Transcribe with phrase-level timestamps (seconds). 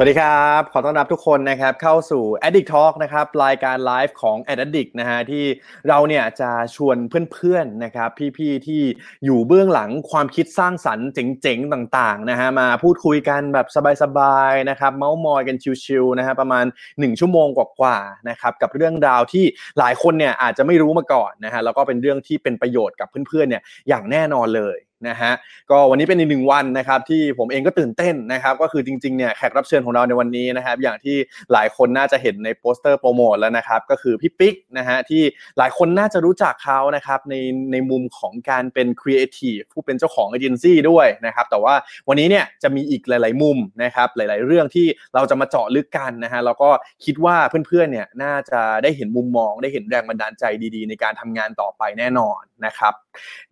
[0.00, 5.44] สวัสดีครับ ขอต้อนรับทุกคนนะครับเข้าสู่ Addict Talk นะครับรายการไลฟ์ของ Addict นะฮะที่
[5.88, 6.96] เราเนี่ยจะชวน
[7.32, 8.82] เพื่อนๆนะครับพี่ๆที่
[9.24, 13.66] อยู่เบื้องหลังความคิดสร้างสรรค์เจ๋งๆต่างๆนะฮะมาพูดคุยกันแบบ
[14.02, 19.44] สบายๆนะครับเมาส์มอยกันชิวๆนะฮะประมาณ 1 ชั่วโมงกว่าๆนะครับกับเรื่องราวที่
[19.78, 24.78] หลายคนเนี่ยอาจจะไม่รู้มาก่อนนะฮะแล้วก็เป็นเรื่องที่เป็นประโยชน์กับเพื่อนๆเนี่ยอย่างแน่นอนเลย
[25.08, 25.32] นะฮะ
[25.70, 31.16] ก็วันนี้เป็นอีกหนึ่งวันนะครับที่ผมเองก็ตื่นเต้นนะครับก็คือจริงๆเนี่ยแขกรับเชิญของเราในวันนี้นะครับอย่างที่
[31.52, 35.22] หลายคนน่าจะเห็นในโปสเตอร์โปรโมทแล้วนะครับก็คือพี่ปิ๊กนะฮะที่
[35.58, 37.34] หลายคนน่าจะรู้จักเขานะครับใน
[37.72, 41.74] ในมุมของการเป็นครีเอทีฟผู้เป็นเจ้าของเอเจนซี่ด้วยนะครับแต่ว่า
[42.08, 46.70] วันนี้เนี่ยจะมีอีกหลาย ๆ มุมนะครับหลาย ๆ เรื่องที่เราจะมาเจาะลึกกันนะฮะแล้วก็
[47.04, 50.44] คิดว่าเพื่อนๆเนี่ยน่าจะได้เห็นมุมมอง ได้เห็นแรงบันดาลใจ
[50.74, 52.94] ดี ๆ ในการทำงานต่อไปแน่นอนนะครับ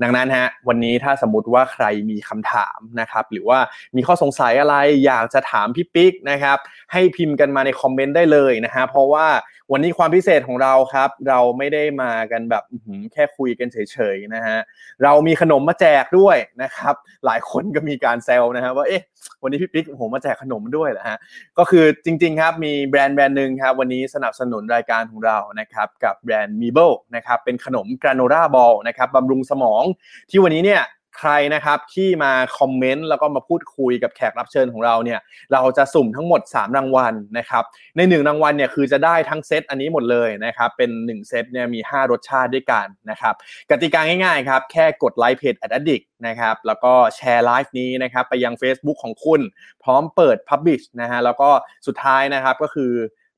[0.02, 3.58] ดังนั้นฮะวันนี้ถ้าสมมติว่าใครมีคำถามนะครับ หรือว่า
[3.96, 6.58] มีข้อสงสัยอะไรอยากจะถามพี่ปิ๊กนะครับ
[6.92, 9.26] ให้พิมพ์กันมาใน comment ได้เลยนะฮะเพราะว่า
[9.72, 12.64] วันนี้ความพิเศษของเราครับ เราไม่ได้มากันแบบ
[13.12, 14.58] แค่คุยกันเฉยๆนะฮะ
[15.02, 16.94] เรามีขนมมาแจกด้วยนะครับ
[17.26, 19.02] หลายคนก็มีการแซวนะฮะว่าเอ๊ะ
[19.42, 21.18] วันนี้พี่ปิ๊กโหมาแจกขนมด้วยเหรอฮะ
[21.58, 29.82] ก็คือจริงๆครับมีแบรนด์แบรนด์หนึ่งครับวันนี้สนับสนุนรายการของเรานะครับกับแบรนด์มีเบิลนะครับเป็นขนม granola ball นะครับบำรุงสมอง
[30.30, 30.82] ที่วันนี้เนี่ย
[31.18, 35.20] ใครนะครับที่มาคอมเมนต์แล้วก็มาพูดคุยกับแขกรับเชิญของเราเนี่ย
[35.52, 37.64] เราจะสุ่มทั้งหมด 3 รางวัลนะครับ
[37.96, 43.34] ใน 1 รางวัลเนี่ยคือจะได้ทั้งเซตอันนี้หมดเลยนะครับเป็น 1 เซตเนี่ยมี 5 รสชาติด้วยกันนะครับ
[43.70, 49.40] กติกาง่ายๆครับแค่กด like page Addict นะครับแล้วก็ share live นี้นะครับไปยัง Facebook ของคุณ
[49.82, 51.50] พร้อมเปิด Public นะฮะแล้วก็
[51.86, 52.92] สุดท้ายนะครับก็คือ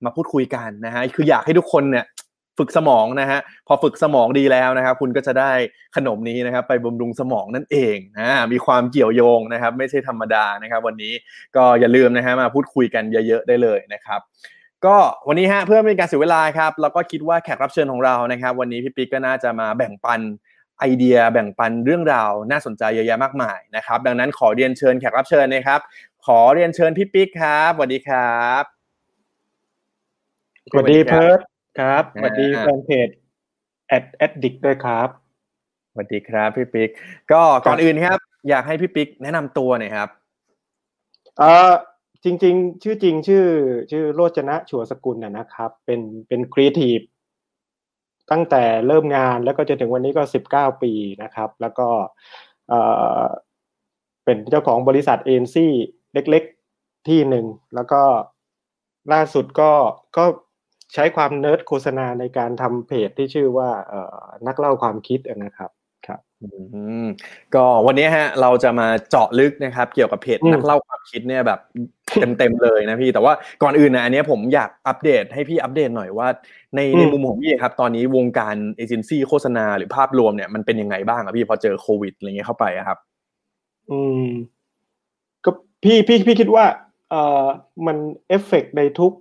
[0.04, 2.04] มาพูดคุยกันนะฮะคืออยากให้ทุกคนเนี่ย
[2.58, 5.52] ฝึกสมองนะฮะพอฝึกสมองดีแล้วนะครับ คุณก็จะได้
[5.96, 11.12] ขนมนี้นะครับ ไปบำรุงสมองนั่นเองนะมีความเกี่ยวโยงนะครับ ไม่ใช่ธรรมดานะครับ วันนี้
[11.56, 14.20] ก็อย่าลืมนะฮะมาพูดคุยกันเยอะๆได้เลยนะครับ
[14.86, 14.96] ก็
[15.28, 20.20] วันนี้ฮะเพื่อไม่เป็นการเสียเวลาครับเราก็คิดว่าแขกรับเชิญของเรานะครับ วันนี้พี่ปิ๊กก็น่าจะมาแบ่งปัน
[20.80, 25.80] ไอเดียแบ่งปันเรื่องราวน่าสนใจเยอะแยะมากมายนะครับ ดังนั้นขอเรียนเชิญแขกรับเชิญนะครับ
[26.26, 28.62] ขอเรียนเชิญพี่ปิ๊กครับสวัสดีครับ
[30.70, 31.40] สวัสดีเพิร์ด
[31.78, 33.08] ครับสวัสดีแฟนเพจ
[33.96, 35.08] at addict ด้วยครับ
[35.90, 36.90] สวัสดีครับพี่ปิ๊ก
[37.32, 38.18] ก็ก่อนอื่นครับ
[38.48, 40.08] อยากให้พี่ปิ๊กแนะนำตัวหน่อยครับ
[41.38, 41.72] เออ
[42.24, 43.44] จริง ๆ ชื่อจริงชื่อ
[43.90, 46.98] ชื่อโรจนะชัวสกุลนะครับ เป็นเป็นครีเอทีฟ
[48.30, 50.92] ตั้งแต่เริ่มงานแล้วก็จนถึงวันนี้ก็สิบเก้าปี
[51.22, 51.88] นะครับ แล้วก็
[52.68, 52.74] เอ
[53.22, 53.26] อ
[54.24, 55.72] เป็นเจ้าของบริษัทเอเจนซี่
[56.14, 56.44] เล็ก
[56.76, 58.02] ๆที่หนึ่งแล้วก็
[59.12, 59.72] ล่าสุดก็
[60.16, 60.24] ก็
[60.94, 65.70] ใช้ความเนิร์ดโฆษณาในการทำเพจที่ชื่อว่าเอ่อนักเล่าความคิดนะครับ
[66.06, 66.20] ครับ
[67.54, 71.60] ก็วันนี้ฮะเราจะมาเจาะลึกนะครับ เกี่ยวกับเพจนักเล่าความคิดเนี่ยแบบ
[72.38, 73.32] เต็มๆเลยนะพี่แต่ว่า
[73.62, 76.28] ก่อนอื่นนะอันนี้ผมอยากอัปเดตให้พี่อัปเดตหน่อยว่า
[76.76, 82.98] ในในมุมของพี่ครับ ตอนนี้วงการเอเจนซี่โฆษณาหรือภาพรวมเนี่ยมันเป็นยังไงบ้างอะพี่พอเจอโควิดอะไรเงี้ยเข้าไปครับ
[83.90, 84.26] อืม
[85.44, 85.50] ก็
[85.84, 86.64] พี่พี่พี่คิดว่า
[87.10, 87.44] เอ่อ
[87.86, 87.96] มัน
[88.28, 89.12] เอฟเฟกในทุก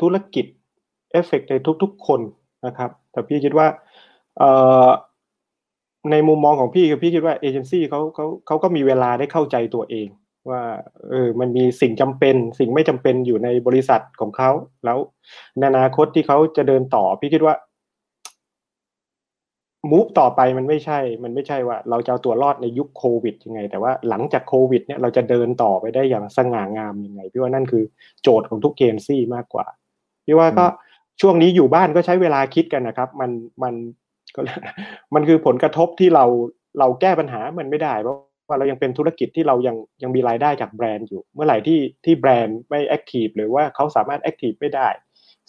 [0.00, 0.46] ธุรกิจ
[1.12, 2.20] เอฟเฟกในทุกๆคน
[2.66, 3.66] นะครับ แต่พี่คิดว่า
[6.10, 10.08] ในมุมมองของพี่คือพี่คิดว่าเอเจนซี่เขาเขาเขาก็มีเวลาได้เข้าใจตัวเอง
[10.50, 10.62] ว่า
[11.10, 14.50] เออมันมีสิ่งจำเป็น สิ่งไม่จำเป็นอยู่ในบริษัทของเขา
[14.84, 14.98] แล้ว
[15.58, 17.54] ในอนาคตที่เขาจะเดินต่อ พี่คิดว่า
[19.90, 27.84] มูฟต่อไปมันไม่ใช่ มันไม่ใช่ว่า เราจะเอาตัวรอดในยุคโควิดยังไง แต่ว่าหลังจากโควิด เนี่ยเราจะเดินต่อไปได้อย่างสง่างามยังไง พี่ว่านั่นคือ
[28.22, 29.66] โจทย์ของทุกเอเจนซี่มากกว่า
[30.26, 30.66] พี่ว่าก็
[31.20, 33.30] ช่วงนี้อยู่บ้านก็ใช้เวลาคิดกันนะครับ มัน
[33.62, 33.74] มัน
[34.34, 34.40] ก็
[35.14, 36.24] มันคือผลกระทบที่เรา
[36.78, 38.16] เราแก้ปัญหามันไม่ได้เพราะ
[38.48, 44.88] ว่าเรายังเป็นธุรกิจที่เรายังยังมีรายได้จากแบรนด์อยู่ เมื่อไหร่ที่ที่แบรนด์ไม่ active หรือว่าเขาสามารถ active ไม่ได้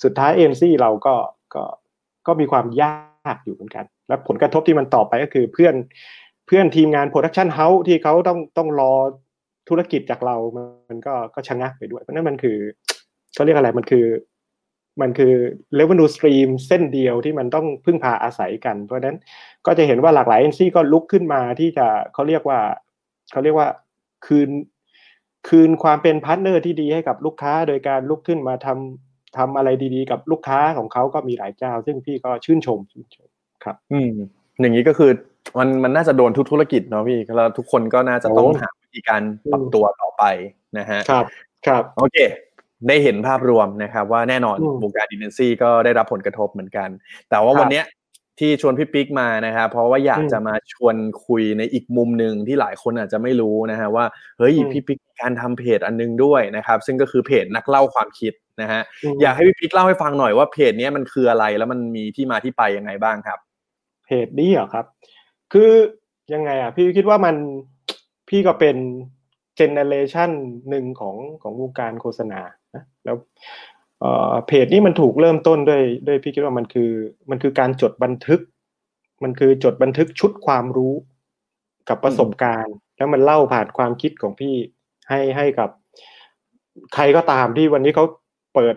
[0.03, 1.15] สุดท้ายเอเจนซี่เราก็
[1.55, 1.63] ก็
[2.27, 5.75] ก็มีความยากอยู่เหมือนกัน และผลกระทบที่มันต่อไปก็คือเพื่อน
[6.47, 8.93] เพื่อนทีมงาน production house ที่เขาต้องต้องรอ
[9.69, 10.35] ธุรกิจจากเรา
[10.89, 12.57] มันก็ก็ชะงักไปด้วย เพราะนั้นมันคือ
[13.33, 14.05] เขาเรียกอะไรมันคือ
[15.01, 15.33] มันคือ
[15.79, 19.17] revenue stream เส้นเดียวที่มันต้องพึ่งพาอาศัยกัน เพราะฉะนั้น
[19.65, 22.59] ก็จะเห็นว่าหลากหลายเอเจนซี่ก็ลุกขึ้นมาที่จะเขาเรียกว่า
[23.31, 23.67] เขาเรียกว่า
[24.25, 24.49] คืน
[25.49, 33.29] คืนความเป็นพาร์ทเนอร์ที่ดีให้กับลูกค้า โดยการลุกขึ้นมาทำทำอะไรดีๆ กับลูกค้าของเขาก็มีหลายเจ้า ซึ่งพี่ก็ชื่นชมชื่นชม
[33.63, 34.11] ครับ อืม
[34.59, 35.11] อย่างนี้ก็คือ
[35.59, 39.21] มันมันน่าจะโดนทุกธุรกิจเนาะพี่แล้วทุกคนก็น่าจะต้องหาธีการ
[39.51, 40.23] ปรับตัวต่อไป
[40.77, 41.25] นะฮะครับ
[41.67, 42.17] ครับโอเค
[42.87, 46.89] ได้เห็นภาพรวมนะครับ ว่าแน่นอนอืมวงการดินเนซี่ก็ได้รับผลกระทบเหมือนกัน
[47.29, 47.85] แต่ว่าครับวันเนี้ย
[48.39, 50.95] ที่ชวนพี่ปิ๊กมานะครับเพราะว่าอยากอืมจะมาชวน
[51.25, 54.05] คุยในอีกมุมหนึ่งที่หลายคนอาจจะไม่รู้นะฮะว่า
[54.37, 58.81] เฮ้ยอืมพี่ปิ๊กมีการทำเพจอันนึงด้วยนะครับ ซึ่งก็คือเพจนักเล่าความคิดนะฮะ
[59.13, 63.39] มอยากให้พี่ปิ๊กเล่าให้ฟังหน่อยว่าเพจเนี้ยมันคืออะไรแล้วมันมีที่มาที่ไปยังไงบ้างครับ
[64.05, 64.85] เพจนี้เหรอครับ
[65.53, 65.71] คือ
[66.33, 67.35] ยังไงอะพี่คิดว่ามัน
[68.29, 68.77] พี่ก็เป็น
[69.55, 70.31] เจเนเรชัน
[70.69, 72.41] หนึ่งของของวงการโฆษณา
[72.75, 73.15] นะแล้ว
[73.99, 76.91] เเพจนี้มันถูกเริ่มต้นด้วยด้วยพี่คิดว่ามันคือ
[77.29, 78.41] มันคือการจดบันทึก
[79.23, 80.93] มันคือจดบันทึกชุดความรู้
[81.89, 84.55] กับประสบการณ์ แล้วมันเล่าผ่านความคิดของพี่
[85.09, 85.69] ให้ให้กับ
[86.93, 88.05] ใครก็ตามที่วันนี้เขา
[88.55, 88.75] เปิด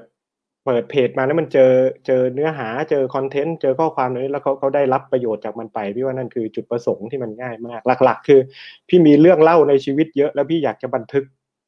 [0.66, 1.72] เปิดเพจมาแล้วมันเจอ
[2.06, 8.40] เจอเนื้อหาเจอคอนเทนต์เจอข้อความอะไรนี้แล้วเขาเขาได้รับประโยชน์จากมันไปพี่ว่านั่นคือจุดประสงค์ที่มันง่ายมาก หลัก ๆ คือ
[8.88, 11.24] พี่มีเรื่องเล่าในชีวิตเยอะแล้วพี่อยากจะบันทึก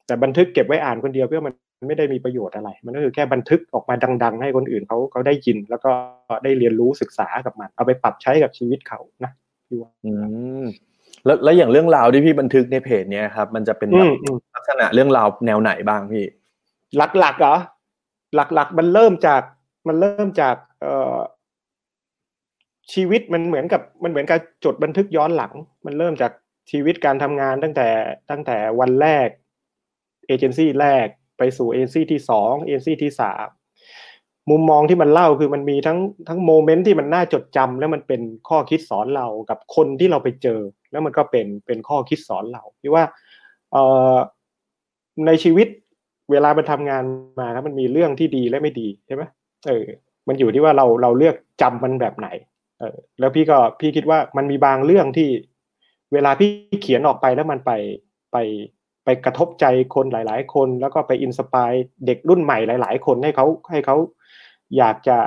[0.07, 1.53] แต่บันทึกเก็บไว้อ่านคนเดียวเพื่อมัน
[1.87, 5.91] ไม่ได้มีประโยชน์อะไร มันก็คือแค่บันทึกออกมาดัง ๆ ให้คนอื่นเขาเขาได้ยิน แล้วก็
[6.43, 9.31] ได้เรียนรู้ศึกษากับมัน เอาไปปรับใช้กับชีวิตเขานะ
[9.67, 10.13] พี่ว่าอื
[10.63, 10.65] ม
[11.25, 16.25] แล้วแล้วอย่างเรื่องราวที่พี่บันทึกในเพจเนี้ยครับ มันจะเป็นอืแบบมอืมลักษณะเรื่องราวแนวไหนบ้างพี่
[17.19, 17.55] หลักๆเหรอ
[18.35, 19.41] หลักๆ มันเริ่มจาก
[19.87, 20.85] มันเริ่มจากเอ
[21.15, 21.17] อ
[22.93, 25.53] ชีวิตมันเหมือนกับมันเหมือนกับจดบันทึกย้อนหลัง
[25.85, 26.31] มันเริ่มจาก
[26.71, 27.87] ชีวิตการทำงานตั้งแต่
[28.29, 29.27] ตั้งแต่วันแรก
[30.27, 31.07] เอเจนซี่แรก
[31.37, 33.47] ไปสู่เอเจนซี่ที่สองเอเจนซี่ที่สาม
[34.49, 43.03] มุมมองที่มันเล่าคือมันมีทั้งทั้งโมเมนต์ที่มันน่าจดจำแล้วมันเป็นข้อคิดสอนเรากับคนที่เราไปเจอ แล้วมันก็เป็นเป็นข้อคิดสอนเราที่ว่า
[43.71, 43.77] เอ
[44.13, 44.15] อ
[45.25, 45.67] ในชีวิต
[46.31, 47.03] เวลามันทำงาน
[47.39, 49.23] มาแล้วมันมีเรื่องที่ดีและไม่ดีใช่ไหม
[49.67, 49.85] เออ
[50.27, 52.27] มันอยู่ที่ว่าเราเราเลือกจำมันแบบไหน
[52.79, 55.29] เออ แล้วพี่ก็พี่คิดว่ามันมีบางเรื่องที่
[56.13, 56.49] เวลาพี่
[56.81, 57.71] เขียนออกไปแล้วมันไป
[58.31, 58.37] ไป
[59.05, 59.65] ไปกระทบใจ
[59.95, 61.71] คนหลาย ๆ คน แล้วก็ไปอินสปาย
[62.05, 63.97] เด็กรุ่นใหม่หลาย ๆ คนให้เขาให้เขา
[64.77, 65.17] อยากจะ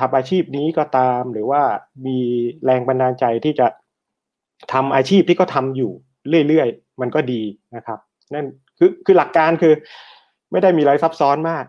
[0.00, 1.62] ทำอาชีพนี้ก็ตาม หรือว่า
[2.06, 2.18] มี
[2.64, 3.66] แรงบันดาลใจที่จะ
[4.72, 5.92] ทำอาชีพที่เขาทำอยู่
[6.48, 7.42] เรื่อย ๆ มันก็ดี
[7.76, 7.98] นะครับ
[8.34, 8.46] นั่น
[8.78, 9.74] คือคือหลักการคือ
[10.54, 11.64] ไม่ได้มีอะไรซับซ้อนมาก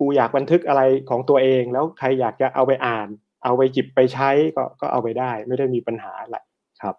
[0.00, 3.08] กูอยากบันทึกอะไรของตัวเอง แล้วใครอยากจะเอาไปอ่าน
[3.44, 6.36] เอาไปหยิบไปใช้ก็ก็เอาไปได้ ไม่ได้มีปัญหาอะไร
[6.82, 6.94] ครับ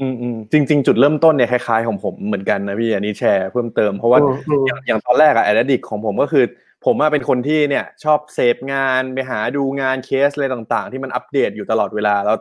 [0.00, 6.44] อืมอืมจริง ๆ จุดเริ่มต้นเนี่ยคล้ายๆของผมเหมือนกันนะพี่อันนี้แชร์เพิ่มเติมเพราะว่าอืมอืมอย่างอย่างตอนแรกอะ Ad Addict ของผมก็คือ
[6.86, 12.36] ผมอะเป็นคนที่เนี่ยชอบเสพงานไปหาดูงานเคสอะไรต่างๆ ที่มันอัปเดตอยู่ตลอดเวลาแล้ว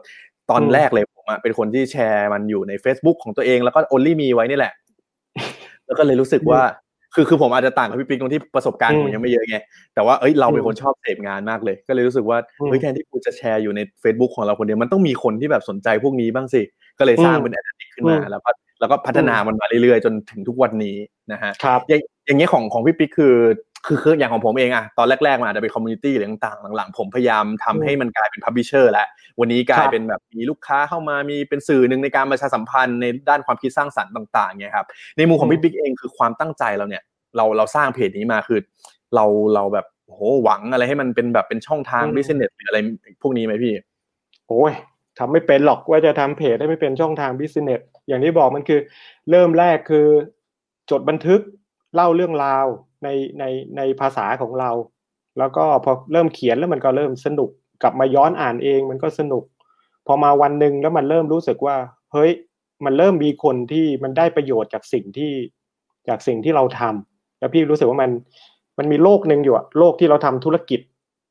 [0.49, 4.73] ตอนอืมแรกเลยผมอะเป็นคนที่แชร์มันอยู่ใน Facebook ของตัวเองแล้วก็ only มีไว้นี่แหละ
[5.85, 6.61] แล้วก็เลยรู้สึกว่า
[7.15, 9.57] คือคือผมอาจจะต่างกับพี่ปิ๊กตรงที่ประสบการณ์อืมผมยังไม่เยอะไง
[9.95, 16.61] แต่ว่าเอ้ยเราเป็นอืมคนชอบเสพงานมากเลย ก็เลยรู้สึกว่าอืมเฮ้ยแทนที่กูจะแชร์อยู่ใน Facebook ของเราคนเดียวมันต้องมีคนที่แบบสนใจพวกนี้บ้างสิ
[16.99, 18.49] ก็เลยสร้างอืมเป็น Ad Addict ขึ้นมาอืมแล้วก็
[18.79, 20.95] แล้วก็พัฒนามันมาเรื่อยๆ จนถึงทุกวันนี้
[21.31, 23.35] นะฮะครับอย่างอย่างเงี้ยของของพี่ปิ๊กคือ
[23.85, 29.07] คือคืออย่างของผมเองอะตอนแรกๆมันอาจจะเป็นคอมมูนิตี้หรือต่างๆ หลังๆ ผมพยายามทำอืมให้มันกลายเป็น publisher แล้ว
[29.39, 34.87] วันนี้กลายครับเป็นแบบมีลูกค้าเข้ามามีเป็นสื่อหนึ่งในการประชาสัมพันธ์ในด้านความคิดสร้างสรรค์ต่างๆเนี่ยครับ
[35.17, 37.03] ในมุมของอืมพี่ปิ๊กเองคือความตั้งใจเราเนี่ย
[37.35, 38.59] เราเราสร้างเพจนี้มาคือ
[39.15, 42.77] เราเราแบบโหหวังอะไรให้มันเป็นแบบเป็นช่องทางอืม business หรืออะไร
[43.21, 43.73] พวกนี้ไหมพี่
[44.47, 44.73] โอ้ย
[45.17, 48.79] ทำไม่เป็นหรอกว่าจะทำเพจได้ไม่เป็นช่องทาง business อย่างที่บอกมันคือ
[49.29, 50.07] เริ่มแรกคือ
[50.91, 51.41] จดบันทึก
[51.95, 52.67] เล่าเรื่องราว
[53.03, 53.07] ใน
[53.39, 53.43] ใน
[53.77, 54.71] ในภาษาของเรา
[55.39, 57.49] แล้วก็พอเริ่มเขียนแล้วมันก็เริ่มสนุก
[57.81, 59.43] กลับมาย้อนอ่านเองมันก็สนุก
[60.07, 61.75] พอมาวันหนึ่งแล้วมันเริ่มรู้สึกว่า
[62.13, 62.31] เฮ้ย
[62.85, 65.31] มันเริ่มมีคนที่มันได้ประโยชน์จากสิ่งที่
[66.07, 68.11] จากสิ่งที่เราทำแล้วพี่รู้สึกว่ามัน
[68.77, 70.79] มันมีโลกหนึ่งอยู่อะโลกที่เราทำธุรกิจ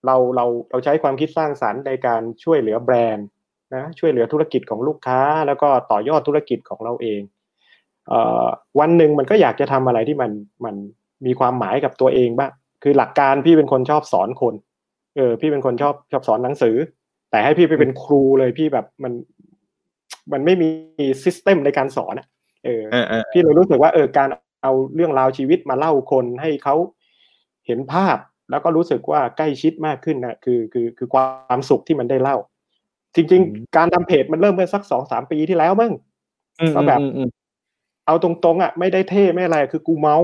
[0.07, 3.27] เราเราเราใช้ความคิดสร้างสรรค์ในการช่วยเหลือแบรนด์
[3.75, 7.21] นะช่วยเหลือธุรกิจของลูกค้า แล้วก็ต่อยอดธุรกิจของเราเอง
[8.09, 8.47] เอ่อ
[8.81, 10.31] วันหนึ่งมันก็อยากจะทำอะไรที่มัน
[10.65, 10.75] มัน
[11.27, 12.50] มีความหมายกับตัวเองบ้าง
[12.83, 14.55] คือหลักการพี่เป็นคนชอบสอนคน
[15.17, 16.77] เออ พี่เป็นคนชอบชอบสอนหนังสือ
[17.31, 19.12] แต่ให้พี่ไปเป็นครูเลยพี่แบบมัน
[20.33, 20.69] มันไม่มี
[21.23, 22.27] ซิสเต็มในการสอนอะ
[22.65, 24.29] เออเออเออพี่เลยรู้สึกว่าเออการ
[24.62, 26.75] เอาเรื่องราวชีวิตมาเล่าคนให้เขา
[27.67, 28.17] เห็นภาพ
[28.50, 32.37] แล้วก็รู้สึกว่าใกล้ชิดมากขึ้นนะคือคือคือความสุขที่มันได้เล่า
[33.15, 35.93] จริง ๆ การทำเพจมันเริ่มเมื่อสักสองสามปีที่แล้วมั้ง
[36.61, 37.29] อืมก็แบบอืมอืม
[38.07, 40.17] เอาตรงๆอะไม่ได้เท่ไม่อะไรคือกูเมา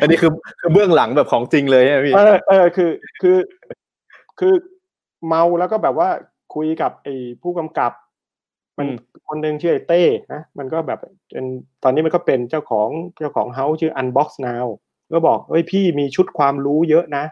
[0.00, 3.36] อันนี้คือคือเบื้องหลังแบบของจริงเลยใช่ไหมพี่เออเออคือคือ
[4.38, 4.54] คือ
[5.26, 6.08] เมาแล้วก็แบบว่า
[6.54, 7.92] คุยกับไอ้ผู้กำกับ
[8.78, 8.96] มันอืม
[9.28, 10.98] คนหนึ่งชื่อไอ้เต้นะมันก็แบบ
[11.30, 11.46] เป็น
[11.82, 12.88] ตอนนี้มันก็เป็นเจ้าของ
[13.18, 14.66] เจ้าของเฮาส์ชื่อ Unbox Now
[15.12, 17.24] ก็บอกเอ้ยพี่มีชุดความรู้เยอะนะ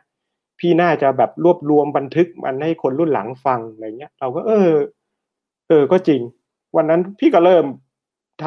[0.60, 4.70] พี่น่าจะแบบรวบรวมบันทึกมันให้คนรุ่นหลังฟังอะไรเงี้ย เราก็เออ
[5.68, 6.20] เออก็จริง
[6.76, 7.64] วันนั้นพี่ก็เริ่ม
[8.42, 8.44] ท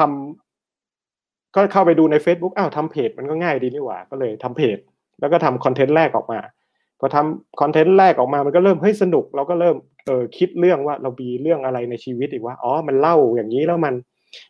[1.54, 4.78] ก็เข้าไปดูใน Facebook อ้าวทำเพจมันก็ง่ายดีนี่หว่า ก็เลยทำเพจ
[5.20, 6.38] แล้วก็ทำคอนเทนต์แรกออกมา
[7.00, 9.76] พอทำคอนเทนต์แรกออกมามันก็เริ่มเฮ้ยสนุก เราก็เริ่ม
[10.06, 13.94] เออคิดเรื่องว่าเรามีเรื่องอะไรในชีวิตอีกว่าอ๋อมันเล่าอย่างนี้แล้วมัน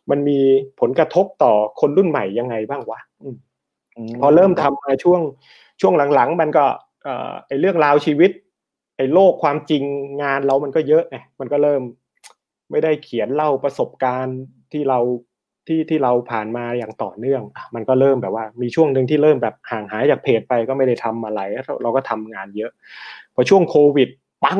[0.09, 0.39] มันมี
[0.79, 3.35] ผลกระทบต่อคนรุ่นใหม่ยังไงบ้างวะอืม
[4.21, 5.21] พอเริ่มทำมาช่วง
[5.81, 6.65] ช่วงหลังๆ มันก็
[7.03, 8.31] เอ่อไอเรื่องราวชีวิต
[8.97, 9.83] ไอโลกความจริง
[10.23, 11.81] งานเรามันก็เยอะไงมันก็เริ่ม
[12.71, 14.39] ไม่ได้เขียนเล่าประสบการณ์
[14.71, 14.99] ที่เรา
[15.67, 22.71] ที่ที่เราผ่านมาอย่างต่อเนื่องอะมันก็เริ่มแบบว่า มีช่วงหนึ่งที่เริ่มแบบห่างหายจากเพจไปก็ไม่ได้ทำอะไร เราเราก็ทำงานเยอะ
[23.33, 24.09] พอช่วงโควิด
[24.43, 24.59] ปัง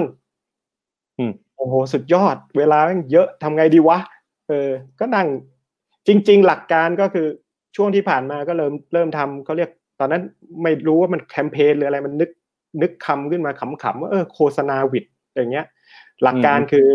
[1.17, 3.99] อืมโอ้โหสุดยอด เวลาแม่งเยอะทำไงดีวะ
[4.47, 5.27] เออ ก็นั่ง
[6.07, 7.27] จริง ๆ หลักการก็คือ
[7.75, 10.23] ช่วงที่ผ่านมาก็เริ่มเริ่มทำเขาเรียก ตอนนั้น
[10.63, 12.29] ไม่รู้ว่ามันแคมเปญหรืออะไรมันนึก
[12.81, 15.65] นึกคำขึ้นมาขำๆว่าเออโฆษณาวิดอย่างเงี้ย
[16.23, 16.87] หลักการคือ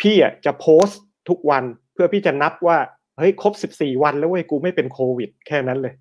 [0.00, 2.78] พี่อะจะโพสต์ทุกวันเพื่อพี่จะนับว่า
[3.18, 5.94] เฮ้ยครบสิบสี่วันแล้วเว้ยกูไม่เป็นโควิด แค่นั้นเลย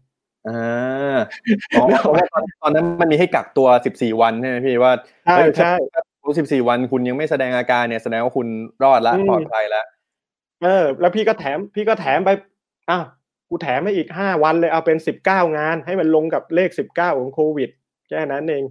[0.47, 1.17] อ่า
[1.77, 4.93] อ๋อเพราะว่าตอนตอนนั้นมันมีให้กักตัว14วันใช่ไหมพี่ว่า
[5.25, 8.47] ใช่เฮ้ยถ้าใช่ถ้ารู้14 วันคุณยังไม่แสดงอาการเนี่ยแสดงว่าคุณ
[8.83, 9.85] รอดละอืมปลอดภัยแล้ว
[10.63, 12.29] เออ แล้วพี่ก็แถม พี่ก็แถมไป
[12.89, 13.03] อ้าว
[13.49, 17.69] กูแถมไปอีกห้าวันเลยเอาเป็นสิบเก้างาน ให้มันลงกับเลขสิบเก้าของโควิด
[18.09, 18.63] แค่นั้นเอง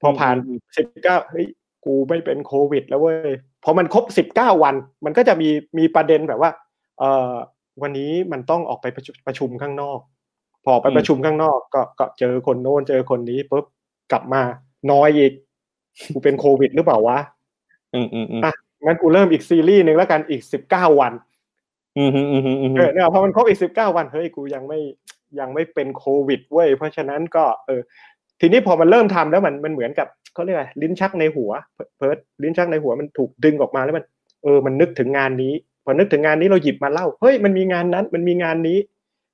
[0.00, 1.46] พอผ่านอืมสิบเก้าเฮ้ย
[1.84, 3.32] กูไม่เป็นโควิด แล้วเว้ย
[3.64, 5.48] พอมันครบสิบเก้าวัน มันก็จะมี
[5.78, 6.50] มีประเด็นแบบว่า
[6.98, 7.32] เออ
[7.82, 9.98] วันนี้มันต้องออกไปประชุมประชุมข้างนอก
[10.64, 13.64] พอไปประชุมข้างนอก ก็ก็เจอคนโน้นเจอคนนี้ปุ๊บ
[14.12, 14.42] กลับมา
[14.92, 15.32] น้อยอีก
[16.12, 17.18] กูเป็นโควิดหรือเปล่าวะ
[17.94, 18.52] อืมอืมอืมอะ
[18.84, 21.12] งั้นกูเริ่มอีกซีรีส์หนึ่งแล้วกันอีกสิบเก้าวัน
[21.98, 24.80] อืมอืมอืมอืมอืมเออเนี่ยพอมันครบอีกสิบเก้าวันเฮ้ยกูยังไม่
[25.40, 27.80] ยังไม่เป็นโควิดเว้ยเพราะฉะนั้นก็ เออ
[28.40, 31.50] ทีนี้พอมันเริ่มทำแล้วมันมันเหมือนกับเขาเรียกอะไรลิ้นชักในหัว
[31.96, 34.04] เพิร์ดลิ้นชักในหัวมันถูกดึงออกมาแล้วมัน
[34.42, 38.78] เออมันนึกถึงงานนี้พ อนึกถึงงานนี้เราหยิบมาเล่าเฮ้ยมันมีงานนั้นมันมีงานนี้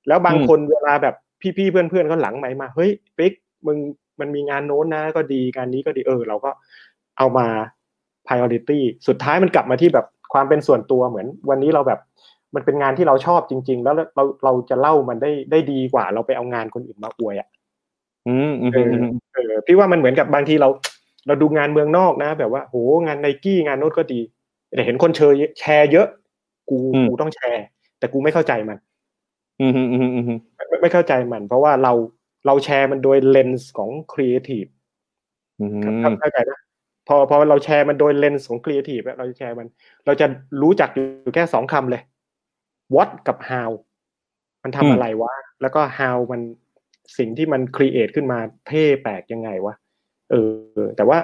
[0.07, 1.15] แล้วบางคนเวลาแบบ
[1.57, 3.33] พี่ๆเพื่อนๆเขาหลังไหมค์มาเฮ้ยปิ๊ก
[3.67, 3.77] มึง
[4.19, 6.51] มันมีงานโน้นนะ ก็ดีงานนี้ก็ดีเออ เราก็
[7.17, 7.47] เอามา
[8.27, 11.99] priority สุดท้ายมันกลับมาที่แบบความเป็นส่วนตัวเหมือน วันนี้เราแบบ
[12.55, 17.47] มันเป็นงานที่เราชอบจริง ๆ แล้วเราเราจะเล่ามันได้ได้ดีกว่า เราไปเอางานคนอื่นมาอวยอะ
[18.27, 20.69] อืมอืมเออือมเออพี่ว่ามันเหมือนกับบางทีเรา
[21.27, 24.19] เราดูงานเมืองนอกนะ แบบว่าโหงานไนกี้งานโน้ตก็ดี
[24.69, 26.07] แต่เห็นคนเชยแชร์เยอะ
[26.69, 26.77] กู
[27.09, 27.65] กูต้องแชร์
[27.99, 28.77] แต่กูไม่เข้าใจมัน
[29.61, 31.93] อืมอืมอืมอืมไม่ไม่เข้าใจมัน เพราะว่าเรา
[32.45, 34.65] เราแชร์มันโดยเลนส์ของครีเอทีฟ
[35.59, 35.81] อืม
[36.21, 36.59] เข้าใจนะ
[37.07, 39.67] พอพอเราแชร์มันโดยเลนส์ของครีเอทีฟเราจะแชร์มัน
[40.05, 40.25] เราจะ
[40.61, 42.01] รู้จักอยู่แค่สองคำเลย
[42.95, 43.71] what กับ how
[44.63, 46.41] มันทำอะไรวะ แล้วก็ how มัน
[47.17, 49.73] สิ่งที่มัน create ขึ้นมาเท่แปลกยังไงวะ
[50.31, 50.35] เอ
[50.77, 51.17] อ แต่ว่า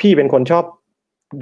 [0.00, 0.64] พี่เป็นคนชอบ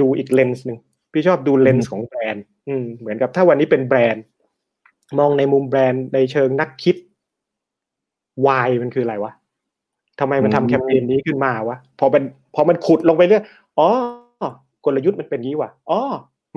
[0.01, 0.79] ดูอีกเลนส์หนึ่ง
[1.17, 4.25] พี่ชอบดูเลนส์ของแบรนด์อืมเหมือนกับถ้าวันนี้เป็นแบรนด์
[5.19, 6.97] มองในมุมแบรนด์ในเชิงนักคิด
[8.47, 9.33] why มันคืออะไรวะ
[10.21, 12.23] ทำไมมันทำแคมเปญนี้ขึ้นมาวะพอมัน
[12.55, 13.45] พอมันขุดลงไปเรื่อย
[13.79, 13.89] อ๋อ
[14.85, 16.01] กลยุทธ์มันเป็นงี้วะอ๋อ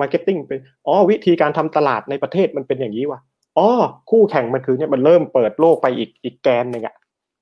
[0.00, 3.20] marketing เป็นอ๋อวิธีการทำตลาดในประเทศมันเป็นอย่างนี้วะ
[3.58, 3.68] อ๋อ
[4.10, 6.94] คู่แข่งมันคือเนี่ยมันเริ่มเปิดโลกไปอีกอีกแกนหนึ่งอะ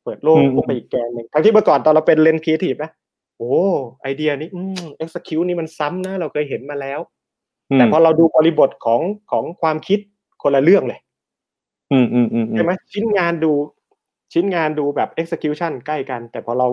[0.05, 2.91] เปิดโลกไปอีกแกนหนึ่งทั้งที่เมื่อก่อนตอนเราเป็นเลนส์ครีเอทีฟนะ
[3.39, 3.55] โอ้
[4.03, 7.01] ไอเดียนี้อืม execute นี่มันซ้ำนะ เราเคยเห็นมาแล้ว
[7.75, 9.99] แต่พอเราดูบริบทของของความคิด
[10.43, 11.01] คนละเรื่องเลย
[11.93, 13.53] อืมอืมอืมใช่ไหมชิ้นงานดู
[14.33, 16.67] ชิ้นงานดูแบบ execution ใกล้กัน แต่พอเรา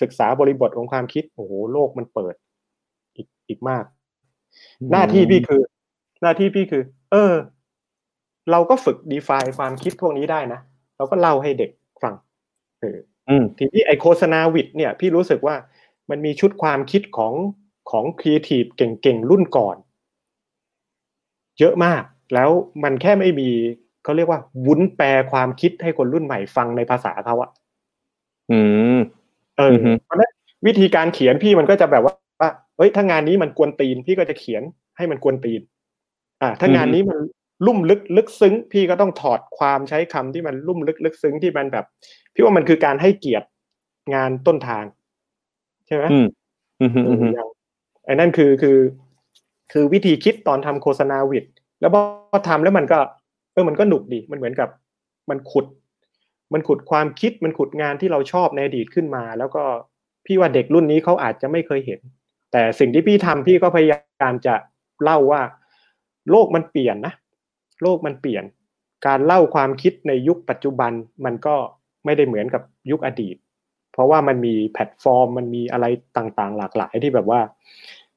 [0.00, 2.34] ศึกษาบริบทของความคิด โอ้โหโลกมันเปิด
[3.16, 3.84] อีกอีกมาก
[4.92, 5.62] หน้าที่พี่คือ
[6.22, 7.32] หน้าที่พี่คือ เออ
[8.50, 10.60] เราก็ฝึก define ความคิดพวกนี้ได้นะ
[10.96, 11.70] เราก็เล่าให้เด็ก
[12.02, 12.14] ฟัง
[12.80, 12.98] เออ
[13.28, 15.54] อืมทีนี้ไอโฆษณาวิดเนี่ย พี่รู้สึกว่า
[16.10, 17.32] มันมีชุดความคิดของ
[17.90, 19.76] ของครีเอทีฟเก่งๆ รุ่นก่อน
[21.58, 22.02] เยอะมาก
[22.34, 22.50] แล้ว
[22.82, 23.50] มันแค่ไม่มี
[24.04, 27.50] เขาเรียกว่าวุ้นแปลความคิดให้คนรุ่นใหม่ฟังในภาษาเขาอะ
[28.50, 28.60] อื
[28.96, 28.98] ม
[29.56, 30.32] เอออฮึเพราะฉะนั้น
[30.66, 34.62] วิธีการเขียนพี่มันก็จะแบบว่าว่าเฮ้ยถ้างานนี้มันกวนตีนพี่ก็จะเขียน
[34.96, 35.60] ให้มันกวนตีน
[36.42, 37.18] อ่า ถ้างานนี้มัน
[37.66, 41.84] ลุ่มลึกลึกซึ้ง พี่ก็ต้องถอดความใช้คำที่มันลุ่มลึกลึกซึ้งที่มันแบบ
[42.34, 43.46] พี่ว่ามันคือการให้เกียรติ
[44.14, 46.26] งานต้นทางใช่ไหมอืม
[46.80, 47.48] อืมอืมเออือมอย่าง
[48.06, 48.78] ไอ้นั่นคือคือ
[49.72, 51.44] คือวิธีคิดตอนทำโฆษณาวิด
[51.80, 52.98] แล้วพอทำแล้วมันก็
[53.52, 54.68] เออมันก็หนุกดี มันเหมือนกับ
[55.30, 55.66] มันขุด
[56.52, 59.62] มันขุดความคิดมันขุดงานที่เราชอบในอดีตขึ้นมา แล้วก็
[60.26, 62.00] พี่ว่าเด็กรุ่นนี้เขาอาจจะไม่เคยเห็น
[62.52, 64.54] แต่สิ่งที่พี่ทำพี่ก็พยายามจะ
[65.02, 65.42] เล่าว่า
[66.30, 67.14] โลกมันเปลี่ยนนะ
[67.82, 68.44] โลกมันเปลี่ยน
[69.06, 70.92] การเล่าความคิดในยุคปัจจุบัน
[71.24, 71.54] มันก็
[72.04, 73.36] ไม่ได้เหมือนกับยุคอดีต
[73.92, 77.40] เพราะว่ามันมีแพลตฟอร์ม มันมีอะไรต่างๆ หลากหลายที่แบบว่า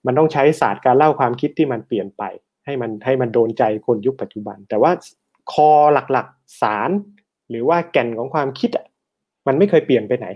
[0.06, 2.24] มันต้องใช้ศาสตร์การเล่าความคิดที่มันเปลี่ยนไป
[2.66, 4.92] ให้มันให้มันโดนใจคนยุคปัจจุบัน แต่ว่า
[5.52, 6.90] คอหลักๆสาร
[7.50, 8.86] หรือว่าแก่นของความคิดอะ
[9.48, 10.28] มันไม่เคยเปลี่ยนไปไหน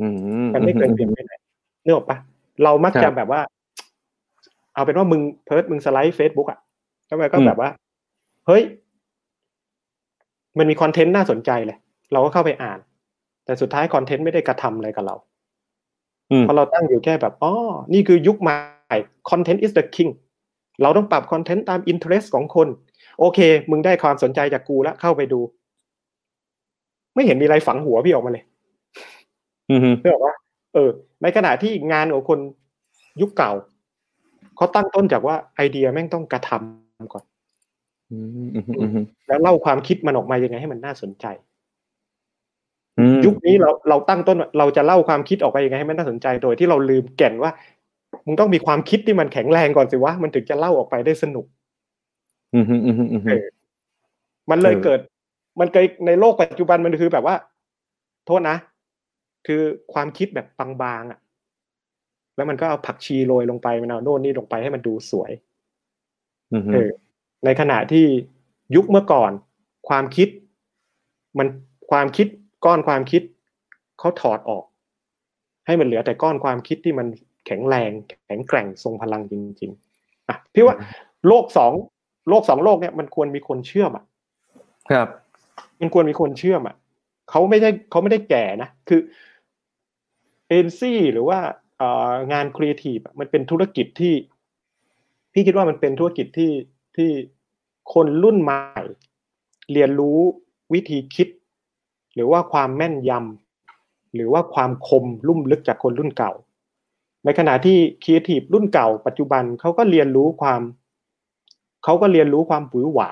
[0.00, 0.08] อื
[0.44, 1.32] มมันไม่เคยเปลี่ยนไปไหน
[1.84, 2.18] นึกออกปะ
[2.62, 3.40] เรามักครัจะบแบบว่า
[4.74, 6.58] เอาเป็นว่ามึงเพิร์ดมึงสไลด์เฟซบุ๊กอะ
[7.06, 7.70] แล้วมันก็อืมแบบว่า
[8.46, 8.62] เฮ้ย
[10.58, 11.78] มันมีคอนเทนต์น่าสนใจเลย
[12.12, 12.78] เราก็เข้าไปอ่าน
[13.46, 15.16] แต่สุดท้ายคอนเทนต์ไม่ได้กระทำอะไรกับเรา
[16.30, 17.52] อืมเพราะเราตั้งอยู่แค่แบบอ๋อ
[17.92, 18.56] นี่คือยุคใหม่
[19.30, 20.10] content is the king
[20.82, 22.68] เราต้องปรับคอนเทนต์ตาม interest ของคน
[23.18, 23.38] โอเค
[23.70, 25.40] มึงได้ความสนใจจากกูแล้วเข้าไปดู
[27.14, 28.44] ไม่เห็นมีอะไรฝังหัวพี่ออกมาเลย
[29.70, 30.34] อืมเพื่อบอกว่า
[30.74, 30.90] เออ
[31.22, 32.38] ในขณะที่งานของคน
[33.20, 33.52] ยุคเก่า
[34.56, 37.24] เขาตั้งต้นจากว่าไอเดียแม่งต้องกระทำก่อน
[38.10, 41.45] อืมอืมอืมอืมแล้วเล่าความคิดมันออกมายังไงให้มันน่าสนใจอืม
[43.26, 47.50] ยุคนี้เราเราตั้งต้นว่าเราจะเล่าความคิดออกไปยังไงให้มันน่าสนใจโดยที่เราลืมแก่นว่า
[48.26, 51.46] มึงต้องมีความคิดที่มันแข็งแรงก่อนสิวะมันถึงจะเล่าออกไปได้สนุก
[52.54, 53.44] อืมอืมอืมอืมเออ
[54.50, 55.00] มันเลยเออเกิด
[55.60, 57.36] มันเคยในโลกปัจจุบันมันคือแบบว่า
[58.26, 58.56] โทษนะ
[59.46, 59.62] คือ
[59.92, 60.46] ความคิดแบบ
[60.82, 61.18] บางๆอะ
[62.36, 65.32] แล้วมันก็เอาผักชีโรยลงไปมันเอาโน่นนี่ลงไปให้มันดูสวย
[66.52, 66.90] อืมเออ
[67.44, 68.06] ในขณะที่
[68.76, 69.30] ยุคเมื่อก่อน
[69.88, 70.28] ความคิด
[71.38, 71.48] มัน
[71.90, 72.26] ความคิด
[72.64, 73.22] ก้อนความคิด
[73.98, 74.64] เขาถอดออก
[75.66, 77.06] ให้มันเหลือแต่ก้อนความคิดที่มัน
[77.46, 77.90] แข็งแรง
[78.26, 79.70] แข็งแกร่งทรงพลังจริง
[80.00, 80.76] ๆอะพี่ว่า
[81.28, 81.72] โลกสอง
[82.28, 84.04] โลกสองโลกเนี่ยมันควรมีคนเชื่อมอะ
[84.90, 85.08] ครับ
[85.80, 86.76] มันควรมีคนเชื่อมอะ
[87.30, 89.00] เขาไม่ได้เขาไม่ได้แก่นะคือ
[90.48, 91.38] เอเจนซี่หรือว่า
[91.78, 94.14] เอ่องานครีเอทีฟมันเป็นธุรกิจที่
[95.32, 96.52] พี่คิดว่ามันเป็นธุรกิจที่
[96.96, 97.10] ที่
[97.94, 98.58] คนรุ่นใหม่
[99.72, 100.18] เรียนรู้
[100.74, 101.28] วิธีคิด
[102.16, 106.32] หรือว่าความแม่นยำหรือว่าความคมลุ่มลึกจากคนรุ่นเก่า
[107.24, 110.60] ในขณะที่ครีเอทีฟรุ่นเก่า ปัจจุบันเขาก็เรียนรู้ความ
[111.84, 113.08] เขาก็เรียนรู้ความหวือหวา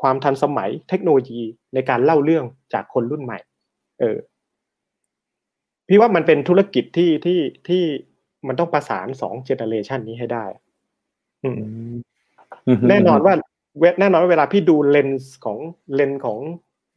[0.00, 1.40] ความทันสมัยเทคโนโลยี
[1.74, 3.38] ในการเล่าเรื่องจากคนรุ่นใหม่
[4.00, 4.18] เออ
[5.88, 7.82] พี่ว่ามันเป็นธุรกิจที่ที่ที่
[8.46, 10.44] มันต้องประสานสองเจเนอเรชันนี้ให้ได้
[11.44, 11.54] อืม
[12.66, 13.34] อืมแน่นอนว่า
[13.78, 15.58] เวแน่นอนว่าเวลาพี่ดูเลนส์ของ
[15.94, 16.38] เลนส์ของ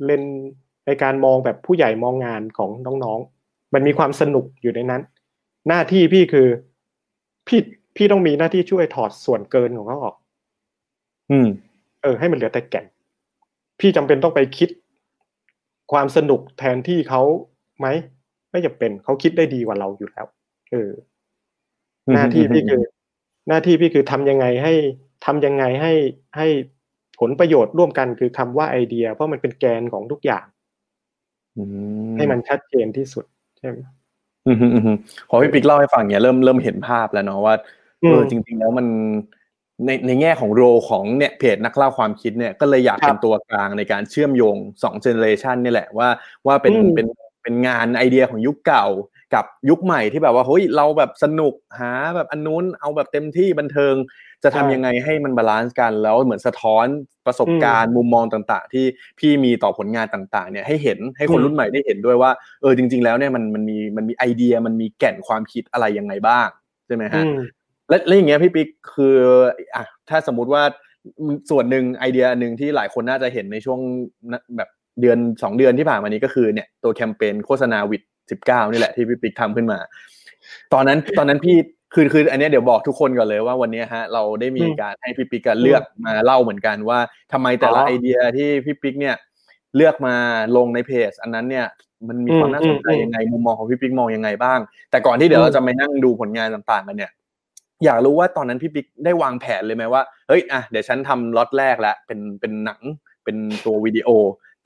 [0.05, 0.39] เลนส์
[0.85, 2.69] ในการมองแบบผู้ใหญ่มองงานของ
[3.03, 5.01] น้องๆ มันมีความสนุกอยู่ในนั้น
[5.67, 6.47] หน้าที่พี่คือ
[7.47, 7.59] พี่
[7.95, 10.15] พี่ต้องมีหน้าที่ช่วยถอดส่วนเกินของเขาออก
[11.31, 11.47] อืม
[12.01, 12.85] เออ ให้มันเหลือแต่แก่น
[13.79, 14.69] พี่จำเป็นต้องไปคิด
[15.91, 17.21] ความสนุกแทนที่เขา
[17.79, 17.87] ไหม
[18.51, 20.25] ไม่จำเป็นเขาคิดได้ดีกว่าเราอยู่แล้ว
[20.71, 20.91] เออ
[22.13, 22.83] หน้าที่พี่คือ
[23.47, 24.73] หน้าที่พี่คือทำยังไงให้
[25.25, 25.93] ทำยังไงให้
[26.37, 26.47] ให้
[27.19, 30.52] ผลประโยชน์ร่วมกันคือคำว่าไอเดีย เพราะมันเป็นแกนของทุกอย่างอื
[32.17, 33.25] ให้มันชัดเจนที่สุด
[33.57, 33.77] ใช่ไหม
[34.47, 34.97] อืมอืมอืม
[35.29, 37.55] พอพี่ปิ๊กเล่าให้ฟังเนี่ยเริ่มเริ่มเห็นภาพแล้วเนาะว่า
[38.03, 38.87] อืมเออจริง ๆ แล้วมัน
[39.85, 46.09] ในในแง่ของ role ของเนี่ยเพจนักเล่าความคิดเนี่ยก็เลยอยากครับเป็นตัวกลางในการเชื่อมโยงสอง generation นี่แหละว่า
[46.47, 47.07] ว่าเป็นอืมเป็น
[47.43, 48.85] เป็นงานไอเดียของยุคเก่า
[49.33, 53.95] กับยุคใหม่ที่แบบว่าเฮ้ยเราแบบสนุกหาแบบอันนู้นเอาแบบเต็มที่บันเทิง
[54.43, 56.85] จะทำยังไงให้มัน balance กันแล้วเหมือนสะท้อน
[57.25, 58.85] ประสบการณ์มุมมองต่างๆ ที่
[59.19, 66.47] พี่มีต่อผลงานต่างๆเนี่ยให้เห็นให้คนรุ่นใหม่ได้เห็นด้วยว่าเออจริง ๆ แล้วเนี่ยมันมันมีมันมีไอเดียมันมีแก่นความคิดอะไรยังไงบ้าง
[66.87, 67.37] ใช่ไหมฮะอืม
[67.89, 69.15] และและอย่างเงี้ยพี่ปิ๊กคือ
[69.75, 70.63] อะถ้าสมมุติว่า
[71.49, 73.79] ส่วนหนึ่งไอเดียหนึ่งที่หลายคนน่าจะเห็นในช่วง
[74.31, 74.69] นะแบบ
[75.01, 78.01] เดือนสองเดือนที่ผ่านมานี้ก็คือเนี่ยตัวแคมเปญโฆษณาวิด
[78.31, 79.79] สิบเก้านี่แหละที่พี่ปิ๊กทำขึ้นมา
[80.73, 81.57] ตอนนั้นตอนนั้นพี่
[81.93, 86.99] คือคืออันเนี้ยเดี๋ยวบอกทุกคนก่อนเลยว่าวันเนี้ยฮะเราได้มีอืมการให้พี่ปิ๊กอะเลือกมาเล่าเหมือนกันว่า
[87.33, 89.15] ทำไมแต่ละอ๋อไอเดียที่พี่ปิ๊กเนี่ย
[89.75, 90.15] เลือกมา
[90.57, 91.65] ลงในเพจ อันนั้นเนี่ย
[92.07, 94.59] มันมีความน่าสนใจอืมอืมยังไงมุมมองของพี่ปิ๊กมองยังไงบ้าง
[94.91, 97.11] แต่ก่อนที่เดี๋ยวอืมเราจะไปนั่งดูผลงานต่างๆกันเนี่ย
[97.85, 102.81] อยากรู้ว่าตอนนั้นพี่ปิ๊กได้วางแผนเลยไหมว่าเฮ้ยอะเดี๋ยวฉันทำล็อตแรกแล้วเป็นเป็นหนัง
[103.23, 104.09] เป็นตัววิดีโอ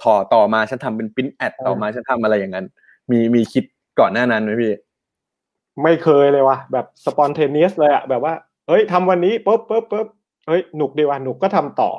[0.04, 2.66] ต่อต่อมาฉันทำเป็นปริ้นแอดต่อมาฉันทำอะไรอย่างนั้น
[3.12, 3.66] มีมีคิด
[4.00, 4.74] ก่อนหน้านั้นไหมพี่
[5.84, 8.34] ไม่เคยเลยว่ะแบบสปอนเทเนียสเลยอะแบบว่า
[8.68, 10.08] เฮ้ยทำวันนี้ปุ๊บปุ๊บปุ๊บ
[10.48, 11.92] เฮ้ยหนุกดีว่ะหนุกก็ทำต่อ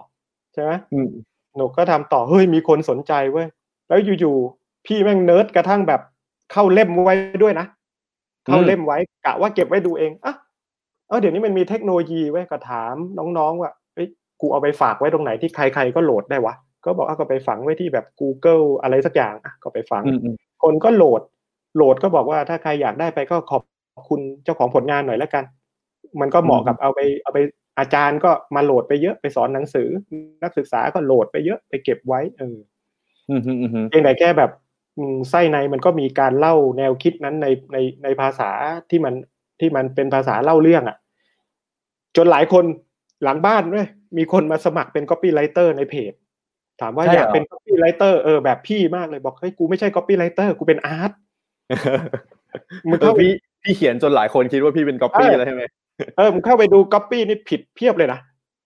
[0.54, 1.08] ใช่ไหมอืม
[1.56, 3.46] หนุกก็ทำต่อเฮ้ยมีคนสนใจเว้ย
[3.88, 6.00] แล้วอยู่ๆพี่แม่งเนิร์ดกระทั่งแบบ
[6.52, 7.66] เข้าเล่มไว้ด้วยนะ
[8.46, 10.34] เข้าเล่มไว้กะว่าเก็บไว้ดูเองอะ
[11.08, 14.08] เออเดี๋ยวนี้มันมีเทคโนโลยีไว้ยก็ถามน้องๆว่าเอ้ย
[14.40, 21.22] กูเอาไปฝากไว้ตรงไหนที่ใครๆก็โหลดได้วะก็บอกว่าก็ไปฝังไว้ที่แบบ Google อะไรสักอย่างอะก็ไปฝังอืมอืมคนก็โหลด
[21.74, 23.62] โหลดก็บอกว่าถ้าใครอยากได้ไปก็ขอบ
[24.08, 25.44] คุณเจ้าของผลงานหน่อยแล้วกัน
[26.20, 27.38] มันก็เหมาะกับเอาไปเอาไป
[27.78, 29.88] อาจารย์ก็มาโหลดไปเยอะไปสอนหนังสือ
[30.42, 32.56] นักศึกษาก็โหลดไปเยอะไปเก็บไว้เออ
[33.30, 34.50] อืมอืมอืมอืมเพียงแต่แค่แบบ
[34.98, 38.50] อืมไส้ในมันก็มีการเล่าแนวคิดนั้นในในในภาษา
[38.90, 39.14] ที่มัน
[39.60, 40.96] ที่มันเป็นภาษาเล่าเรื่องอะ่ะ
[42.16, 42.64] จนหลายคน
[43.24, 43.86] หลังบ้านด้วย
[44.18, 46.12] มีคนมาสมัครเป็น copywriter ในเพจ
[46.80, 51.12] ถามว่าใช่อเหรอยากเป็น copywriter เออแบบพี่มากเลยบอกเฮ้ยกูไม่ใช่ copywriter กูเป็นอาร์ต
[52.88, 55.62] มึงเออเข้าพี่พี่เขียนจนหลายคนคิดว่าพี่เป็นก๊อปปี้เออแล้วใช่ไหม
[56.16, 58.20] เออมึงเข้าไปดู copy นี่ผิดเพียบเลยนะ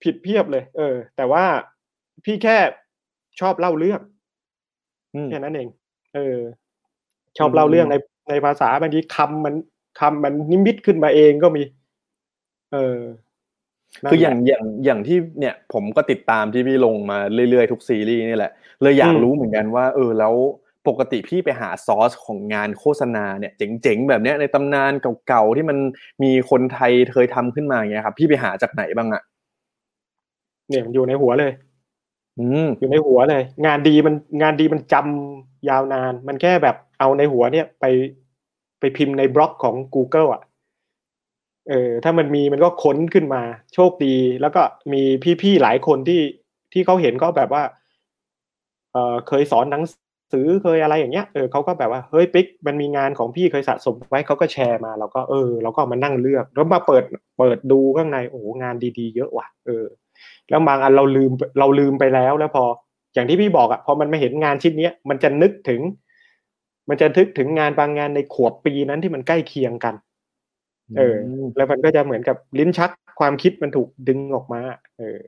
[0.04, 1.44] ผิดเพียบเลย เออ แต่ว่า
[2.24, 2.56] พี่แค่
[3.40, 4.00] ชอบเล่าเรื่อง
[5.14, 5.68] อืมแค่นั้นเอง
[6.14, 6.38] เออ
[7.38, 7.94] ชอบเล่าเรื่องใน
[8.30, 9.54] ในภาษาบางทีคำมัน
[10.00, 11.62] คำมันนิมิตขึ้นมาเองก็มี
[12.72, 12.98] เออ
[14.02, 17.18] นั่นคืออย่างแหละอย่างอย่างที่เนี่ย ผมก็ติดตามที่พี่ลงมา
[17.50, 20.34] เรื่อยๆทุกซีรีส์นี่แหละเลยอยากอืมรู้เหมือนกันว่า เออแล้ว
[20.88, 24.92] ปกติพี่ไปหาซอสของงานโฆษณาเนี่ยเจ๋งๆแบบเนี้ยในตำนาน
[25.26, 25.78] เก่าๆที่มัน
[26.22, 29.22] มีคนไทยเคยทำขึ้นมาอย่างเงี้ยครับ พี่ไปหาจากไหนบ้างอะ
[30.68, 31.52] เนี่ยมันอยู่ในหัวเลย
[32.38, 37.84] อืมอยู่ในหัวเลย งานดีมันงานดีมันจำยาวนาน มันแค่แบบเอาในหัวเนี่ยไป
[38.80, 40.42] ไปพิมพ์ในบล็อกของ Google อะ
[41.68, 43.42] เออถ้ามันมีมันก็ค้นขึ้นมา
[43.74, 45.02] โชคดี แล้วก็มี
[45.42, 46.22] พี่ๆหลายคนที่
[46.72, 47.62] ที่เขาเห็นก็แบบว่า
[48.92, 49.82] เออเคยสอนหนัง
[50.32, 57.04] สือเคยอะไรอย่างเงี้ยเออเขาก็แบบว่าเฮ้ยปิ๊กมันมีงานของพี่เคยสะสมไว้เขาก็แชร์มาเราก็เออเราก็เอามานั่งเลือกแล้วมาเปิด
[57.38, 59.86] เปิดดูข้างในโอ้โหงานดีๆ เยอะว่ะเออ
[60.50, 62.64] แล้วบางอันเราลืมเราลืมไปแล้วแล้วพอ
[63.14, 65.80] อย่างที่พี่บอกอะพอมันมาเห็นงานชิ้นเนี้ยมันจะนึกถึง
[66.88, 69.94] มันจะนึกถึงงานบางงานในขวบปีนั้นที่มันใกล้เคียงกัน
[70.98, 71.16] เออ
[71.56, 72.90] แล้วมันก็จะเหมือนกับลิ้นชัก
[73.20, 74.60] ความคิดมันถูกดึงออกมา
[74.98, 75.18] เออ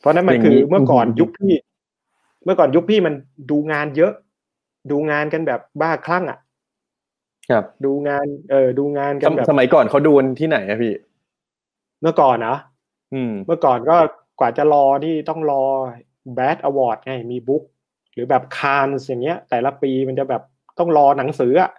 [0.00, 1.52] เพราะนั้นมันอย่างคือนี้เมื่อก่อนอืมยุคพี่
[2.44, 3.14] เมื่อก่อนยุคพี่มัน
[3.50, 4.12] ดูงานเยอะ
[4.90, 6.38] ดูงานกันแบบบ้าคลั่งอะ
[7.50, 10.94] ครับดูงานเออดูงานกัสนมแบบสมัยก่อนเขาดูกันที่ไหนอะพี่
[12.02, 12.56] เมื่อก่อนนะ
[13.14, 13.96] อืม เมื่อก่อนก็
[14.40, 15.64] กว่าจะรอนี่ต้องรอ
[16.38, 17.62] Bad Award ไงมีบุ๊ก
[18.12, 20.42] หรือแบบคานอย่างเงี้ย แต่ละปีมันจะแบบ
[20.78, 21.70] ต้องรอหนังสืออะ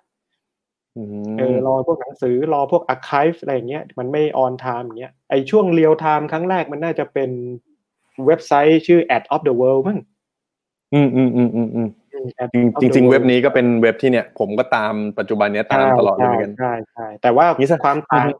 [0.98, 7.30] อืมเออรอพวกหนังสือรอพวก archive อะไรอย่างเงี้ย มันไม่ออนไทม์อย่างเงี้ยไอช่วงเรียลไทม์ครั้งแรกมันน่าจะเป็น
[8.26, 10.00] เว็บไซต์ชื่อ ad of the world มั้ง
[10.94, 11.88] อืมอืมอืมอืมอืม
[12.44, 18.34] Ad จริง of จ the ริงๆ World เว็บนี้ก็เป็นเว็บที่เนี่ย ผมก็ตามปัจจุบันเนี้ยตามตลอดเลยเหมือนกันใช่ใช่แต่ว่านี่ซะความต่างอือฮึ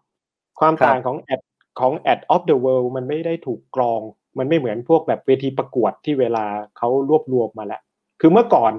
[0.60, 1.42] ความครับต่างของ ad
[1.80, 4.02] ของ ad of the world มันไม่ได้ถูกกรอง
[4.38, 6.46] มันไม่เหมือนพวกแบบเวทีประกวดที่เวลา
[6.78, 7.82] เขารวบรวมมาแล้ว
[8.22, 8.74] คือเมื่อก่อน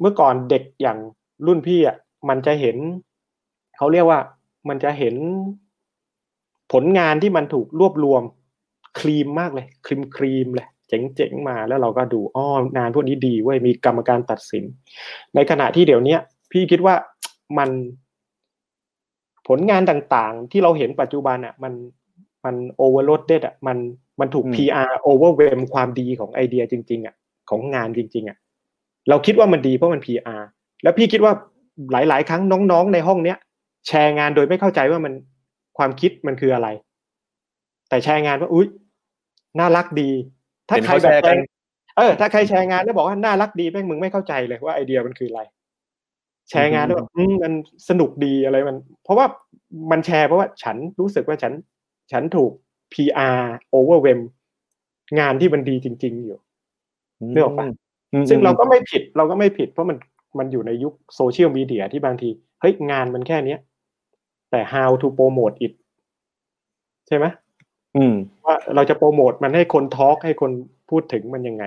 [0.00, 0.98] เมื่อก่อนเด็กอย่าง
[1.46, 1.96] รุ่นพี่อะ
[2.28, 2.76] มันจะเห็น
[3.76, 4.20] เขาเรียกว่า
[4.68, 5.14] มันจะเห็น
[6.72, 8.22] ผลงานที่มันถูกรวบรวม
[8.98, 14.64] ครีมมากเลย ครีมครีมเลย เจ๋งๆมาแล้วเราก็ดูอ้องานพวกนี้ดีเว้ยมีกรรมการตัดสิน
[15.34, 16.20] ในขณะที่เดี๋ยวเนี้ย
[16.52, 16.94] พี่คิดว่า
[17.58, 17.70] มัน
[19.48, 21.72] ผลงานต่างๆ ที่เราเห็นปัจจุบันอะมัน
[22.44, 23.78] มัน overload อะมัน
[24.20, 27.14] มันถูกอืม PR overwhelm ความดีของไอเดียจริง ๆอะ
[27.50, 28.36] ของงานจริง ๆอะ
[29.08, 30.42] เราคิดว่ามันดีเพราะมัน PR
[30.82, 31.32] แล้วพี่คิดว่า
[31.92, 33.38] หลาย ๆ ครั้งน้องๆ ในห้องเนี้ย
[33.86, 35.12] แชร์งานโดยไม่เข้าใจว่ามัน
[35.78, 36.68] ความคิดมันคืออะไร
[37.88, 38.66] แต่แชร์งานว่าอุ้ย
[39.58, 40.10] น่ารักดี
[40.68, 41.36] ถ้าเห็นใครเขาแบบแชร์กัน
[41.96, 45.40] เออถ้าใครแชร์งานแล้วบอกว่าน่ารักดีแม่งมึงไม่เข้าใจเลยว่าไอเดียมันคืออะไร
[46.50, 47.52] แชร์งานแล้วแบบอืมมัน
[47.88, 49.26] สนุกดีอะไรมัน เพราะว่า
[49.90, 51.52] มันแชร์เพราะว่าฉันรู้สึกว่าฉัน
[52.12, 52.52] ฉันถูก
[52.92, 53.40] PR
[53.74, 54.20] overwhelm
[55.18, 56.38] งานที่มันดีจริง ๆ อยู่
[57.32, 57.66] นึกออกปะ
[58.12, 59.98] อืมซึ่งเราก็ไม่ผิดเราก็ไม่ผิด เพราะมัน
[60.38, 62.28] มันอยู่ในยุคโซเชียลมีเดียที่บางที
[62.60, 63.58] เฮ้ยงานมันแค่เนี้ย
[64.50, 65.72] แต่ how to promote it
[67.08, 67.45] ใช่ไหมอืม
[68.46, 70.50] ว่าเราจะโปรโมทมันให้คนทอล์กให้คน
[70.90, 71.64] พูดถึงมันยังไง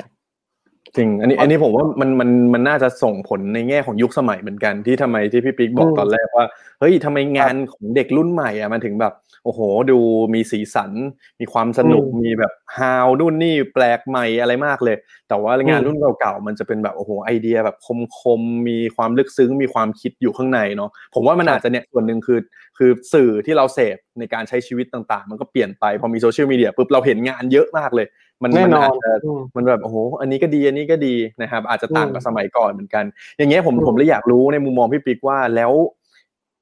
[0.98, 6.46] จริง อันนี้ อันนี้ผมว่ามันมันมันน่าจะส่งผลในแง่ของยุคสมัยเหมือนกันที่ทำไมที่พี่ปิ๊กบอกอืมตอนแรกว่า
[6.80, 9.14] เฮ้ยทำไมงานของเด็กรุ่นใหม่อะมันถึงแบบ
[9.44, 9.60] โอ้โห
[9.92, 10.00] ดู
[10.34, 10.92] มีสีสัน
[11.40, 14.96] มีความสนุกอืมมีแบบฮาวนู่นนี่แปลกใหม่อะไรมากเลย
[15.30, 17.78] แต่ว่างานอืมรุ่นเก่าๆมันจะเป็นแบบโอ้โหไอเดียแบบ
[18.20, 22.40] คมๆมีความลึกซึ้งมีความคิดอยู่ข้างในเนาะผมว่ามันครับอาจจะเนี่ยส่วนหนึ่งคือ
[22.78, 28.08] คือสื่อที่เราเสพในการใช้ชีวิตต่างๆ มันก็เปลี่ยนไปพอมีโซเชียลมีเดียปุ๊บเราเห็นงานเยอะมากเลย
[28.44, 33.06] มันแน่มันนออานจจะอืมมันแบบโอ้โหอันนี้ก็ดีอันนี้ก็ดีนะครับ อาจจะต่างกับอืมสมัยก่อนเหมือนกัน
[33.38, 35.72] อย่างเงี้ยผมอืมผมเลยอยากรู้ในมุมมองพี่ปิ๊กว่าแล้ว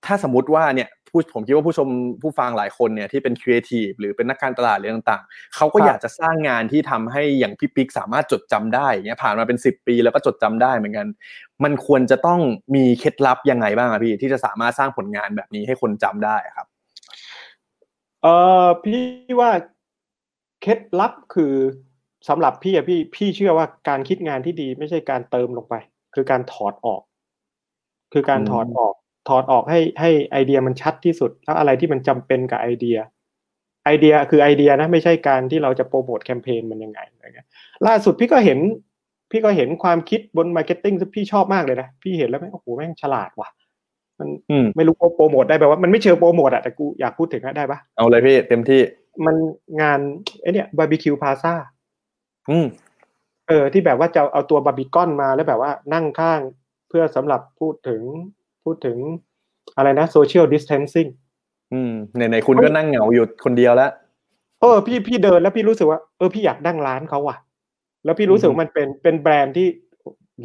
[0.05, 1.87] ถ้าสมมติว่าเนี่ย ผู้ผมคิดว่าผู้ชม
[2.21, 11.07] ผู้ฟังหลายคนเนี่ยที่เป็นครีเอทีฟหรือเป็นนักการตลาดหรือต่างๆ เขาก็อยากจะสร้างงานที่ทำให้อย่างพี่ปิ๊กสามารถจดจำได้เงี้ยผ่านมาเป็นสิบปีแล้วก็จดจำได้เหมือนกัน
[11.63, 12.39] มันควรจะต้อง
[12.75, 16.67] มีเคล็ดลับยังไงบ้างพี่ที่จะสามารถสร้างผลงานแบบนี้ให้คนจำได้ครับ
[18.23, 18.27] เอ
[18.63, 19.03] อพี่
[19.39, 19.51] ว่า
[20.61, 21.53] เคล็ดลับคือ
[22.27, 25.75] สำหรับพี่อะพี่พี่เชื่อว่าการคิดงานที่ดีไม่ใช่การเติมลงไป
[26.15, 27.01] คือการถอดออก
[28.13, 28.93] คือการถอดออก
[29.27, 32.97] ถอดออกให้ให้ไอเดียมันชัดที่สุด แล้วอะไรที่มันจำเป็นกับไอเดีย
[33.85, 37.47] ไอเดียคือไอเดียนะไม่ใช่การที่เราจะโปรโมทแคมเปญมันยังไงอะไรเงี้ย
[37.87, 38.59] ล่าสุดพี่ก็เห็น
[39.31, 43.49] พี่ก็เห็นความคิดบน marketing ที่พี่ชอบมากเลยนะพี่เห็นแล้วแม่งโอ้โหแม่งฉลาดว่ะ
[44.19, 48.81] มันอืมไม่รู้ว่าโปรโมทได้แบบว่ามันไม่เชิงโปรโมทอะแต่กูอยากพูดถึงอะได้ปะเอาเลยพี่เต็มที่
[49.25, 49.35] มัน
[49.81, 49.99] งาน
[50.41, 51.53] ไอเนี่ยบาร์บีคิวพลาซ่า
[52.49, 52.67] อืม
[53.47, 56.41] เออที่แบบว่าจะเอาตัวบาร์บีกอนมาแล้วแบบว่านั่งข้าง
[56.89, 58.01] เพื่อสำหรับพูดถึง
[58.67, 58.97] พูดถึง
[59.77, 61.07] อะไรนะ social distancing
[61.73, 63.91] อืมไหนๆคุณก็นั่งเหงาอยู่คนเดียวแล้ว
[64.61, 67.37] เออพี่พี่เดินแล้วพี่รู้สึกว่าเออพี่อยากนั่งร้านเขาว่ะ
[68.05, 69.67] แล้วพี่รู้สึกว่ามันเป็นเป็นแบรนด์ที่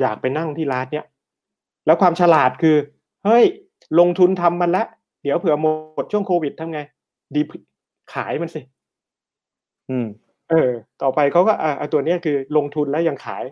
[0.01, 1.07] อยากไปนั่งที่ร้านเนี้ย
[1.87, 2.77] แล้วความฉลาดคือ
[3.25, 3.45] เฮ้ย
[3.99, 4.85] ลงทุนทำมันละ
[5.23, 5.67] เดี๋ยวเผื่อหม
[6.03, 6.81] ดช่วงโควิดทำไง
[7.35, 7.41] ดี
[8.15, 8.61] ขายมันสิ
[9.91, 10.07] อืม
[10.51, 10.71] เออ
[11.03, 13.43] ต่อไปเขาก็อ่าตัวเนี้ยคือลงทุนแล้วยังขาย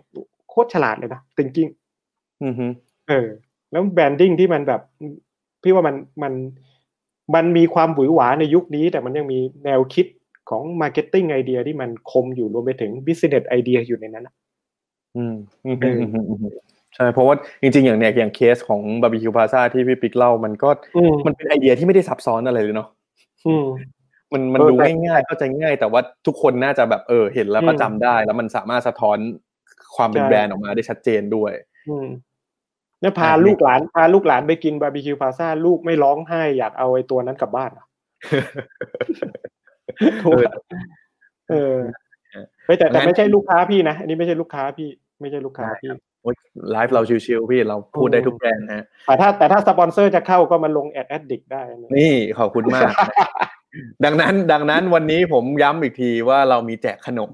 [0.49, 1.69] โคตรฉลาดเลยนะจริง
[2.43, 3.27] อืมฮึๆเออ
[3.71, 4.81] แล้ว branding ที่มันแบบ
[5.63, 6.33] พี่ว่ามันมัน
[7.35, 10.05] มันมีความหวือหวาในยุคนี้ แต่มันยังมีแนวคิด
[10.49, 14.33] ของ marketing idea ที่มันคมอยู่รวมไปถึง business idea อยู่ในนั้นอะ
[15.17, 16.53] อืมอืมเออือมอืมอืมอืม
[16.95, 22.87] ใช่เพราะว่าจริง ๆ อย่างเนี้ยอย่างเคสของบาร์บีคิวพลาซ่าที่พี่ปิ๊กเล่ามันก็อืมมันเป็นไอเดียที่ไม่ได้ซับซ้อนอะไรเลยเนาะ
[23.47, 23.65] อืม
[24.33, 29.17] มันมันเออดูแต่ง่ายๆเข้าใจง่าย แต่ว่าทุกคนน่าจะแบบเออเห็นแล้วอืมก็จำได้ แล้วมันสามารถสะท้อน
[29.95, 31.51] ความเป็นใช่แบรนด์ออกมาได้ชัดเจนด้วย
[31.89, 32.07] อืม
[33.01, 37.85] เนี่ยพาอะลูกหลานพาลูกหลานไปกินบาร์บีคิวพลาซ่าลูกไม่ร้องไห้อยากเอาไอ้ตัวนั้นกลับบ้านเหรอ
[40.23, 40.45] เออ
[41.49, 41.77] เออ
[42.65, 44.89] เฮ้ยแต่แต่ไม่ใช่ลูกค้าพี่นะอันนี้ไม่ใช่ลูกค้าพี่
[45.21, 46.35] ไม่ใช่ลูกค้าพี่โอ๊ย
[46.71, 52.91] ไลฟ์เราชิวๆพี่เราพูดได้ทุกแบรนด์นะฮะแต่ถ้าแต่ถ้าสปอนเซอร์จะเข้าก็มาลง Ad Addict ได้นะนี่ขอบคุณมาก
[54.05, 57.31] ดังนั้น ดังนั้นวันนี้ผมย้ำอีกทีว่าเรามีแจกขนม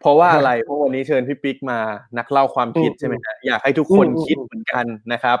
[0.00, 1.78] เพราะว่าอะไรเพราะวันนี้เชิญพี่ปิ๊กมา
[2.18, 5.38] นักเล่าความคิดใช่ไหมฮะอยากให้ทุกคนคิดเหมือนกันนะครับ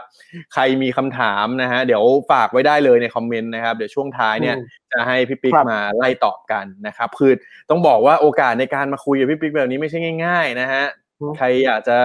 [0.54, 7.32] ใครมีคำถามนะฮะเดี๋ยวฝากไว้ได้เลยในคอมเมนต์นะครับ เดี๋ยวช่วงท้ายเนี่ยอืมจะให้พี่ปิ๊กครับมาไล่ตอบกันนะครับคือ
[7.70, 10.84] ต้องบอกว่าโอกาสในการมาคุยกับพี่ปิ๊กแบบนี้ไม่ใช่ง่าย ๆ นะฮะ
[11.20, 11.96] อืมใครอยากจะ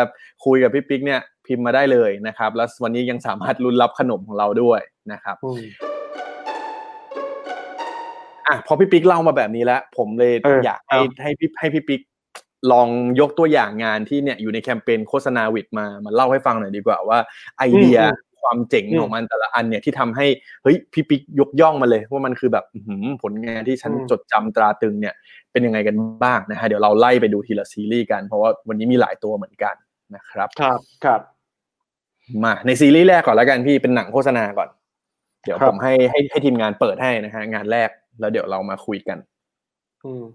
[0.45, 4.79] คุยกับพี่ปิ๊กเนี่ยพิมพ์มาได้เลยนะครับ แล้ววันนี้ยังสามารถลุ้นรับขนมของเราด้วย
[5.11, 5.37] นะครับ
[8.47, 12.01] อืมอะพอพี่ปิ๊กเล่ามาแบบนี้แล้ว ผมเลยเอออยากให้ครับให้พี่ให้พี่ปิ๊ก
[12.71, 12.87] ลอง
[13.19, 17.19] ยกตัวอย่างงานที่เนี่ยอยู่ในแคมเปญโฆษณาวิดมามาเล่าให้ฟังหน่อยดีกว่าว่า
[17.57, 20.25] ไอเดียอืมความเจ๋งอืมของมันแต่ละอันเนี่ยที่ทำให้
[20.63, 25.13] เฮ้ยพี่ปิ๊กยกย่องมาเลย ว่ามันคือแบบอื้อหือผลงานที่ฉันอืมจดจำตราตรึงเนี่ย
[25.51, 29.75] เป็นยังไงกันบ้างนะฮะเดี๋ยวเราไล่ไปดูทีละซีรีส์กัน เพราะว่าวันนี้มีหลายตัวเหมือนกัน
[30.15, 31.21] นะครับ ครับครับ
[32.43, 34.69] มาในซีรีส์แรกก่อนแล้วกันพี่เป็นหนังโฆษณาก่อน
[35.45, 39.17] เดี๋ยวครับผมให้ให้ให้ทีมงานเปิดให้นะฮะงานแรก แล้วเดี๋ยวเรามาคุยกัน
[40.05, 40.25] อืม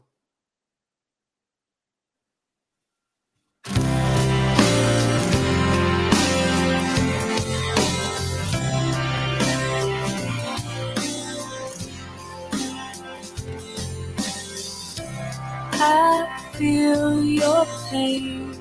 [15.80, 18.52] I feel your pain.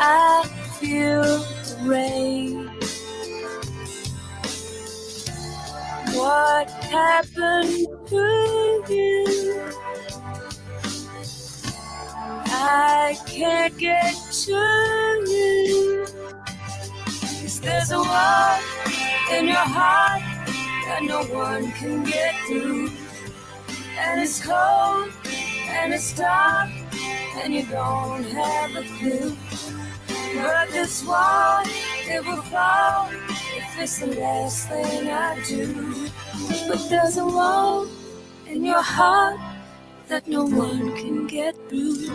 [0.00, 0.44] I
[0.80, 2.77] feel the rain.
[6.18, 9.72] What happened to you?
[12.46, 14.60] I can't get to
[15.28, 16.06] you.
[17.30, 18.58] 'Cause there's a wall
[19.32, 20.22] in your heart
[20.86, 22.90] that no one can get through.
[23.96, 25.12] And it's cold
[25.70, 26.70] and it's dark
[27.42, 29.36] and you don't have a clue.
[30.34, 31.62] But this wall,
[32.08, 33.08] it will fall
[33.56, 36.07] if it's the last thing I do.
[36.66, 37.86] But there's a wall
[38.46, 39.38] in your heart
[40.08, 42.10] that no one can get through.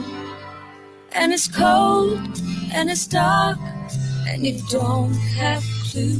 [1.11, 2.19] And it's cold
[2.73, 3.59] and it's dark
[4.27, 6.17] and you don't have clue.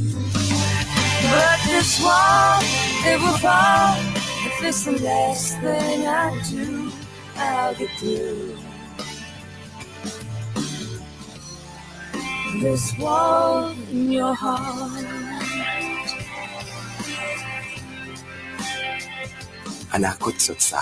[1.30, 3.96] But this wall, it will fall
[4.46, 6.92] if it's the last thing I do.
[7.36, 8.56] I'll get through.
[12.60, 15.33] This wall in your heart.
[19.94, 20.74] อนาคตสดใส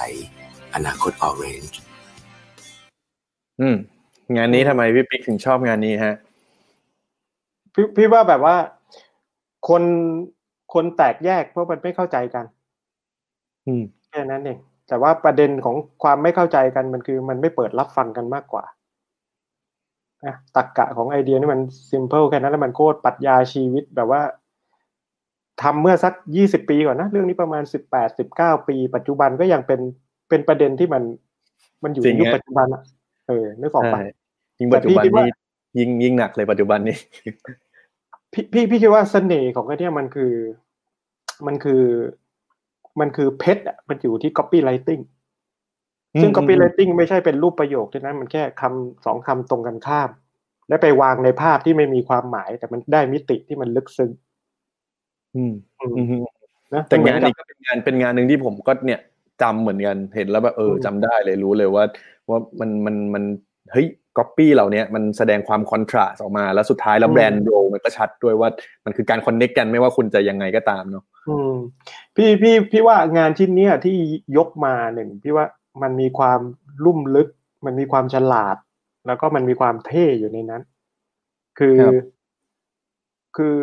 [0.74, 1.80] อนาคต Orange
[3.60, 3.76] อืม
[4.36, 6.14] งานนี้ทำไมพี่ปิ๊กถึงชอบงานนี้ฮะ
[7.74, 8.56] พี่พี่ว่าแบบว่า
[9.68, 9.82] คน
[10.74, 12.44] คนแตกแยกเพราะมันไม่เข้าใจกัน
[13.66, 18.64] อืมแค่นั้นเองแต่ว่าประเด็นของความไม่เข้าใจกันมันคือมันไม่เปิดรับฟังกันมากกว่า
[20.26, 24.22] นะตรรกะของไอเดียนี่มันซิมเ l ิลแค่นั้นแล้วมันโคตรปรัชญาชีวิตแบบว่า
[25.62, 29.80] ทำเมื่อสักยี่สิบปีก่อนนะเรื่องนี้ประมาณสิบแปดสิบเก้าปี ปัจจุบันก็ยังเป็น
[30.28, 31.02] เป็นประเด็นที่มัน
[31.84, 32.82] มันอยู่จริในงยุคฮะปัจจุบันอะ
[33.28, 34.10] เออนึกออกปะใช่
[34.58, 35.34] ยิ่งปัจจุบันแต่พี่คิดว่านี้
[35.78, 36.96] ยิ่งยิ่งหนักเลยปัจจุบันนี้
[38.32, 40.32] พี่พี่พี่คิดว่าเสน่ห์ของไอ้เนี่ยมันคือ
[41.46, 41.82] มันคือ
[43.00, 45.02] มันคือเพชรอะมันอยู่ที่ copywriting
[46.20, 50.10] ซึ่งอืม copywriting ไม่ใช่เป็นรูปประโยคเท่านั้นมันแค่คำสองคำตรงกันข้าม
[50.68, 54.10] และไปวางในภาพที่ไม่มีความหมาย แต่มันได้มิติที่มันลึกซึ้ง
[56.74, 59.00] นะแต่งานนี้ก็เป็นงานเป็นงานหนึ่งที่ผมก็เนี่ย
[59.42, 61.84] จำเหมือนกันเห็นแล้วแบบเออจำได้เลยรู้เลยว่า
[62.28, 63.24] ว่ามันมันมัน
[63.72, 63.86] เฮ้ย
[64.18, 68.48] ก๊อปปี้เหล่านี้มันแสดงความคอนทราสออกมาแล้วสุดท้ายแล้วแบรนด์โดมันก็ชัดด้วยว่า
[68.84, 71.04] มันคือการคอนเน็กกันไม่ว่าคุณจะยังไงก็ตามเนาะ
[72.16, 73.96] พี่พี่พี่ว่างานชิ้นนี้ยที่
[74.36, 75.46] ยกมาหนึ่งพี่ว่า
[75.82, 76.40] มันมีความ
[76.84, 77.28] ลุ่มลึก
[77.66, 78.56] มันมีความฉลาด
[79.06, 80.62] แล้วก็มันมีความเท่อยู่ในนั้น
[81.58, 81.76] คือ
[83.36, 83.58] คือ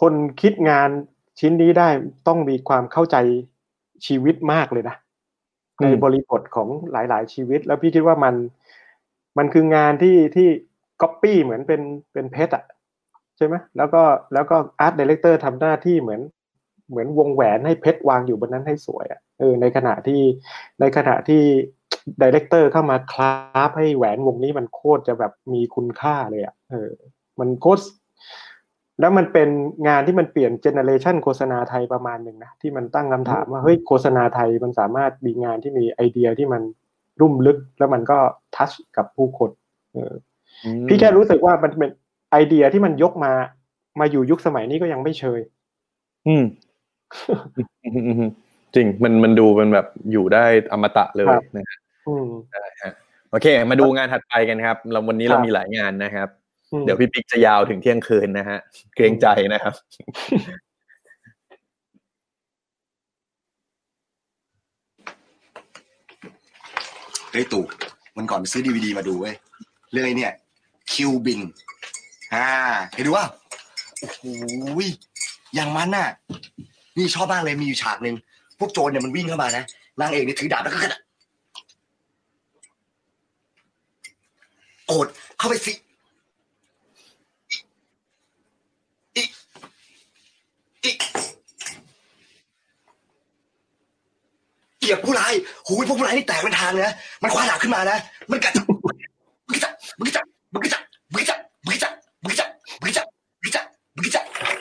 [0.00, 0.90] คนคิดงาน
[1.38, 1.88] ชิ้นนี้ได้
[2.28, 3.16] ต้องมีความเข้าใจ
[4.06, 4.96] ชีวิตมากเลยนะ
[5.82, 8.34] ในบริบทของหลาย ๆ ชีวิต แล้วพี่คิดว่ามัน
[9.38, 10.48] มันคืองานที่ที่
[11.02, 12.64] ก๊อปปี้เหมือนเป็นเป็นเพชรอะ
[13.36, 16.20] ใช่ไหมแล้วก็แล้วก็ art director ทำหน้าที่เหมือน
[16.90, 20.22] เหมือนวงแหวนให้เพชรวางอยู่บนนั้นให้สวยอะเออในขณะที่
[20.80, 21.42] ในขณะที่
[22.22, 26.90] director เข้ามา craft ให้แหวนวงนี้มันโคตรจะแบบมีคุณค่าเลยอะเออ
[27.40, 27.82] มันโคตร
[29.00, 29.48] แล้วมันเป็น
[29.88, 36.62] งานที่มันเปลี่ยนเจเนเรชันโฆษณาไทยประมาณหนึ่งนะที่มันตั้งคำถามว่าเฮ้ยโฆษณาไทยมันสามารถมีงานที่มีไอเดียที่มัน
[37.20, 38.18] รุ่มลึกแล้วมันก็
[38.56, 39.50] ทัชกับผู้คน
[40.88, 41.90] พี่แค่รู้สึกว่ามันเป็น
[42.30, 43.32] ไอเดียที่มันยกมา
[44.00, 45.40] มาอยู่ยุคสมัยนี้ก็ยังไม่เชย
[46.26, 46.44] อืม
[48.74, 51.78] จริงมันมันดูมันแบบอยู่ได้อมตะเลยนะฮะ
[53.30, 56.28] โอเค มาดูงานถัดไปกันครับเราวันนี้เรามีหลายงานนะครับ
[56.84, 58.58] เดี๋ยวพี่ปิ๊กจะยาวถึงเที่ยงคืนนะฮะ
[58.96, 59.74] เกรงใจนะครับ
[67.32, 67.64] เฮ้ยตู่
[68.16, 69.34] มันก่อนไปซื้อดีวดีมาดูเว้ย
[69.92, 70.32] เรื่องไอ้เนี่ย
[70.92, 71.40] คิวบิน
[72.34, 72.46] ฮ่า
[72.92, 73.26] เห็นดูว่า
[74.00, 74.20] โอ้โห
[75.54, 76.08] อย่างมันน่ะ
[76.96, 78.16] นี่ชอบมากเลยมีอยู่ฉากหนึ่ง
[78.58, 79.64] พวกโจรเนี่ยมันวิ่งเข้ามานะ
[80.00, 80.94] นางเอกเนี่ยถือดาบแล้วก็กระโด
[85.04, 85.06] ด
[85.38, 95.32] เข้าไปสิียบผู้ร้าย
[95.66, 97.98] หูยพวกผู้ร้ายนี่แตกเป็นทางนะ มันคว้าดาบขึ้นมานะ
[98.30, 98.52] มันกัด
[99.48, 100.80] มันกัดมึงกัดมึงกัด
[101.12, 101.90] มึงกัดมึงกัด
[102.24, 102.48] มึงกัด
[102.82, 103.08] มึงกัด
[103.42, 104.56] มึงกัดมึงกัด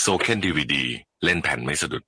[0.00, 0.84] โซเคนดีวีดี
[1.24, 2.02] เล่นแผ่นไม่สะดุด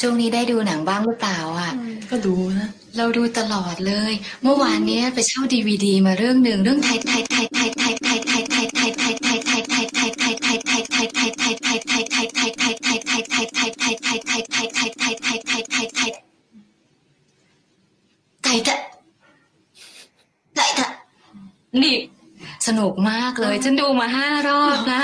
[0.00, 1.72] ช่วงนี้ได้ดูหนังบ้างหรือเปล่าอะ
[2.10, 4.12] ก็ดูนะ เราดูตลอดเลย
[4.42, 9.23] เมื่อวานนี้ไปเช่าดีวดีมาเรื่องหนึ่งเรื่องไทยไทยไทยไทยไทยไทยไทยไทยไทยไทย
[18.44, 18.76] ไก่ทะ
[20.56, 20.86] ไก่ทะ
[21.82, 21.96] นี่
[22.66, 25.02] สนุกมากเลย ฉันดูมาห้ารอบนะ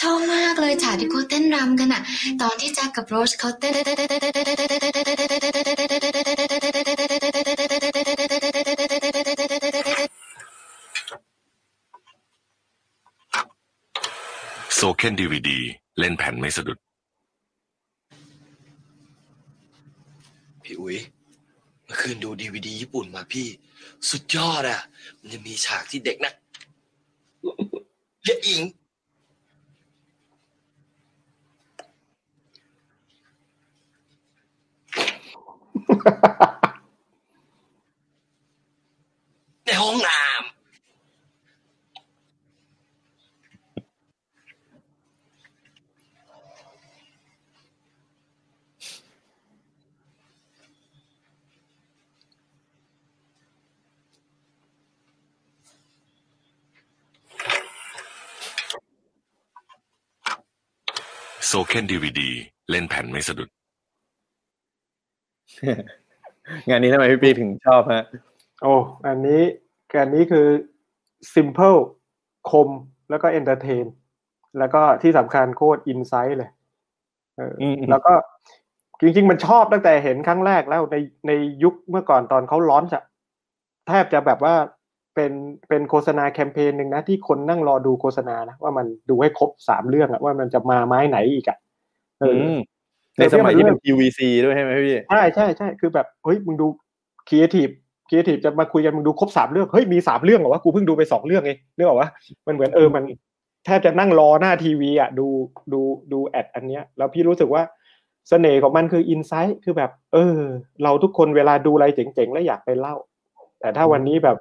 [0.00, 2.02] ชอบมากเลยฉากที่เขาเต้นรำกันอะ
[2.42, 3.74] ตอนที่แจ็คกับโรสเขาเต้น
[14.74, 15.58] โซเคนดีวดี
[15.98, 16.78] เล่นแผ่นไม่สะดุด
[20.62, 20.96] พี่อุ๋ย
[21.84, 23.48] เมื่อคืนดูดีวดีญี่ปุ่นมาพี่
[24.10, 24.80] สุดยอดอะ
[25.18, 26.32] มันจะมีฉากที่เด็กนะ
[28.24, 28.62] เรียกอิง
[39.64, 40.59] ในห้องน้ำ
[61.52, 62.30] โซเคนดีวดี
[62.70, 63.48] เล่นแผ่นไม่สะดุด
[66.68, 68.04] งานนี้ทำไมพี่ปีถึงชอบฮะ
[68.62, 68.74] โอ้
[69.06, 69.42] อันนี้
[70.00, 70.46] อันนี้คือ
[71.34, 71.78] simple
[72.50, 72.68] คม
[73.10, 73.86] แล้วก็ entertain
[74.58, 76.50] แล้วก็ที่สำคัญโคตร insight เลย
[77.36, 78.12] เอออมอืมแล้วก็
[79.00, 81.32] จริงๆ มันชอบตั้งแต่เห็นครั้งแรกแล้วในใน
[81.62, 83.00] ยุคเมื่อก่อนตอนเขาล้อนจะ
[83.88, 84.54] แทบจะแบบว่า
[85.14, 85.32] เป็น
[85.68, 91.58] เป็นโฆษณาแคมเปญหนึ่งนะที่คนนั่งรอดูโฆษณานะว่ามันดูให้ครบสามเรื่องอะว่ามันจะมาไม้ไหนอีกอะ
[92.20, 92.58] เอออม
[93.18, 96.66] ในสมัยที่เป็น TVC ด้วยใช่ไหมพี่ใช่ใช่ใช่คือแบบเฮ้ยมึงดู
[97.28, 97.68] creative
[98.08, 102.08] creative จะมาคุยกันมึงดูครบสามเรื่องเฮ้ยมีสามเรื่องเหรอวะกูเพิ่งดูไปสองเรื่องเองนึกออกวะ
[102.46, 103.04] มันเหมือนเออมัน
[103.64, 105.26] แทบจะนั่งรอหน้าทีวีอะดู
[105.72, 105.80] ดู
[106.12, 107.62] ดู ad อันเนี้ย แล้วพี่รู้สึกว่า
[108.28, 110.38] เสน่ห์ของมันคือ insight คือแบบ เออ
[110.82, 112.94] เราทุกคนเวลาดูอะไรเจ๋งๆ แล้วอยากไปเล่า
[113.60, 114.36] แต่ถ้าวันนี้แบบ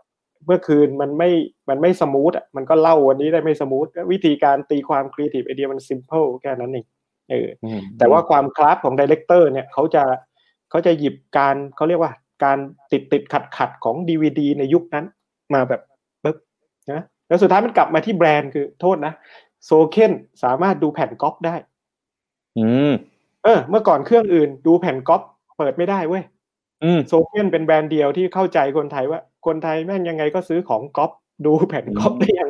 [0.46, 1.30] เมื่อคืนมันไม่
[1.70, 6.86] มันไม่ smooth อะมันก็เล่าวันนี้ได้ไม่ smoothวิธีการตีความ creative idea มัน simple แค่นั้นเอง
[7.30, 7.50] เออ
[7.98, 10.04] แต่ว่าความ craft ของ director เนี่ยเขาจะ
[10.70, 12.12] เขาจะหยิบการเขาเรียกว่า
[12.44, 12.58] การ
[12.92, 15.06] ติดติดขัดขัดของดีวีดีในยุคนั้น
[15.54, 15.82] มาแบบ
[16.24, 16.38] ปึ๊บ
[16.92, 19.14] นะแล้วสุดท้ายมันกลับมาที่แบรนด์คือโทษนะ
[19.66, 20.12] โซเคน
[20.44, 21.56] สามารถดูแผ่นก๊อปได้
[22.58, 22.92] อืม
[23.44, 25.22] เออ เมื่อก่อนเครื่องอื่นดูแผ่นก๊อป
[25.58, 26.24] เปิดไม่ได้เว้ย
[26.84, 31.12] อืมโซเคนเป็นแบรนด์เดียวที่เข้าใจคนไทยว่า คนไทยแม่งยังไงก็ซื้อของก๊อป
[31.46, 32.50] ดูแผ่นก๊อปได้ยัง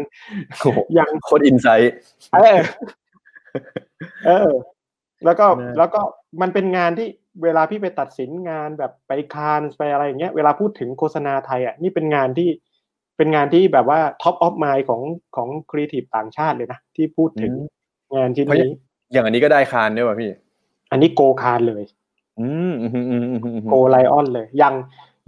[0.60, 1.94] โอ้โหยังโคตร insight
[2.34, 2.60] เออ
[4.26, 4.50] เออ
[5.26, 6.02] แล้วก็นะแล้วก็
[6.42, 7.08] มันเป็นงานที่
[7.44, 12.50] เวลาพี่ไปตัดสินงานแบบไป Cannes ไปอะไรอย่างเงี้ยเวลาพูดถึงโฆษณาไทยอะนี่เป็นงานที่
[13.18, 15.02] เป็นงานที่แบบว่าท็อปออฟม d ของ
[15.36, 17.54] ของครีเอทีฟต่างชาติเลยนะที่พูดถึง
[18.16, 18.72] งานชิ้นนี้
[19.12, 20.30] อย่างอันนี้ก็ได้ Cannes ด้วยป่ะพี่
[20.92, 21.84] อันนี้โกคานเลย
[22.40, 24.74] อืมอืมอืมอืมอืมอืม Gold Lion เลยอย่าง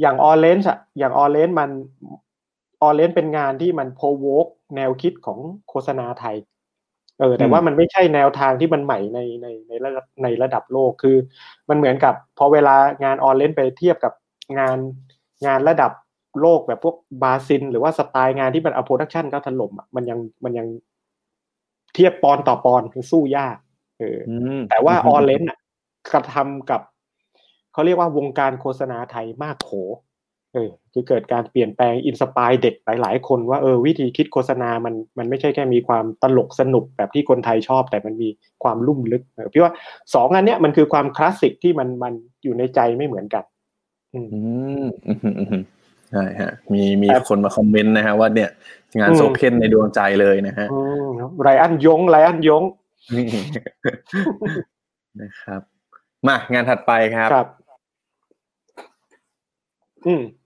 [0.02, 1.70] อย่าง Orange อะอย่าง Orange มัน
[2.82, 5.39] Orange เป็นงานที่มัน provoke แนวคิดของ
[5.70, 6.36] โฆษณาไทย
[7.20, 11.18] เออ แต่ว่ามันไม่ใช่แนวทางที่มันใหม่ในในในระดับในระดับโลกคือ
[11.70, 14.14] มันเหมือนกับพอเวลางาน Orange ไปเทียบกับ
[14.60, 14.78] งาน
[15.45, 15.91] งานระดับ
[16.41, 20.68] โลกแบบพวกบราซิล หรือว่าสไตล์งานที่มันเอา production เขาถล่มอะมันยังมันยัง
[21.93, 23.58] เทียบปอนด์ต่อปอนด์คือสู้ยาก
[23.99, 25.60] เอออืมแต่ว่า Orange อะ
[26.12, 26.82] กระทำกับ
[27.74, 29.72] เขาเรียกว่าวงการโฆษณาไทยมากโข
[30.53, 38.30] เออคือเกิดการเปลี่ยนแปลง inspire เด็กหลาย ๆ คนว่าเออวิธีคิดโฆษณามันมันไม่ใช่แค่มีความตลกสนุกแบบที่คนไทยชอบ แต่มันมี
[38.63, 39.74] ความลุ่มลึกเออพี่ว่า
[40.13, 42.13] สองอันเนี้ยมันคือความคลาสสิกที่มันมัน
[42.43, 43.43] อยู่ในใจไม่เหมือนกัน
[44.13, 44.39] อืมอื
[44.84, 45.63] มอืมอืมอืม
[46.11, 48.49] ใช่ฮะมีมีครับคนมาคอมเมนต์นะฮะว่าเนี่ย
[48.99, 51.07] งานอืม Soken ในดวงใจเลยนะฮะอืม
[51.41, 52.63] ไรอันยงไรอันยง
[53.15, 53.28] นี่
[55.22, 55.61] นะครับ
[56.28, 57.47] มางานถัดไปครับ
[60.04, 60.41] ค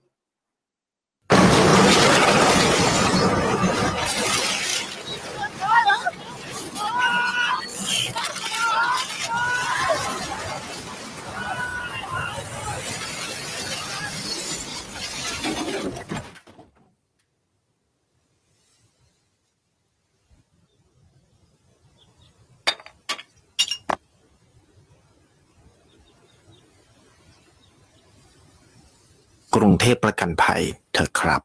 [29.76, 30.62] รุงเทพประกันภัย
[30.92, 31.42] เถอะครับ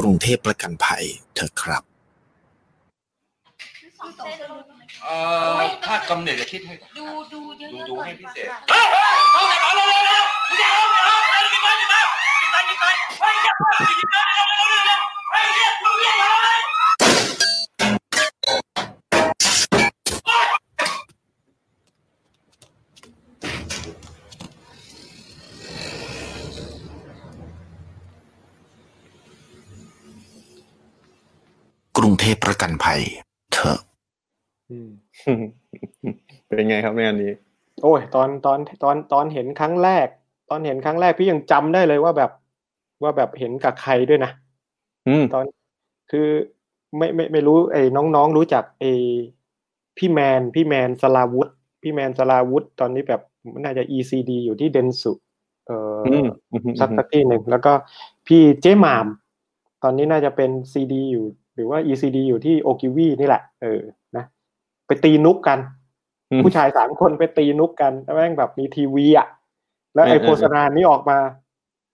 [0.00, 1.84] กรุงเทพประกันภัยเถอะครับ
[5.04, 5.16] เอ่
[5.56, 8.80] อถ้ากำเนิดจะคิดให้ดูดูเยอะดูดูก่อนให้พิเศษค่ะ
[14.26, 33.00] กรุงเทพประกันภัย
[33.52, 33.78] เถอะ
[34.70, 34.90] อืม
[36.46, 37.32] เป็นไงครับในงานนี้
[37.82, 40.06] โอ้ย ตอนตอนตอนตอนเห็นครั้งแรก
[40.50, 42.30] ตอนเห็นครั้งแรกพี่ยังจำได้เลยว่าแบบ
[43.02, 44.32] ว่าแบบเห็นกับใครด้วยนะ
[45.08, 45.44] อืมตอน
[46.10, 46.28] คือ
[46.96, 48.92] ไม่ไม่ไม่รู้ไอ้น้องๆรู้จักไอ้
[49.98, 51.48] พี่แมนพี่แมนสลาวุธ
[51.82, 53.22] พี่แมนสลาวุธตอนนี้แบบ
[53.64, 55.12] น่าจะ ECD อยู่ที่เดนสุ
[55.66, 57.72] เอ่ออือมอืมอืมสักสักที่หนึ่งแล้วก็
[58.26, 59.06] พี่เจ๊หมาม
[59.82, 63.82] ตอนนี้น่าจะเป็น CD อยู่ห รือว่า ECD อยู่ที่โอกิวีนี่แหละ เออ
[64.16, 64.24] นะ
[64.86, 65.58] ไปตีนุกกัน
[66.30, 69.28] อืมผู้ชายสามคนไปตีนุกกันแล้วแม่งแบบมีทีวีอะ
[69.94, 71.18] แล้วไอ้เออเออโฆษณานี้ออกมา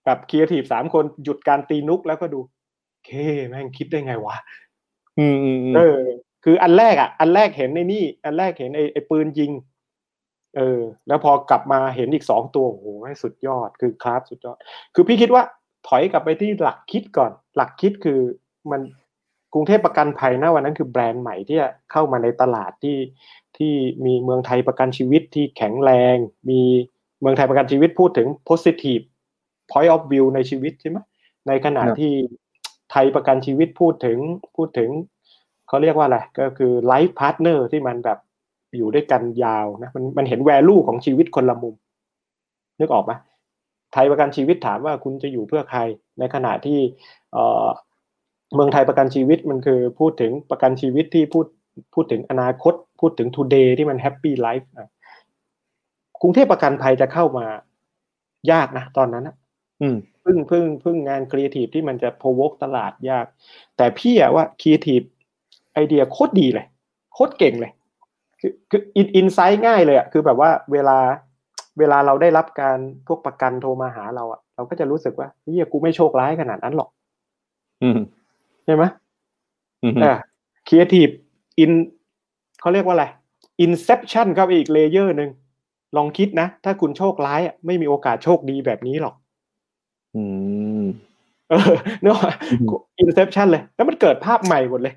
[0.05, 2.39] แบบครีเอทีฟสามคนหยุดการตีนุกแล้วก็ดู
[3.05, 3.09] เค
[3.49, 4.35] แม่งคิดได้ไงวะ
[5.19, 5.99] อืมอืมอืมเออ
[6.43, 9.51] คืออันแรกอะ อันแรกเห็นในนี่ อันแรกเห็นไอ้ไอ้ปืนยิง
[10.57, 14.57] เออ แล้วพอกลับมาเห็นอีกสองตัวโอ้โหให้สุดยอดคือคลาสสุดยอด
[14.95, 15.43] คือพี่คิดว่า
[15.87, 18.19] ถอยกลับไปที่หลักคิดก่อน หลักคิดคือ
[18.71, 18.85] มันก
[19.57, 22.97] รุงเทพประกันภัยนะวันนั้นคือแบรนด์ใหม่ที่จะเข้ามาในตลาดที่
[23.57, 23.73] ที่
[24.05, 26.15] มีเมืองไทยประกันชีวิตที่แข็งแรง
[26.49, 26.61] มี
[27.21, 29.03] เมืองไทยประกันชีวิตพูดถึง positive
[29.71, 30.97] point of view ในชีวิตใช่ไหม
[31.47, 32.13] ในขณะครับที่
[32.91, 34.17] ไทยประกันชีวิตพูดถึง
[34.55, 34.89] พูดถึง
[35.67, 38.19] เขาเรียกว่าอะไรก็คือ life partner ที่มันแบบ
[38.77, 41.75] อยู่ด้วยกันยาวนะมันมันเห็น value ของชีวิตคนละมุม
[42.79, 43.11] นึกออกไหม
[43.93, 45.79] ไทยประกันชีวิตถามว่าคุณจะอยู่เพื่อใคร
[46.19, 46.79] ในขณะที่
[48.47, 51.45] เอ่อเมืองไทยประกันชีวิตมันคือพูดถึงประกันชีวิตที่พูด
[51.93, 54.89] พูดถึงอนาคต พูดถึง today ที่มัน happy life อะ
[56.21, 57.45] กรุงเทพประกันภัยจะเข้ามา
[58.51, 59.35] ยากนะตอนนั้นนะ
[59.81, 63.25] อืมพึ่งพึ่งพึ่งงานครีเอทีฟที่มันจะ provoke ตลาดยาก
[63.77, 65.01] แต่พี่อะว่าครีเอทีฟ
[65.73, 66.65] ไอเดียโคตรดีเลย
[67.13, 67.71] โคตรเก่งเลย
[68.39, 70.97] คือคืออิน insight ง่ายเลยอะคือแบบว่าเวลา
[71.79, 72.77] เวลาเราได้รับการ
[73.07, 76.89] พวกประกันโทรมาหาเราอะเราก็จะรู้สึกว่าเฮ้ยกูไม่โชคร้ายขนาดนั้นหรอก
[77.83, 77.99] อืม
[78.67, 78.83] ใช่ไหม
[79.83, 80.17] อืมเออ
[80.67, 81.07] ครีเอทีฟ
[81.59, 81.71] อิน
[82.59, 83.05] เขาเรียกว่าอะไร
[83.61, 85.29] อินเซ t ชันเข้าไปอีก layer หนึ่ง
[85.97, 89.15] ลองคิดนะ ถ้าคุณโชคร้ายอะไม่มีโอกาสโชคดีแบบนี้หรอก
[90.15, 90.23] อื
[90.81, 90.83] ม
[91.49, 92.33] เออเนกอะ
[92.99, 94.95] อินเซ t ชันเลย แล้วมันเกิดภาพใหม่หมดเลย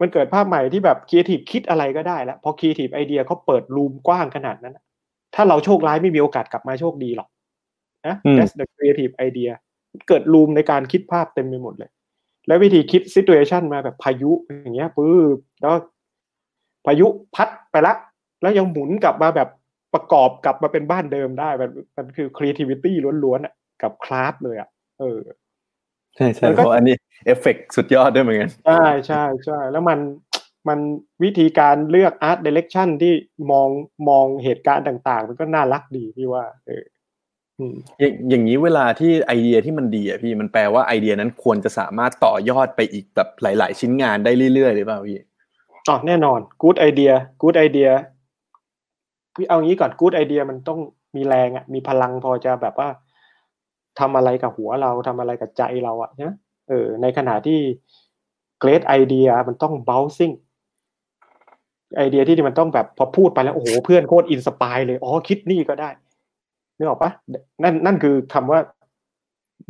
[0.00, 4.84] มันเกิดภาพใหม่ที่แบบครีเอทีฟคิดอะไรก็ได้แล้วพอครีเอทีฟไอเดียเขาเปิด room กว้างขนาดนั้นอะ
[5.34, 7.28] ถ้าเราโชคร้ายไม่มีโอกาสกลับมาโชคดีหรอก
[8.06, 9.52] นะอืม that's the creative idea
[10.08, 11.90] เกิด room ในการคิดภาพเต็มไปหมดเลย
[12.46, 14.30] แล้ววิธีคิด situation มาแบบพายุ
[14.62, 15.74] อย่างเงี้ยปื้บแล้ว
[16.86, 17.94] พายุพัดไปละ
[18.42, 19.48] แล้วยังหมุนกลับมาแบบ
[19.94, 22.92] ประกอบกลับมาเป็นบ้านเดิมได้มันมันคือ creativity
[23.24, 24.68] ล้วนๆอะกับคลาสเลยอะ
[25.00, 25.20] เออ
[26.16, 29.98] ใช่ใช่มันเพก็ราะอันนี้เอฟเฟกสุดยอดด้วยเหมือนกันใช่ใช่ใช่แล้วมัน
[30.68, 30.78] มัน
[31.24, 33.14] วิธีการเลือก art direction ที่
[33.50, 33.68] มอง
[34.08, 36.84] มองเหตุการณ์ต่าง ๆ มันก็น่ารักดีพี่ว่า เออ
[37.62, 45.18] อืมอย่างอย่างนี้เวลาที่ไอเดียที่มันดีอะพี่มันแปลว่าไอเดียนั้นควรจะสามารถต่อยอดไปอีกแบบหลาย ๆ ชิ้นงานได้เรื่อยๆหรือเปล่าพี่
[45.88, 47.92] อ๋อแน่นอน good idea good idea
[49.34, 50.78] พี่เอางี้ก่อน good idea มันต้อง
[51.16, 52.88] มีแรงอะมีพลังพอจะแบบว่า
[54.00, 56.34] ทำอะไรกับหัวเราทำอะไรกับใจเราอะนะ
[56.68, 57.60] เออ ในขณะที่
[58.62, 60.34] great idea มันต้อง bouncing
[61.96, 65.90] ไอเดียที่มันต้องแบบพอพูดไปแล้วโอ้โหเพื่อนโคตร inspire เลยอ๋อคิดนี่ก็ได้
[66.76, 67.10] นึกออกปะ
[67.62, 68.60] นั่นนั่นคือคำว่า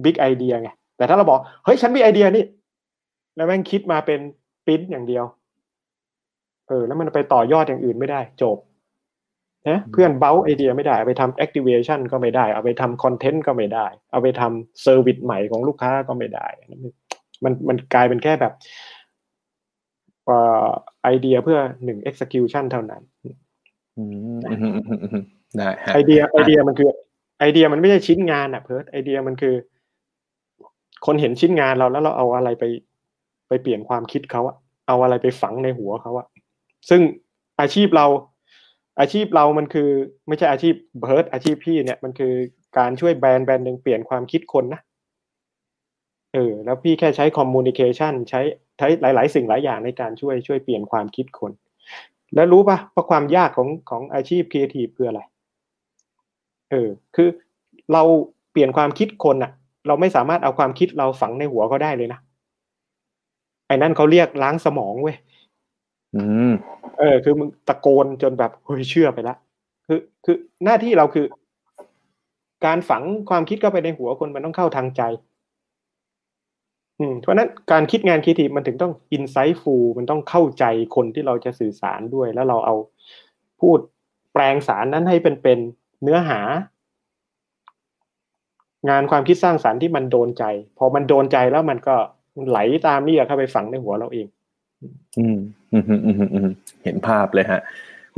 [0.05, 2.45] big idea ไงแต่ถ้าเราบอกเฮ้ยฉันมีไอเดียนี่
[3.37, 4.21] แล้วแม่งคิดมาเป็น
[4.67, 5.25] ปริ้นอย่างเดียว
[6.69, 8.59] เออ แล้วมันไปต่อยอดอย่างอื่นไม่ได้ จบ
[9.69, 16.47] นะเพื่อนเบ้าไอเดียไม่ได้เอาไปทำ activation ก็ไม่ได้ เอาไปทำคอนเทนต์ก็ไม่ได้ เอาไปทำ service ใหม่ของลูกค้าก็ไม่ได้
[17.45, 18.53] มันมันกลายเป็นแค่แบบ
[20.27, 20.69] เอ่อ
[21.03, 23.03] ไอเดียเพื่อหนึ่ง execution เท่านั้น
[25.55, 26.89] อืมอืมอืมอืมอืมได้ฮะไอเดียไอเดียมันคือ
[27.39, 29.55] ไอเดียมันไม่ใช่ชิ้นงานอะเพิร์ดไอเดียมันคือ
[31.07, 32.65] คนเห็นชิ้นงานเราแล้วเราเอาอะไรไป
[33.49, 34.57] ไปเปลี่ยนความคิดเขาอะ
[34.89, 36.27] เอาอะไรไปฝังในหัวเขาอะ
[36.89, 37.01] ซึ่ง
[37.61, 38.07] อาชีพเรา
[39.01, 39.89] อาชีพเรามันคือ
[40.29, 42.33] ไม่ใช่อาชีพเพิร์ดอาชีพพี่เนี่ยมันคือ
[42.79, 44.81] การช่วยแบรนด์แบรนด์หนึ่งเปลี่ยนความคิดคนนะ
[46.35, 48.41] เออแล้วพี่แค่ใช้ communication ใช้
[48.79, 51.53] ใช้หลาย ๆ สิ่งหลายอย่างในการช่วยช่วยเปลี่ยนความคิดคน
[52.35, 55.21] แล้วรู้ปะว่าความยากของของอาชีพครีเอทีฟคืออะไร
[56.73, 57.29] เออคือ
[57.93, 58.03] เรา
[58.53, 59.53] เปลี่ยนความคิดคนอะ
[59.87, 62.21] เราไม่สามารถเอาความคิดเราฝังในหัวเขาได้เลยนะ
[63.67, 65.17] ไอ้นั่นเขาเรียกล้างสมองเว้ย
[66.15, 66.53] อืม
[66.99, 69.37] เออ คือมึงตะโกนจนแบบเฮ้ยเชื่อไปละ
[69.87, 71.27] คือ คือหน้าที่เราคือ
[72.67, 75.03] การฝังความคิดเข้าไปในหัวคนมันต้องเข้าทางใจ
[76.99, 80.65] อืมเพราะฉะนั้นการคิดงานครีเอทีฟมันถึงต้องอินไซ h ์ฟูมันต้องเข้าใจ
[80.97, 82.75] คนที่เราจะสื่อสารด้วย แล้วเราเอา
[83.61, 83.79] พูด
[84.33, 85.59] แปลงสารนั้นให้เป็นเป็น
[86.03, 86.41] เนื้อหา
[88.89, 90.45] งานความคิดสร้างสารรค์ที่มันโดนใจ
[90.79, 91.95] พอมันโดนใจแล้วมันก็
[92.49, 94.27] ไหลตามนี่เข้าไปฝังในหัวเราเอง
[95.19, 95.39] อืม
[95.73, 96.49] อืมอืมอืมอืม
[96.85, 97.61] เห็นภาพเลยฮะ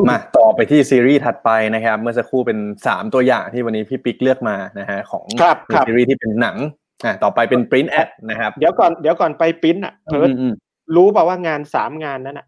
[0.09, 6.57] มาต่อไปที่ซีรีส์ถัดไปนะครับ เมื่อสักครู่เป็นสามตัวอย่างที่วันนี้พี่ปิ๊กเลือกมานะฮะของครับครับซีรีส์ที่เป็นหนัง
[7.05, 10.55] อ่าต่อไปเป็น print ad นะครับ เดี๋ยวก่อนเดี๋ยวก่อนไปปริ้นอะเพิร์ดอืมอืม
[10.97, 12.47] รู้ป่าว่างานสามงานนั้นอะ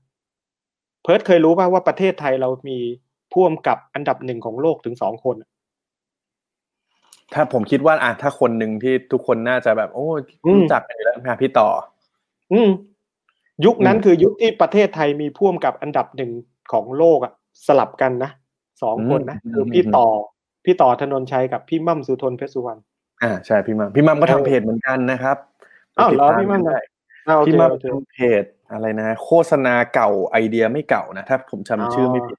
[1.03, 2.79] เพิร์ดเคยรู้ป่าว่าประเทศไทยเรามี
[3.37, 5.51] พ่วมกับอันดับหนึ่งของโลกถึงสองคนอะ
[7.35, 10.09] ถ้าผมคิดว่าอะถ้าคนหนึ่งที่ทุกคนน่าจะแบบ โอ้
[10.55, 11.69] รู้จักกันอยู่แล้วนะพี่ต่อ
[12.53, 12.71] อืม
[13.65, 16.31] ยุคนั้นอืมคือยุคที่ประเทศไทยมีพ่วมกับอันดับหนึ่ง
[16.73, 17.33] ของโลกอะ
[17.67, 18.31] สลับกันนะ
[18.83, 20.07] สองคนนะอืมคือพี่ต่อ
[20.65, 22.81] พี่ต่อธนนชัยกับพี่มั่มสุทนเพชรสุวรรณ
[23.23, 25.37] อ่าใช่พี่มัมพี่มัมก็เออทำเพจเหมือนกันนะครับ
[25.99, 26.79] อ้าวเหรอไปติดตพี่มัมกันนะได้
[27.29, 32.37] อ่าโอเคพี่มัมโอเคทำเพจอะไรนะ โฆษณาเก่าไอเดียไม่เก่านะถ้าผมจำชื่อไม่ผิด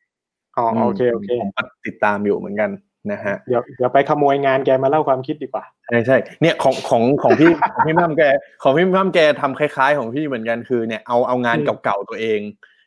[0.57, 2.69] อ๋อมโอเคโอเคผมก็ติดตามอยู่เหมือนกัน
[3.11, 8.23] นะฮะเดี๋ยวเดี๋ยวไปขโมยงานแกมาเล่าความคิดดีกว่าใช่ใช่เนี่ยของของของพี่ของพี่มัมแก
[8.63, 12.39] ของพี่มัมแกทำคล้าย ๆ ของพี่เหมือนกันคือเนี่ยเอาเอางานอืมเก่าๆตัวเอง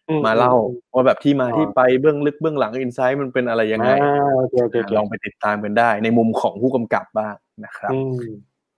[0.08, 8.20] อืมาเล่าอืมว่าแบบที่มาอ๋อที่ไปเบื้องลึกเบื้องหลังอินไซต์มันเป็นอะไรยังไงอ่าโอเคโอเคโอเคลองไปติดตามกันได้ ในมุมของผู้กำกับบ้างนะครับอืม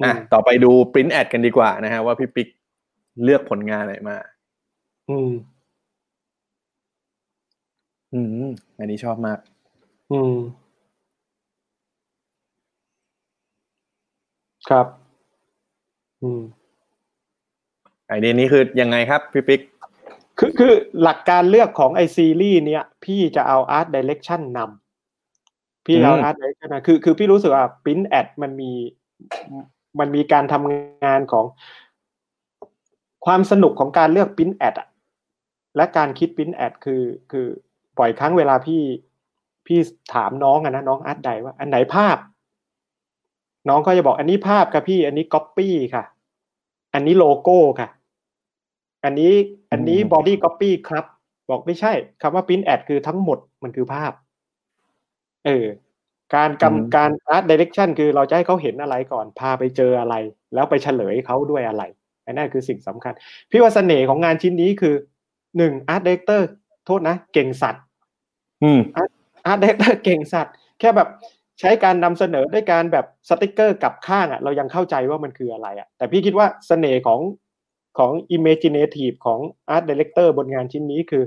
[0.04, 2.48] อะต่อไปดู print ad กันดีกว่านะฮะว่าพี่ปิ๊ก
[3.24, 4.18] เลือกผลงานอะไรมา
[5.10, 5.30] อืม
[8.14, 8.46] อืม
[8.78, 9.38] อันนี้ชอบมาก
[10.12, 10.36] อืม
[14.68, 14.86] ครับ
[16.22, 16.42] อืม
[18.08, 19.60] ไอเดียนี้คือยังไงครับพี่ปิ๊ก
[20.38, 28.72] คือคือหลักการเลือกของไอซีรีส์เนี้ยพี่จะเอา Art Direction นำพี่เอาอืม Art Direction นะคือคือพี่รู้สึกว่า Print Ad มันมี
[30.00, 31.44] มันมีการทำงานของ
[33.26, 34.88] ความสนุกของการเลือก Print Ad อะ
[35.76, 37.02] และการคิด Print Ad คือ
[37.32, 37.46] คือ
[37.98, 38.82] บ่อยครั้งเวลาพี่
[39.66, 39.78] พี่
[40.14, 42.16] ถามน้องอะนะน้อง Art Di ว่า อันไหนภาพ
[43.68, 46.04] น้องก็จะบอกอันนี้ภาพค่ะพี่ อันนี้ก๊อปปี้ค่ะ
[46.94, 47.88] อันนี้โลโก้ค่ะ
[49.04, 49.32] อันนี้
[49.72, 51.04] อันนี้ body copy ครับ
[51.50, 54.12] บอกไม่ใช่คำว่า print ad คือทั้งหมดมันคือภาพ
[55.46, 55.66] เออ
[56.34, 60.14] การอืมกำการ art direction คือเราจะให้เขาเห็นอะไรก่อนพาไปเจออะไร
[60.54, 61.82] แล้วไปเฉลยเขาด้วยอะไร
[62.26, 63.12] อันนั้นคือสิ่งสำคัญ
[63.50, 64.94] พี่ว่าเสน่ห์ของงานชิ้นนี้คือ
[65.56, 66.42] หนึ่ง art director
[66.86, 67.82] โทษนะ เก่งสัตว์
[68.62, 68.80] อืม
[69.46, 71.08] อาร์ตเดเตอร์เก่งสัตว์ แค่แบบ
[71.60, 77.20] ใช้การนำเสนอด้วยการแบบสติกเกอร์กลับข้างอะ เรายังเข้าใจว่ามันคืออะไรอะ แต่พี่คิดว่าเสน่ห์ของ
[77.98, 79.40] ของ imaginative ของ
[79.74, 81.22] art director บนงานชิ้นนี้คือ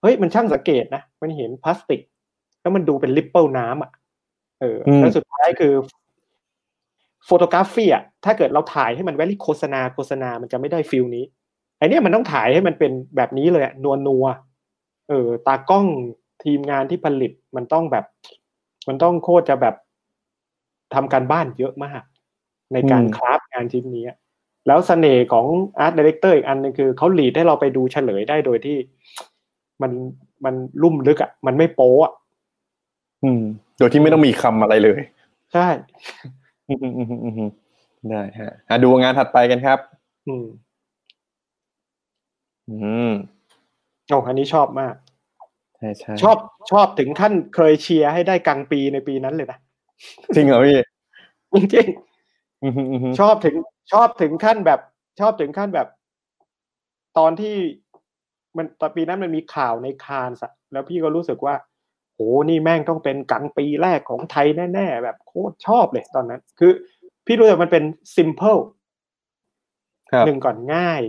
[0.00, 2.00] เฮ้ย มันช่างสังเกตนะ มันเห็นพลาสติก
[2.60, 3.90] แล้วมันดูเป็น ripple น้ำอะ
[4.60, 5.74] เอออืมแล้วสุดท้ายคือ
[7.24, 11.24] photography อะ ถ้าเกิดเราถ่ายให้มัน very โฆษณาโฆษณา มันจะไม่ได้ feel นี้
[11.78, 14.49] ไอเนี้ยมันต้องถ่ายให้มันเป็นแบบนี้เลยอะนัวนัวๆ
[15.10, 15.86] เออตากล้อง
[16.44, 18.04] ทีมงานที่ผลิตมันต้องแบบ
[18.88, 19.74] มันต้องโคตรจะแบบ
[20.94, 22.02] ทำการบ้านเยอะมาก
[22.72, 24.16] ในการอืม craft งานชิ้นนี้อะ
[24.66, 25.46] แล้วเสน่ห์ของ
[25.78, 28.76] Art Director อีกอันหนึงคือเขา lead ให้เราไปดูเฉลยได้โดยที่
[29.82, 29.92] มัน
[30.44, 32.12] มันลุ่มลึกอะ มันไม่โป๊ะอะ
[33.24, 33.42] อืม
[33.78, 35.00] โดยที่ไม่ต้องมีคำอะไรเลย
[35.52, 35.66] ใช่
[36.68, 37.50] อืมอืมอืมอืมอืม
[38.10, 39.78] ได้ฮะอะดูงานถัดไปกันครับ
[40.26, 40.44] อืม
[42.68, 42.74] อื
[43.10, 43.12] ม
[44.10, 44.94] โอ้อันนี้ชอบมาก
[45.76, 46.36] ใช่ใช่ชอบ
[46.70, 49.58] ชอบถึงขั้นเคยเชียร์ให้ได้ Grand Prix ในปีนั้นเลยนะ
[50.34, 50.78] จริงเหรอพี่
[51.74, 51.86] จริง
[52.62, 53.56] อืมอืมอืมๆชอบถึง
[53.92, 54.80] ชอบถึงขั้นแบบ
[55.20, 55.88] ชอบถึงขั้นแบบ
[57.18, 57.56] ตอนที่
[58.56, 61.54] มันตอนปีนั้นมันมีข่าวในคานส์อะแล้วพี่ก็รู้สึกว่า
[62.14, 66.72] โหนี่แม่งต้องเป็นกลางปีแรกของไทยแน่ ๆ แบบโคตรชอบเลยตอนนั้น คือ
[67.26, 67.84] พี่รู้สึกมันเป็น
[68.16, 68.60] simple
[70.10, 71.00] ครับหนึ่งก่อนง่าย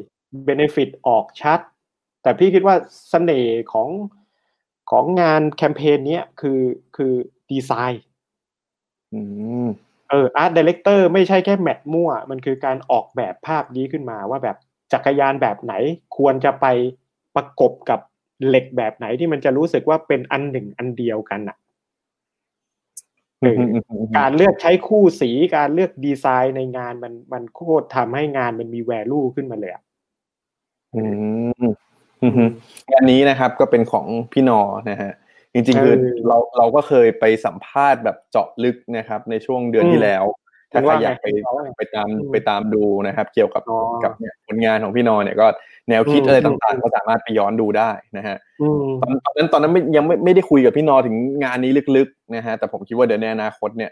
[0.47, 1.60] benefit ออกชัด
[2.22, 2.76] แต่พี่คิดว่า
[3.09, 3.89] เสน่ห์ของ
[4.91, 6.61] ของงานแคมเปญเนี้ยคือ
[6.95, 7.13] คือ
[7.51, 8.03] ดีไซน์
[9.13, 9.22] อื
[9.65, 9.67] ม
[10.09, 14.57] เออ art director ไม่ใช่แค่ match มั่ว มันคือการออกแบบภาพนี้ขึ้นมาว่าแบบ
[14.93, 15.74] จักรยานแบบไหน
[16.17, 16.65] ควรจะไป
[17.36, 17.99] ประกบกับ
[18.47, 21.57] เหล็กแบบไหนที่มันจะรู้สึกว่าเป็นอันหนึ่งอันเดียวกันอะ
[23.39, 29.84] เอออืมอืมอืมการเลือกใช้คู่สีการเลือกดีไซน์ในงานมันมันโคตรทำให้งานมันมี value ขึ้นมาเลยอะ
[30.95, 31.01] อื
[31.49, 31.74] มอืม
[32.91, 35.11] งานนี้นะครับก็เป็นของพี่นอนะฮะ
[35.53, 35.95] จริงๆคือ
[36.28, 40.24] เราเราก็เคยไปสัมภาษณ์แบบเจาะลึกนะครับ ในช่วงเดือนที่แล้ว
[40.72, 41.28] ถ้าใครอยากไป
[41.78, 43.63] ไปตามไปตามดูนะครับ เกี่ยวกับ
[44.03, 45.47] กับเนี่ยผลงานของพี่นอเนี่ยก็
[45.89, 53.91] แนวคิดอะไรต่างๆ ก็สามารถไปย้อนดูได้นะฮะอืมตอนตอนนั้นตอนนั้นไม่ยังไม่ไม่ได้คุยกับพี่นอถึงงานนี้ลึกๆนะฮะแต่ผมคิดว่าเดี๋ยวในอนาคตเนี่ย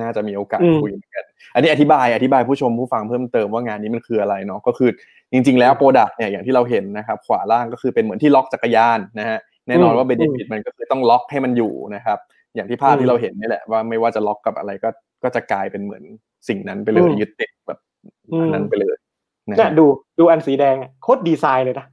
[0.00, 1.24] น่าจะมีโอกาสอืมคุยเหมือนกัน
[1.54, 4.90] อันนี้อธิบายอธิบายผู้ชมผู้ฟังเพิ่มเติมว่างานนี้มันคืออะไรเนาะก็คือ
[5.32, 12.18] จริง ๆ แล้ว product เนี่ยอย่างที่เราเห็นนะครับ ขวาล่างก็คือเป็นเหมือนที่ล็อกจักรยานนะฮะแน่นอนว่า benefit มันก็คือต้องล็อกให้มันอยู่นะครับ
[12.54, 14.88] อย่างที่ภาพที่เราเห็นนี่แหละว่าไม่ว่าจะล็อกกับอะไรก็
[15.22, 16.02] ก็จะกลายเป็นเหมือน
[16.48, 17.78] สิ่งนั้นไปเลยยึดติดแบบ
[18.40, 18.96] อันนั้นไปเลย
[19.50, 19.86] นะเนี่ยฮะดู
[20.18, 21.86] ดูอันสีแดงอะโคตรดีไซน์เลยนะ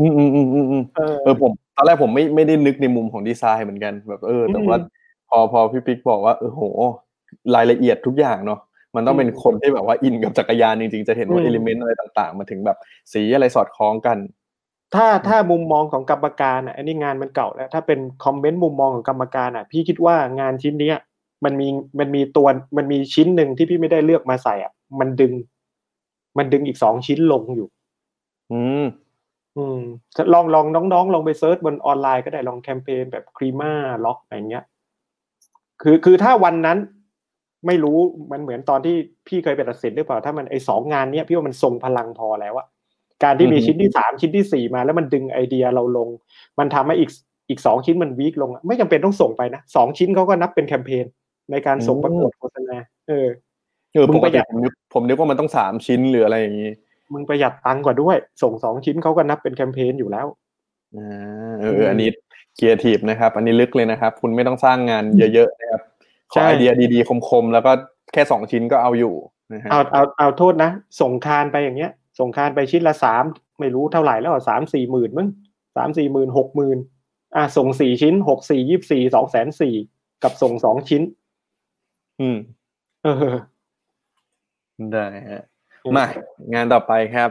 [0.00, 4.90] อืมอืมอืมอืมอืมเออเออผมตอนแรกผมไม่ไม่ได้นึกในมุมของดีไซน์เหมือนกันแบบเออ แต่ว่าอืม
[5.30, 6.62] พอพอพี่ปิ๊กบอกว่าเออโห
[7.54, 8.60] รายละเอียดทุกอย่างเนาะ
[8.96, 12.78] มันต้องเป็นอืมคนที่แบบว่าอินกับจักรยานจริงๆ จะเห็นว่าอืม element อะไรต่างๆมาถึงแบบ
[13.12, 14.18] สีอะไรสอดคล้องกัน
[14.94, 20.96] ถ้าถ้ามุมมองของกรรมการอะอันนี้งานมันเก่าแล้ว ถ้าเป็นคอมเมนต์มุมมองของกรรมการอะ พี่คิดว่างานชิ้นเนี้ย
[21.44, 21.68] มันมี
[21.98, 25.32] มันมีตัวมันมีชิ้นหนึ่งที่พี่ไม่ได้เลือกมาใส่อะ มันดึง
[26.38, 27.68] มันดึงอีกสองชิ้นลงอยู่
[28.52, 28.84] อืม
[29.56, 29.80] อืม
[30.32, 33.72] ลองลองน้องๆลองไป search บนออนไลน์ก็ได้ลองแคมเปญแบบครีมา
[34.04, 34.64] ล็อกอะไรเงี้ย
[35.82, 36.78] คือคือถ้าวันนั้น
[37.66, 37.98] ไม่รู้
[38.32, 38.96] มันเหมือนตอนที่
[39.28, 42.66] พี่เคยไปตัดสินหรือเปล่าถ้ามันไอสองงานเนี้ยพี่ว่ามันทรงพลังพอแล้วอะ
[43.24, 46.08] การที่มีอือฮึชิ้นที่สามชิ้นที่สี่มา แล้วมันดึงไอเดียเราลง
[46.58, 47.10] มันทำให้อีก
[47.48, 51.04] อีกสองชิ้นมันวีคลงอะไม่จำเป็นต้องส่งไปนะสองชิ้นเขาก็นับเป็นแคมเปญ
[51.50, 52.76] ในการส่งประกวดโฆษณา
[53.08, 53.28] เออ
[53.94, 56.70] เออมึปงกประหติยัดผมนึกผมนึกว่ามันต้องสามชิ้นหรืออะไรอย่างนี้
[57.12, 60.26] มึงประหยัดตังค์กว่าด้วย ส่งสองชิ้นเขาก็นับเป็นแคมเปญอยู่แล้ว
[60.96, 62.08] อ่าเออเอออันนี้
[62.56, 65.04] ครีเอทีฟนะครับ อันนี้ลึกเลยนะครับ คุณไม่ต้องสร้างงาน
[65.34, 65.82] เยอะๆนะครับ
[66.32, 67.72] ขใช่อไอเดียดีๆ คมๆ แล้วก็
[68.12, 69.14] แค่สองชิ้นก็เอาอยู่
[69.52, 70.70] นะฮะเอาเอาเอาโทษนะ
[71.00, 73.24] ส่งคานไปอย่างเงี้ย ส่งคานไปชิ้นละสาม
[73.60, 75.28] ไม่รู้เท่าไหร่แล้วสามสี่หมื่นมั้ง
[75.76, 76.78] สามสี่หมื่นหกหมื่น
[77.36, 79.74] อะส่งสี่ชิ้นหกสี่ยี่สี่สองแสนสี่
[80.22, 81.02] กับส่งสองชิ้น
[82.20, 82.36] อืม
[83.04, 83.36] เออ
[84.92, 85.42] ได้ฮะ
[85.96, 86.06] มา
[86.54, 87.30] งานต่อไปครับ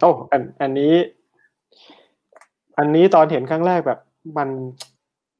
[0.00, 0.94] โอ้อันอันนี้
[2.78, 4.00] อันนี้ตอนเห็นครั้งแรกแบบ
[4.38, 4.48] มัน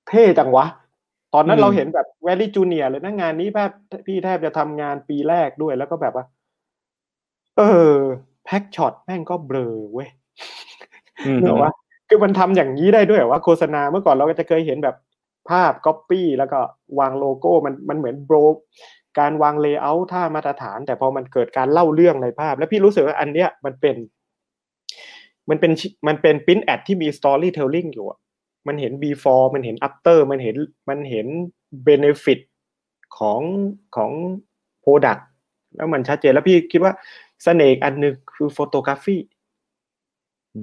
[0.09, 0.67] เท่จังวะ
[1.35, 3.73] ตอนนั้นอืมเราเห็นแบบแวลี่จูเนียเลยนะงานนี้แบบ
[4.07, 6.25] พี่แทบจะทำงานปีแรกด้วยแล้วก็แบบว่า
[7.57, 7.95] เออ
[8.45, 10.09] แพ็กช็อตแม่งก็เบลอเว้ย
[11.27, 11.73] อืมเนกอะว่า
[12.09, 14.97] คือมันทำอย่างนี้ได้ด้วยเหรอว่าโฆษณาเมื่อก่อนเราก็จะเคยเห็นแบบ
[15.51, 16.61] ภาพก๊อปปี้แล้วก็
[16.99, 18.37] วางโลโก้มันมันเหมือนโบร
[19.19, 23.97] การวาง layout ท่ามาตรฐาน แต่พอมันเกิดการเล่าเรื่องในภาพ แล้วพี่รู้สึกว่าอันเนี้ยมันเป็น
[25.49, 25.73] มันเป็น
[26.07, 28.19] มันเป็น print ad ที่มี storytelling อยู่อะ
[28.69, 30.57] มันเห็น before มันเห็น after มันเห็น
[30.89, 31.27] มันเห็น
[31.89, 32.41] benefit
[33.19, 33.41] ของ
[33.97, 34.11] ของ
[34.85, 35.23] product
[35.77, 36.93] แล้วมันชัดเจนแล้วพี่คิดว่า
[37.45, 39.17] เสน่ห์อันหนึงคือ photography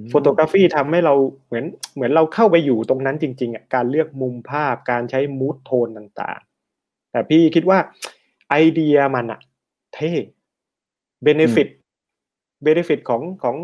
[0.08, 1.14] photography ทำให้เรา
[1.46, 7.78] เหมือนเหมือนเราเข้าไปอยู่ตรงนั้นจริงๆอะการเลือกมุมภาพการใช้ mood tone ต่างๆ แต่พี่คิดว่า
[8.50, 9.40] ไอเดียมันอะ
[9.94, 10.12] เท่
[11.22, 11.68] benefit
[12.62, 13.56] benefit ของของ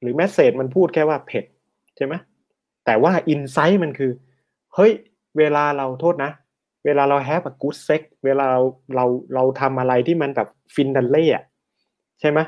[0.00, 1.44] หรือ message มันพูดแค่ว่าเผ็ด
[1.96, 2.14] ใช่ไหม
[2.84, 4.12] แต่ว่า insight มันคือ
[4.74, 4.92] เฮ้ย
[5.38, 6.30] เวลาเราโทษนะ
[6.84, 8.60] เวลาเรา have good sex เวลาเรา
[8.94, 11.44] เราเราทำอะไรที่มันแบบฟินดันเล่อะ
[12.20, 12.38] ใช่ไหม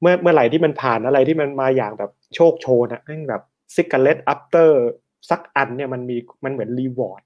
[0.00, 3.42] เมื่อเมื่อไหร่ที่มันผ่านอะไรที่มันมาอย่างแบบโชกโชนอะแม่งแบบ
[3.74, 7.22] cigarette after sex อันเนี่ยมันมีมันเหมือน reward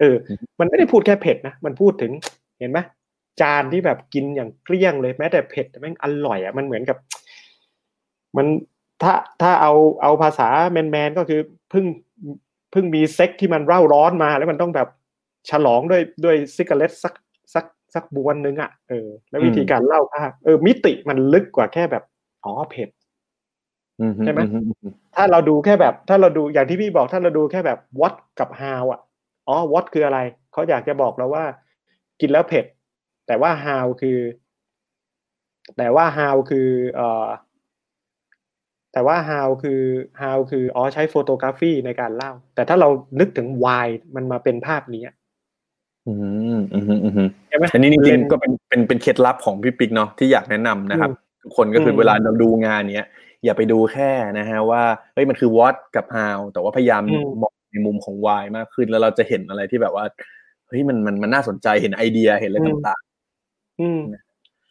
[0.00, 0.16] เออ
[0.60, 2.12] มันไม่ได้พูดแค่เผ็ดนะ มันพูดถึง
[2.58, 2.78] เห็นไหม
[3.40, 6.96] จานที่แบบกินอย่างเกลี้ยงเลยแม้แต่เผ็ดแต่แม่งอร่อยอะมันเหมือนกับ
[8.36, 8.46] มัน
[9.04, 11.40] ถ้าถ้าเอาเอาภาษาแมนๆก็คือ
[11.70, 11.84] เพิ่ง
[12.72, 14.88] เพิ่งมีเซ็กที่มันเร่าร้อนมา แล้วมันต้องแบบ
[15.50, 17.14] ฉลองด้วยด้วยซิกาเลตสัก
[17.54, 22.04] สักสักบวนนึงอะเออแล้ววิธีการเล่าภาพเออมิติมันลึกกว่าแค่แบบ
[22.44, 22.88] อ๋อเผ็ด
[24.00, 29.00] อืใช่ไหมอือืถ้าเราดูแค่แบบ ถ้าเราดูอย่างที่พี่บอกถ้าเราดูแค่แบบ what กับ how อะ
[29.48, 30.18] อ๋อ what คืออะไร
[30.52, 31.44] เขาอยากจะบอกเราว่า
[32.20, 32.64] กินแล้วเผ็ด
[33.26, 34.18] แต่ว่า how คือ
[35.76, 37.26] แต่ว่า how คือ เอ่อ
[38.94, 39.80] แต่ว่า how คือ
[40.20, 42.88] how คืออ๋อใช้โฟโตกราฟีในการเล่า แต่ถ้าเรา
[43.20, 43.86] นึกถึง why
[44.16, 45.14] มันมาเป็นภาพนี้อะ
[46.06, 46.12] อื
[46.56, 53.08] มอืมอืมอืมใช่ไหมอันนี้จเล่ริงนๆก็เป็นเป็นเป็นเคล็ดลับของพี่ปิ๊กเนาะที่อยากแนะนำนะครับอืมทุกคนก็คืออมเวลาเราดูงานเนี้ย
[53.44, 54.82] อย่าไปดูแค่นะฮะว่า
[55.14, 60.04] เฮ้ยมันคือ what กับ how แต่ว่าพยายามอืมมองในมุมของ why มากขึ้นแล้วเราจะเห็นอะไรที่แบบว่า
[60.68, 63.00] เฮ้ยมันมันมันน่าสนใจเห็นไอเดียเห็นอะไรต่าง
[63.80, 64.00] อืม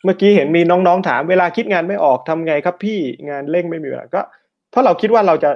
[0.04, 3.00] เมื่อกี้เห็นมีน้องๆถามเวลาคิดงานไม่ออกทำไงครับพี่
[3.30, 4.22] งานเร่งไม่มีเวลาก็
[4.72, 5.50] เพราะเราคิดว่าเราจะ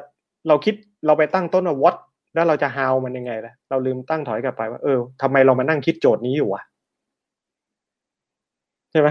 [0.47, 0.75] เราคิด
[1.05, 1.95] เราไปตั้งต้นว่า what
[2.33, 6.61] แล้วเราจะ how มันยังไงล่ะเราลืมตั้งถอยกลับไปว่าเออทำไมเรามานั่งคิดโจทย์นี้อยู่วะ
[8.91, 9.09] ใช่ไหม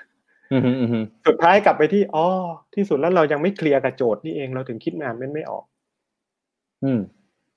[0.00, 2.26] ๆอืมอืมอืมสุดท้ายกลับไปที่อ๋อ
[2.74, 5.64] ที่สุดแล้วเรายังไม่เคลียร์กับโจทย์นี่เองเราถึงคิดงานมันไม่ออก
[6.84, 7.00] อืม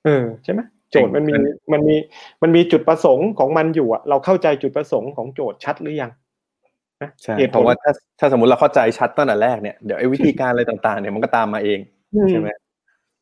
[0.04, 0.60] เออ ใช่ไหม
[0.90, 1.96] โจทย์มันมีจริงมันมี
[2.42, 6.16] มันมีจุดประสงค์ของมันอยู่อะเราเข้าใจจุดประสงค์ของโจทย์ชัดหรือยังนะ
[7.22, 11.78] ใช่เหตุผลเพราะว่าถ้าถ้าสมมติเราเข้าใจชัดตั้งแต่แรกเนี่ยเดี๋ยวไอ้วิธีการอะไรต่างๆเนี่ยมันก็ตามมาเอง
[12.14, 12.48] อืมใช่ไหม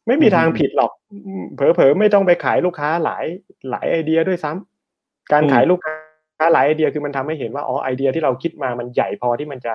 [0.06, 0.92] ไม่มีทางอืมผิดหรอก
[1.26, 3.24] อืมเผลอๆไม่ต้องไปขายลูกค้าหลาย
[3.70, 9.74] หลายไอเดียด้วยซ้ำการอืมขายลูกค้าหลายไอเดียคือมันทำให้เห็นว่าอ๋อไอเดียที่เราคิดมามันใหญ่พอที่มันจะ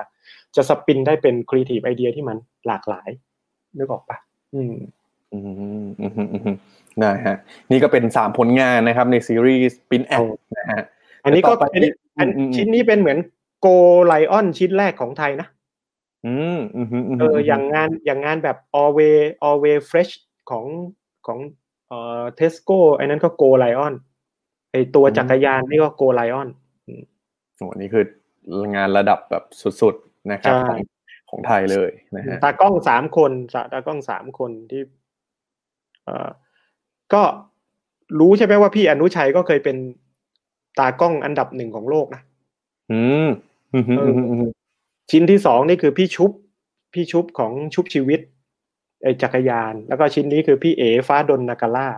[0.56, 2.36] จะ spin ได้เป็น creative idea ที่มัน
[2.66, 3.08] หลากหลาย
[3.78, 4.16] นึกออกปะ
[4.54, 4.74] อืม
[5.32, 6.56] อืมอืมอืมอืม
[7.00, 7.36] ได้ฮะ
[7.70, 10.22] นี่ก็เป็นสามผลงานนะครับในซีรีส์ปินแอเอา
[10.58, 10.82] นะฮะ
[11.24, 13.18] อันนี้ก็ต่อไปอันนี้อันอืมอืมชิ้นนี้เป็นเหมือน
[13.62, 13.68] Gold
[14.06, 15.48] Lion ชิ้นแรกของไทยนะ
[16.26, 19.16] อืมอืมอืมอืมเอออย่างงานอย่างงานแบบ always
[19.48, 20.12] always fresh
[20.50, 20.64] ของ
[21.26, 21.38] ของ
[21.88, 23.94] เอ่อเทสโก้ไอ้นั้นก็ Gold Lion
[24.72, 26.48] ไอตัวจักรยานนี่ก็โกไลออน
[27.56, 28.04] โอ้นี่คือ
[28.74, 29.44] งานระดับแบบ
[29.82, 30.78] สุดๆนะครับใช่ของ
[31.30, 34.82] ของไทยเลยนะฮะตากล้องสามคนสตากล้องสามคนที่
[36.04, 36.28] เอ่อ
[37.14, 37.22] ก็
[38.20, 39.76] รู้ใช่ไหมว่าพี่อนุชัยก็เคยเป็น
[40.78, 42.22] ตากล้องอันดับหนึ่งของโลกนะ
[42.92, 43.51] อืมอืมอืมอืมอืม
[45.10, 46.30] ชิ้นที่สองนี่คือพี่ชุบ
[46.94, 48.20] พี่ชุบของชุบชีวิต
[49.02, 51.88] ไอจักรยาน แล้วก็ชิ้นนี้คือพี่เอฟ้าดนนากาล่า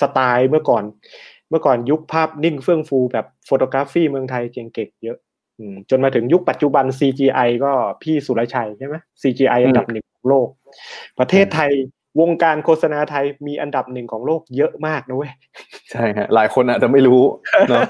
[0.00, 0.84] สไตล์เมื่อก่อน
[1.50, 5.18] เมื่อก่อนยุคภาพนิ่งเฟื่องฟูแบบโฟโตกราฟีเมืองไทยเก่งๆเยอะ
[5.58, 10.48] อืมจนมาถึงยุคปัจจุบัน CGI ก็พี่สุรชัยใช่ไหม CGI อันดับหนึ่งของโลก
[11.18, 11.70] ประเทศไทย
[12.20, 15.32] วงการโฆษณาไทยมีอันดับหนึ่งของโลกเยอะมากนะเว้ย
[15.90, 17.22] ใช่ฮะหลายคนอาจจะไม่รู้
[17.70, 17.82] เนาะ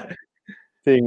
[0.87, 1.03] จริง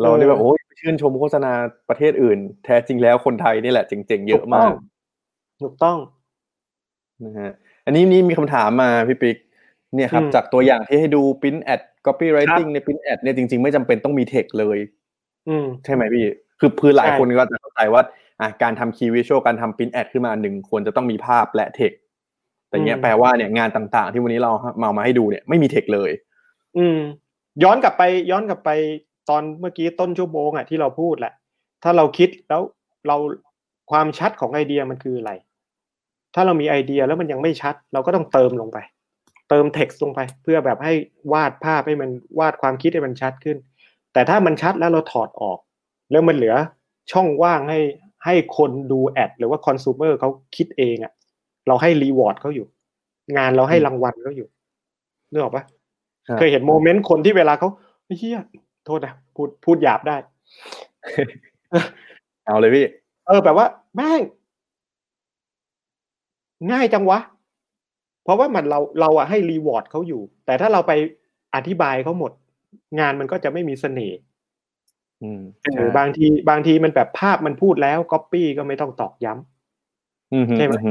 [0.00, 1.52] เราได้แบบเออโอ้ยชื่นชมโฆษณา
[1.88, 4.72] ประเทศอื่น แท้จริงแล้วคนไทยนี่แหละเจ๋งๆเยอะมาก
[5.62, 5.98] ถูกต้อง
[7.24, 7.52] นะฮะ
[7.86, 9.36] อันนี้นี่มีคำถามมาพี่ปิ๊ก
[9.94, 14.78] เนี่ยครับอืมจากตัวอย่างที่ให้ดู print ad copywriting ครับใน print ad เนี่ยจริงๆ ไม่จำเป็นต้องมี text เลย
[15.48, 16.24] อืมใช่ไหมพี่
[16.60, 18.02] คือคือหลายใช่คนก็จะเข้าใจว่า
[18.40, 21.98] อะการทำ key visual การทำ print ad ขึ้นมาหนึ่งควรจะต้องมีภาพและ text
[22.68, 26.10] แต่เนี้ยแปลว่าเนี่ยงานต่างๆ ที่วันนี้เรามาเอามาให้ดูเนี่ยไม่มี text เลย
[26.76, 26.98] อืม
[27.62, 28.70] ย้อนกลับไปย้อนกลับไป
[29.28, 31.32] ตอนเมื่อกี้ต้นชั่วโมงอะที่เราพูดแหละ
[31.82, 32.62] ถ้าเราคิดแล้ว
[33.08, 33.16] เรา
[33.90, 35.32] ความชัดของไอเดียมันคืออะไร
[36.34, 38.78] ถ้าเรามีไอเดียแล้วมันยังไม่ชัด เราก็ต้องเติมลงไป
[39.48, 40.94] เติม text ลงไป เพื่อแบบให้
[41.32, 43.56] วาดภาพให้มันวาดความคิดให้มันชัดขึ้น
[44.12, 45.58] แต่ถ้ามันชัดแล้วเราถอดออก
[46.10, 46.54] แล้วมันเหลือ
[47.12, 47.80] ช่องว่างให้
[48.24, 51.12] ให้คนดูแอดหรือว่าคอน sumer เขาคิดเองอะ่ะ
[51.66, 52.66] เราให้ reward เขาอยู่
[53.36, 54.48] งานเราให้รางวัลเขาอยู่
[55.30, 55.64] นึกออกปะ
[56.28, 57.68] ครับเคยเห็น moment คนที่เวลาเขา
[58.18, 58.40] เหี้ย
[58.84, 60.16] โทษนะพูดพูดหยาบได้
[62.46, 62.86] เอาเลยพี่
[63.26, 63.66] เออแบบว่า
[63.96, 64.20] แม่ง
[66.72, 67.18] ง่ายจังวะ
[68.24, 70.92] เพราะว่ามันเราเราอะให้ reward เขาอยู่ แต่ถ้าเราไป
[71.54, 72.32] อธิบายเขาหมด
[73.00, 74.18] งานมันก็จะไม่มีเสน่ห์
[75.22, 80.90] อืมเออบางทีบางทีมันแบบภาพมันพูดแล้วก๊อปปี้ก็ไม่ต้องตอกย้ำอืมใช่ไหมอื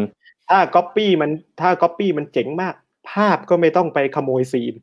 [0.50, 1.32] ถ้าก๊อปปี้มัน
[1.62, 2.76] ถ้าก๊อปปี้มันเจ๋งมาก
[3.12, 4.74] ภาพก็ไม่ต้องไปขโมยซีน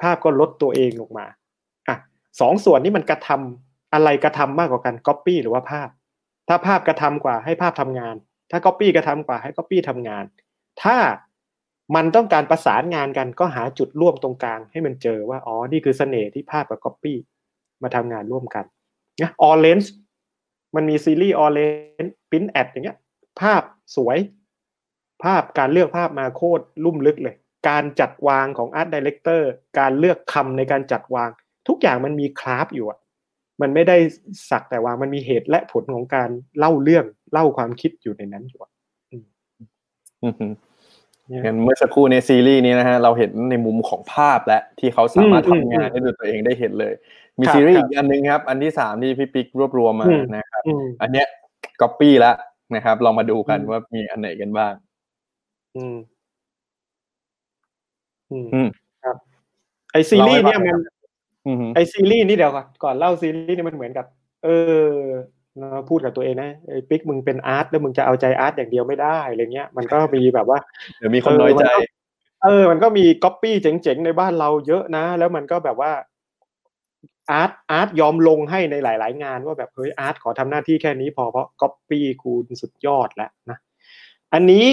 [0.00, 1.37] ภาพก็ลดตัวเองลงมาอะ
[2.40, 5.88] สองส่วนนี้มันกระทำอะไรกระทำมากกว่ากันก๊อปปี้หรือว่าภาพ
[6.48, 8.14] ถ้าภาพกระทำกว่าให้ภาพทำงาน
[8.50, 10.24] ถ้าก๊อปปี้กระทำกว่าให้ก๊อปปี้ทำงาน
[10.82, 10.96] ถ้า
[11.94, 17.16] มันต้องการประสานงานกันก็หาจุดร่วมตรงกลางให้มันเจอว่าอ๋อนี่คือเสน่ห์ที่ภาพกับก๊อปปี้
[17.82, 18.64] มาทำงานร่วมกัน
[19.22, 19.92] นะออเลนส์
[20.74, 21.60] มันมีซีรีส์ออเล
[22.02, 22.98] นส์ print ad อย่างเงี้ย
[23.40, 23.62] ภาพ
[23.96, 24.18] สวย
[25.24, 27.36] ภาพการเลือกภาพมาโคตรลุ่มลึกเลย
[27.68, 31.30] การจัดวางของ art director การเลือกคำในการจัดวาง
[31.68, 32.98] ทุกอย่างมันมีคราฟอยู่อะ
[33.62, 33.96] มันไม่ได้
[34.50, 38.70] สักแต่วางมันมีเหตุและผลของการเล่าเรื่องเล่าความคิดอยู่ในนั้นอยู่อะ
[40.22, 40.52] อืม
[41.44, 46.94] งั้นเมื่อสักครู่ในซีรีส์นี้นะฮะเราเห็นในมุมของภาพและที่เขาสามารถอืมทำงานอืมให้ดูตัวเองได้เห็นเลย
[47.38, 51.26] มีครับซีรีส์ครับอีกอันหนึงครับ อันที่สามที่พี่ปิ๊กรวบรวมมาอืมนะครับอืมอันเนี้ย
[51.80, 52.36] ก๊อปปี้แล้ว
[52.74, 54.72] นะครับ ลองมาดูกันอืมว่ามีอันไหนกันบ้าง
[55.76, 55.96] อืม
[58.30, 58.68] อืม อืม
[59.04, 59.16] ครับ
[59.92, 60.97] ไอซีรีส์เนี่ยมันอืม
[61.74, 64.06] ไอซีรีส์นี่เดี๋ยวก่อนก่อนเล่าซีรีส์นี่มันเหมือนกับ
[64.44, 64.48] เอ
[64.86, 64.92] อ
[65.58, 70.58] เราพูดกับตัวเองนะไอปิ๊กมึงเป็น art แล้วมึงจะเอาใจ art อย่างเดียวไม่ได้อะไรเงี้ยมันก็มีแบบว่า
[70.98, 71.64] เดี๋ยวมีคนน้อยใจ
[72.44, 75.92] เออ มันก็เออมันก็มีก๊อปปี้เจ๋งๆในบ้านเราเยอะนะ แล้วมันก็แบบว่า
[77.30, 83.58] art art ยอมลงให้ในหลาย ๆ งานว่าแบบเฮ้ย art ขอทำหน้าที่แค่นี้พอเพราะก๊อปปี้คุณสุดยอดแล้วนะ
[84.34, 84.66] อันนี้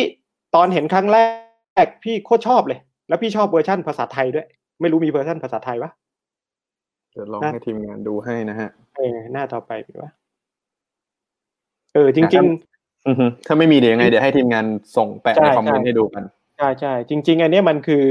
[0.56, 1.18] ตอนเห็นครั้งแร
[1.86, 4.48] กพี่โคตรชอบเลย แล้วพี่ชอบเวอร์ชั่นภาษาไทยด้วย
[4.82, 5.92] ไม่รู้มีเวอร์ชันภาษาไทยปะ
[7.16, 10.12] เดี๋ยวลองนะให้ทีมงานดูให้นะฮะเออหน้าต่อไปมีปะ
[11.94, 14.66] เออจริงๆอือฮึถ้าไม่มีเดี๋ยวยังไง เดี๋ยวให้ทีมงาน
[14.98, 16.24] ส่งแปะใช่ในคอมเมนต์ใช่ให้ดูกัน
[16.58, 18.06] ใช่ใช่จริง ๆ อันเนี้ยมันคือ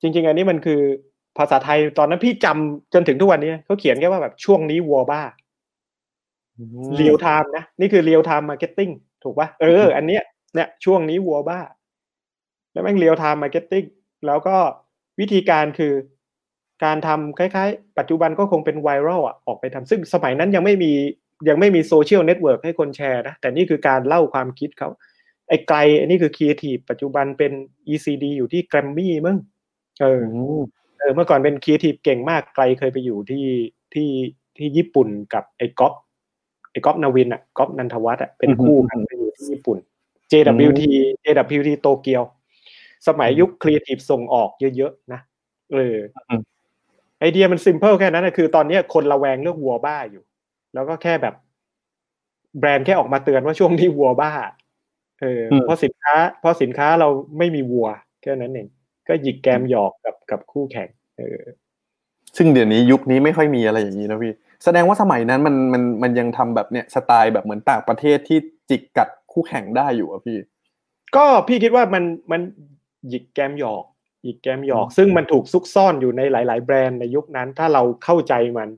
[0.00, 0.80] จริง ๆ อันนี้มันคือ
[1.38, 5.22] ภาษาไทยตอนนั้นพี่จำจนถึงทุกวันนี้เขาเขียนแค่ว่าแบบช่วงนี้วัวบ้า
[6.96, 8.90] real-time นะนี่คือ real-time marketing
[9.24, 10.22] ถูกปะเออ อันเนี้ย
[10.54, 11.60] เนี่ยช่วงนี้วัวบ้า
[12.72, 13.84] แล้วแม่ง real-time marketing
[14.26, 14.56] แล้วก็
[15.20, 15.92] วิธีการคือ
[16.84, 20.92] การทำคล้ายๆ ปัจจุบันก็คงเป็นไวรัลอะออกไปทำซึ่งสมัยนั้นยังไม่มี
[21.48, 24.88] ยังไม่มีโซเชียลเน็ตเวิร์กให้คนแชร์นะ แต่นี่คือการเล่าความคิดเขา
[25.48, 27.52] ไอ้ไกลอันนี้คือครีเอทีฟปัจจุบันเป็น
[27.88, 29.38] ECD อยู่ที่แกรมมี่มั้ง
[30.00, 30.22] เออ
[30.98, 33.46] เออเมื่อก่อนเป็นครีเอทีฟเก่งมากไกลเคยไปอยู่ที่
[33.94, 34.08] ที่
[34.56, 35.94] ที่ญี่ปุ่นกับไอ้ก๊อฟ
[36.72, 39.78] ไอ้ก๊อฟนาวินอะก๊อฟนันทวัฒน์อะเป็นคู่กันไปอยู่ที่ญี่ปุ่น
[40.30, 40.82] JWT
[41.24, 42.22] JWT โตเกียว
[43.08, 45.20] สมัยยุคครีเอทีฟส่งออกเยอะๆนะ
[45.72, 45.96] เออ
[46.28, 46.40] อม
[47.22, 50.24] ไอเดียมัน simple แค่นั้นนะคือตอนเนี้ยคนระแวงเรื่องวัวบ้าอยู่
[50.74, 51.34] แล้วก็แค่แบบ
[52.58, 54.32] แบรนด์แค่ออกมาเตือนว่าช่วงนี้วัวบ้า
[55.20, 57.08] เอออเพราะสินค้า เพราะสินค้าเรา
[57.38, 57.88] ไม่มีวัว
[58.22, 58.68] แค่นั้นเอง
[59.08, 61.40] ก็หยิกแกมหยอกกับกับคู่แข่ง เออ
[62.36, 64.32] ซึ่งเดี๋ยวนี้ยุคนี้ไม่ค่อยมีอะไรอย่างนี้นะพี่
[64.64, 68.38] แสดงว่าสมัยนั้นมันมันมันยังทำแบบเนี้ยสไตล์แบบเหมือนต่างประเทศที่
[68.70, 70.38] จิกกัดคู่แข่งได้อยู่อะพี่
[71.16, 72.40] ก็พี่คิดว่ามันมัน
[73.08, 73.84] หยิกแกมหยอก
[74.22, 78.68] หยิกแกมหยอก ซึ่งมันถูกซุกซ่อนอยู่ในหลาย ๆ แบรนด์ในยุคนั้น ถ้าเราเข้าใจมัน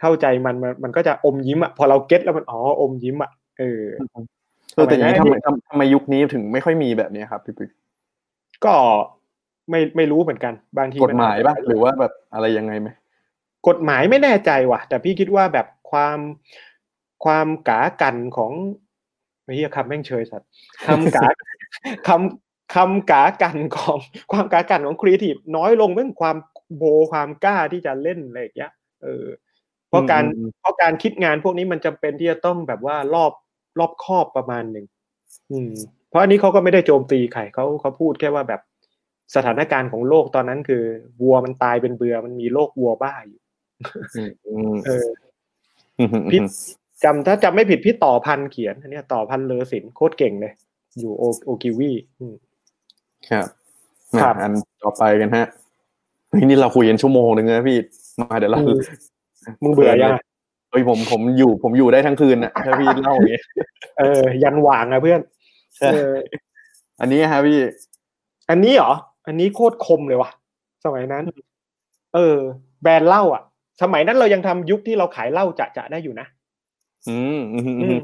[0.00, 3.82] เข้าใจมันมันมันก็จะอมยิ้มอะพอเราเก็ตแล้วมันอ๋ออมยิ้มอะเออ
[4.74, 7.70] เออแต่อย่างนี้สทำมัไมยนั้นทำทำไมยุคนี้ถึงไม่ค่อยมีแบบนี้ครับพี่ปิ๊ก
[8.64, 8.74] ก็
[9.70, 12.88] ไม่ไม่รู้เหมือนกัน บางทีกฎหมายนอจจะปะหรือว่าแบบอะไรยังไงไหม
[13.68, 16.18] กฎหมายไม่แน่ใจว่ะ แต่พี่คิดว่าแบบความ
[17.24, 18.52] ความกากันของ
[19.44, 20.48] ไม่เฮียคำแม่งเชยสัตว์
[20.86, 21.28] คำกา
[22.08, 23.98] คำ คำกากันของ
[24.32, 26.36] ความกากันของครีเอทีฟน้อยลงเรื่องความ
[26.76, 29.26] โบความกล้าที่จะเล่นอะไรอย่างเงี้ยเออ
[29.88, 33.32] เพราะการอืมเพราะการคิดงานพวกนี้มันจำเป็นที่จะต้องแบบว่ารอบ
[33.78, 34.86] รอบครอบประมาณหนึ่ง
[35.52, 35.72] อืม
[36.08, 38.60] เพราะอันนี้เขาก็ไม่ได้โจมตีใครเขาเขาพูดแค่ว่าแบบ
[39.34, 40.82] สถานการณ์ของโลกตอนนั้นคือ
[41.22, 43.40] วัวมันตายเป็นเบือมันมีโรควัวบ้าอยู่
[44.16, 45.08] อืมอืมเออ
[45.98, 46.40] อืมอืมพี่
[47.04, 50.52] จำถ้าจำไม่ผิดพี่ต่อพันเขียนอันเนี้ยต่อพันเลอศิลป์โคตรเก่งเลย
[50.98, 52.34] อยู่โอโอกิวีอืม
[53.28, 53.46] ครับ
[54.20, 54.52] ครับมาอัน
[54.82, 55.46] ต่อไปกันฮะ
[56.28, 57.78] เฮ้ยนี่เราคุยกันชั่วโมงหนึ่งนะพี่
[58.20, 58.78] มาเดี๋ยวเราอืม
[59.62, 60.22] มึงเบื่อยังอะ
[60.70, 63.44] เฮ้ยผมผมอยู่ผมอยู่ได้ทั้งคืนน่ะถ้าพี่เล่าอย่างเงี้ย
[63.98, 65.20] เออ ยันหว่างอะเพื่อน
[65.76, 66.12] ใช่เออ
[67.00, 67.58] อันนี้ฮะพี่
[68.50, 68.92] อันนี้เหรอ
[69.26, 70.30] อันนี้โคตรคมเลยว่ะ
[70.84, 71.24] สมัยนั้น
[72.14, 72.36] เออ
[72.82, 73.42] แบรนด์เหล้าอะ
[73.82, 76.26] สมัยนั้นเรายังทำยุคที่เราขายเหล้าจะจะได้อยู่นะ
[77.08, 78.00] อืม อืมอืมอือืมม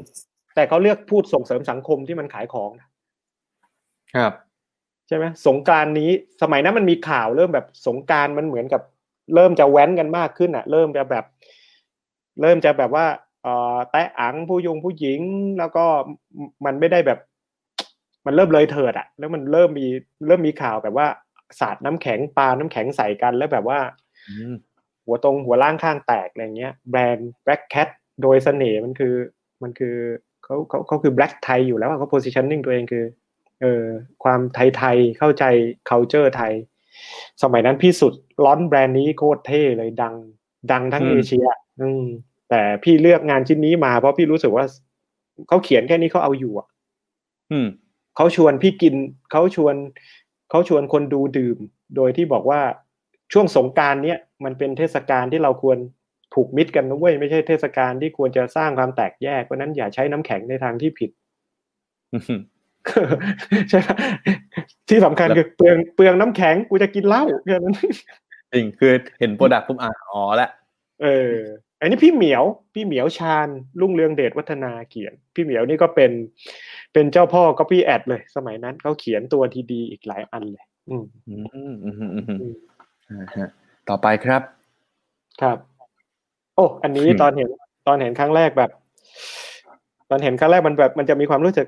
[0.55, 2.87] แต่เขาเลือกพูดส่งเสริมสังคมที่มันขายของนะ
[4.15, 4.33] ครับ
[5.07, 8.81] ใช่ไหมสงกรานต์นี้สมัยนั้นมันมีข่าวเริ่มแบบสงกรารมันเหมือนกับ
[9.35, 11.25] เริ่มจะแว้นกันมากขึ้นอะ เริ่มจะแบบ
[12.41, 13.05] เริ่มจะแบบว่า
[13.43, 15.19] เอ่อแตะอังผู้ยงผู้หญิง
[15.59, 15.85] แล้วก็
[16.65, 17.19] มันไม่ได้แบบ
[18.25, 19.87] มันเริ่มเลยเถิดอะ แล้วมันเริ่มมี
[20.27, 21.07] เริ่มมีข่าวแบบว่า
[21.59, 23.79] สาดน้ำแข็งปาน้ำแข็งใส่กันแล้วแบบว่า
[24.27, 24.53] อืม
[25.05, 27.89] หัวตรงหัวล่างข้างแตกอะไรเงี้ยแบรนด์ Black Cat
[28.21, 29.15] โดยเสน่ห์มันคือ
[29.63, 29.95] มันคือ
[30.43, 33.03] เขาเขาเขาคือ Black ไทยอยู่แล้วอะเขา positioning ตัวเองคือ
[33.61, 33.83] เออ
[34.23, 35.43] ความไทยไทยๆเข้าใจ
[35.89, 36.53] culture ไทย
[37.43, 38.13] สมัยนั้นพี่สุด
[38.45, 40.15] ร้อนแบรนด์นี้โคตรเท่เลยดัง
[40.71, 41.47] ดังทั้งอืมเอเชีย
[41.81, 42.03] อืม
[42.49, 44.65] แต่พี่เลือกงานชิ้นนี้มาเพราะพี่รู้สึกว่า
[45.47, 46.67] เขาเขียนแค่นี้เขาเอาอยู่อะ
[47.51, 47.67] อืม
[48.15, 48.95] เขาชวนพี่กิน
[49.31, 49.75] เขาชวน
[50.49, 51.57] เขาชวนคนดูดื่ม
[51.95, 52.61] โดยที่บอกว่า
[53.33, 55.77] ช่วงสงกรารเนี้ยมันเป็นเทศกาลที่เราควร
[56.33, 61.09] ผูกมิตรกันนะเว้ยไม่ใช่เทศกาลที่ควรจะสร้างความแตกแยกเพราะฉะนั้นอย่าใช้น้ำแข็งในทางที่ผิด
[62.13, 62.39] อืม
[63.69, 63.89] ใช่ไหม
[64.89, 67.75] ที่สำคัญคือเปลืองเปลืองน้ำแข็งกูจะกินเหล้าแค่นั้น
[68.53, 70.49] จริงคือเห็นโปรดักต์ปุ๊บอะอ๋อละ
[71.01, 71.33] เออ
[71.79, 73.47] อันนี้พี่เหมียว พี่เหมียวชาญ
[73.81, 76.11] รุ่งเรืองเดชวัฒนาเขียน พี่เหมียวนี่ก็เป็น
[76.93, 81.35] เป็นเจ้าพ่อ copy ad เลย สมัยนั้นเขาเขียนตัวทีดีอีกหลายอันเลย อืมอื
[81.71, 82.53] มอืมอืมอืมอืม
[83.09, 83.49] อ่าฮะ
[83.89, 84.41] ต่อไปครับ
[85.41, 85.57] ครับ
[86.55, 87.49] โอ้อันนี้อืมตอนเห็น
[87.87, 88.71] ตอนเห็นครั้งแรกแบบ
[90.09, 91.67] ตอนเห็นครั้งแรกมันแบบมันจะมีความรู้สึก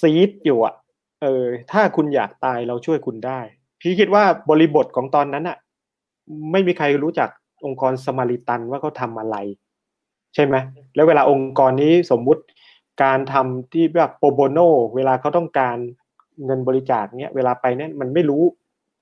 [0.00, 0.74] ซีดอยู่อะ
[1.22, 3.40] เออ ถ้าคุณอยากตายเราช่วยคุณได้
[3.80, 5.56] พี่คิดว่าบริบทของตอนนั้นอะ
[6.52, 7.28] ไม่มีใครรู้จัก
[7.64, 9.36] องค์กรสมาริตันว่าเขาทำอะไร
[10.34, 10.54] ใช่ไหม
[10.94, 12.42] แล้วเวลาองค์กรนี้สมมุติ
[13.02, 14.58] การทำที่แบบโปรโบโน
[14.96, 15.76] เวลาเขาต้องการ
[16.44, 18.42] เงินบริจาคเนี้ยเวลาไปเนี่ยมันไม่รู้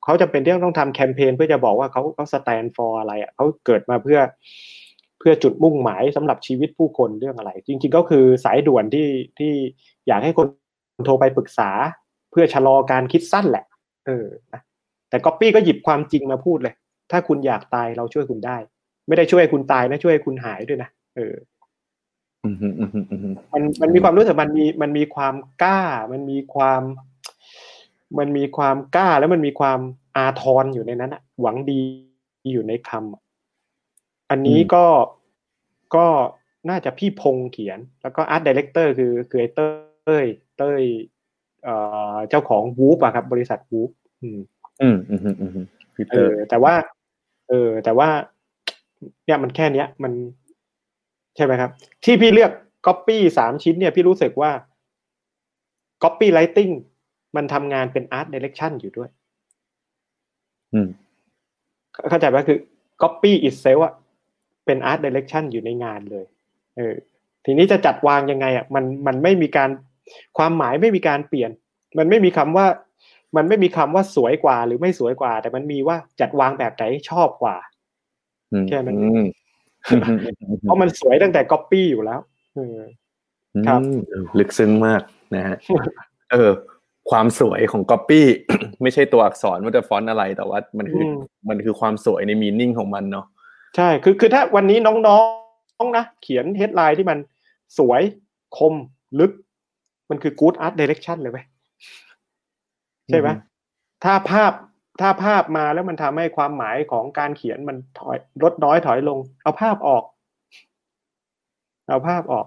[0.04, 4.20] เขาจะเป็นที่ต้องทำแคมเปญเพื่อจะบอกว่าเขาเขา stand for อะไรอะเขาเกิดมาเพื่อ
[5.18, 9.52] เพื่อจุดมุ่งหมายสำหรับชีวิตผู้คนเรื่องอะไร จริง ๆ ก็คือสายด่วนที่ที่
[10.06, 10.46] อยากให้คน
[11.04, 11.70] โทรไปปรึกษา
[12.30, 13.64] เพื่อชะลอการคิดสั้นแหละ
[14.06, 14.60] เออนะ
[15.08, 16.74] แต่ก๊อปปี้ก็หยิบความจริงมาพูดเลย
[17.10, 18.56] ถ้าคุณอยากตายเราช่วยคุณได้
[19.08, 21.34] ไม่ได้ช่วยให้คุณตายนะช่วยให้คุณหายด้วยนะเออ
[22.44, 25.80] อืมอืมอืมอืมอืมมันมันมีความรู้สึกมันมีมันมีความกล้า
[26.12, 26.82] มันมีความ
[28.18, 29.78] มันมีความกล้าแล้วมันมีความ
[30.16, 31.80] อาทรอยู่ในนั้นอะหวังดี
[32.52, 33.22] อยู่ในคำอะ
[34.30, 34.86] อันนี้ก็
[35.96, 36.06] ก็
[36.70, 40.24] น่าจะพี่พงษ์เขียน แล้วก็ art director คือคือไอ้เต้ยเต้ย
[41.64, 41.76] เอ่
[42.14, 43.90] อเจ้าของวูฟอะครับ บริษัทวูฟ
[44.22, 44.38] อืม
[44.82, 46.74] อืมอืมอืมอืมพีเอเตอร์อแต่ว่า
[47.48, 48.08] เออ แต่ว่า
[49.24, 50.12] เนี่ยมันแค่เนี้ย มัน
[51.36, 51.70] ใช่ไหมครับ
[52.04, 52.52] ที่พี่เลือก
[52.86, 54.50] ก๊อปปี้สามชิ้นเนี่ย พี่รู้สึกว่า
[56.02, 56.70] ก๊อปปี้ไ i ติ้ง
[57.36, 59.10] มันทำงานเป็นอาร์ต i ดเร c ชันอยู่ด้วย
[60.74, 60.88] อืม
[62.08, 62.58] เข้าใจไหมคือ
[63.02, 63.94] Copy itself อะ
[64.66, 66.24] เป็น Art Direction อยู่ในงานเลย
[66.76, 66.94] เออ
[67.44, 69.70] ทีนี้จะจัดวางยังไงอะมันมันไม่มีการ
[70.38, 71.50] ความหมายไม่มีการเปลี่ยน
[71.98, 72.66] มันไม่มีคำว่า
[73.36, 77.56] มันไม่มีคำว่าสวยกว่า หรือไม่สวยกว่า แต่มันมีว่าจัดวางแบบไหนชอบกว่า
[78.52, 79.24] อืมแค่นั้นอืม
[80.62, 82.20] เพราะมันสวยตั้งแต่ Copy อยู่แล้ว
[82.54, 82.80] เออ
[83.66, 85.02] ครับอืมเออลึกซึ้งมาก
[85.34, 85.56] นะฮะ
[86.32, 86.50] เออ
[87.10, 88.26] ความสวยของก๊อปปี้
[88.82, 93.26] ไม่ใช่ตัวอักษรว่าจะฟอนต์อะไรแต่ว่ามันคืออมมันคือความสวยใน meaning ของมันเนาะ
[93.76, 95.20] ใช่คือคือถ้าวันนี้น้อ
[95.82, 97.18] งๆนะเขียน headline ที่มัน
[97.78, 98.02] สวย
[98.58, 98.74] คม
[99.20, 99.32] ลึก
[100.10, 101.38] มันคือ good art direction เลยไหม
[103.08, 103.40] ใช่ไหมอืม
[104.04, 104.52] ถ้าภาพ
[105.00, 110.04] ถ้าภาพมาแล้วมันทำให้ความหมายของการเขียนมันถอยลดน้อยถอยลง เอาภาพออก
[111.88, 112.46] เอาภาพออก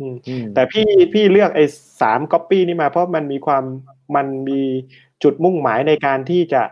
[0.00, 1.64] อืมอืมแต่พี่พี่เลือกไอ้
[2.00, 3.64] สามก๊อปปี้นี่มา เพราะมันมีความ
[4.16, 4.60] มันมี
[5.22, 6.62] จุดมุ่งหมายในการที่จะ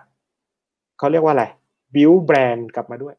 [0.99, 1.45] เขาเรียกว่าอะไร
[1.95, 3.15] build brand กลับมาด้วย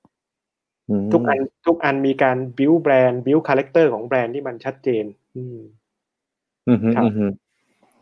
[1.02, 5.06] มทุกอันทุกอันมีการบิวแบรนด์บิวคาแรคเตอร์ของแบรนด์ที่มันชัดเจน
[5.38, 5.79] อืมอืมฮึ
[6.96, 7.26] ครับอืมฮึ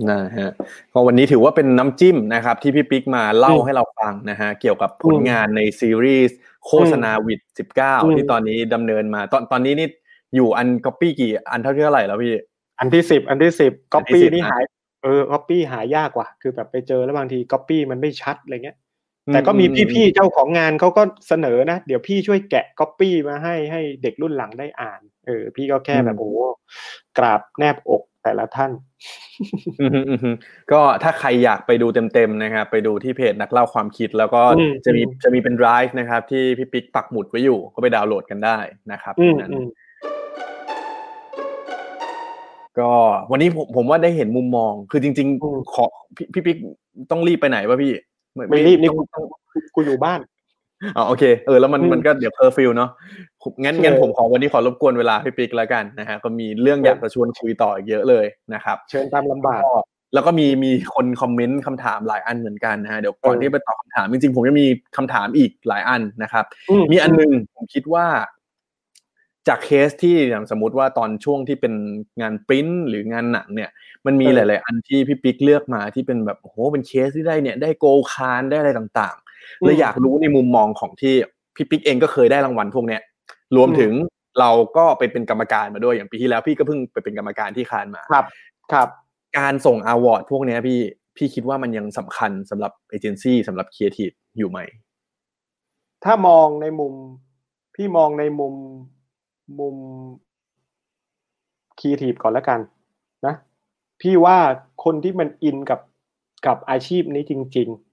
[0.10, 0.50] นะฮะ
[0.94, 9.88] ก็วันนี้ถือว่าเป็นน้ำจิ้มนะครับ ที่พี่ปิ๊กมาเล่าอืมให้เราฟังนะฮะเกี่ยวกับผลงานในซีรีส์โฆษณาวิดสิบเก้าอืมที่ตอนนี้ดำเนินมา ตอนตอนนี้นี่
[10.36, 12.36] อยู่อันก๊อปปี้กี่อันเท่าที่เท่าไหร่แล้วพี่
[12.80, 14.64] อันที่สิบอันที่สิบก๊อปอันที่ปี้10นี่นะหาย
[15.04, 18.78] เออก๊อปปี้หายากกว่าคือแบบไปเจอแล้วบางทีก๊อปปี้มันไม่ชัดอะไรเงี้ย
[19.34, 26.38] แต่ก็มีพี่ๆเจ้าของงานเขาก็เสนอนะเดี๋ยวพี่ช่วยแกะก๊อปปี้มาให้ให้เด็กรุ่นหลังได้อ่านเออพี่ก็แค่แบบโอ้โห
[27.18, 28.72] กราบแนบอกแต่ละท่าน
[29.82, 30.32] อืมฮึอืมฮึ
[30.72, 38.58] ก็ถ้าใครอยากไปดูเต็มๆนะครับไปดูที่เพจนักเล่าความคิด แล้วก็อืมจะมีอืมจะมีเป็นไดรฟ์นะครับ ที่พี่ปิ๊กปักหมุดไว้อยู่ก็ไปดาวน์โหลดกันได้
[38.92, 39.68] นะครับอืมนั้นอืม
[42.80, 42.92] ก็
[43.32, 46.58] วันนี้ผมผมว่าได้เห็นมุมมอง คือจริงอืมๆขอพี่พี่ปิ๊ก
[47.12, 47.94] ต้องรีบไปไหนวะพี่
[48.34, 50.20] เหอนไม่รีบนี่ต้องกูกูอยู่บ้าน
[50.98, 52.90] อ๋อโอเคเออแล้วมันอืมมันก็เดี๋ยวเคอร์ฟิวเนาะ
[53.44, 59.76] ผมงั้นงั้นเออผมขอวันนี้ขอรบกวนเวลาพี่ปิ๊กแล้วกันนะฮะก็มีเรื่องอยากจะชวนคุยต่ออีกเยอะเลยนะครับเชิญตามลำบากก็
[60.14, 64.68] แล้วก็มีมีคนคอมเมนต์คำถามหลายอันเหมือนกันนะฮะเดี๋ยวก่อนเออที่ไปตอบคำถามจริงๆผมจะมี
[64.98, 68.06] คำถามอีกหลายอันนะครับอืมมีอันหนึงผมคิดว่า
[69.48, 71.74] จากเคสที่อย่างสมมติว่าตอนช่วงที่เป็น
[72.22, 73.70] งานปริ้นหรืองานหนังเนี่ย
[74.06, 79.16] มันมีเออหลาย ๆ อันที่พี่ปิ๊กเลือกมาที่เป็นแบบโอ้โหเป็นเคสที่ได้เนี่ย ได้ Gold คานได้อะไรต่าง
[79.48, 81.14] ๆเลยอยากรู้ในมุมมองของที่
[81.56, 83.02] พี่ปิ๊กเองก็เคยได้รางวัลพวกเนี้ย
[83.56, 83.92] รวมอืมถึง
[84.40, 88.26] เราก็ไปเป็นกรรมการมาด้วยอย่างปีที่แล้วพี่ก็เพิ่งไปเป็นกรรมการที่คานมาครับ
[88.72, 88.88] ครับ
[89.38, 90.80] การส่ง award พวกเนี้ยพี่
[91.18, 94.60] พี่คิดว่ามันยังสำคัญสำหรับเอเจนซี่สำหรับครีเอทีฟอยู่ไหม
[96.04, 96.94] ถ้ามองในมุม
[97.76, 98.54] พี่มองในมุม
[99.60, 99.76] มุม
[101.80, 102.60] ครีเอทีฟก่อนแล้วกัน
[103.26, 103.36] นะ
[104.02, 104.38] พี่ว่า
[104.84, 105.80] คนที่มันอินกับ
[106.46, 107.87] กับอาชีพนี้จริง ๆ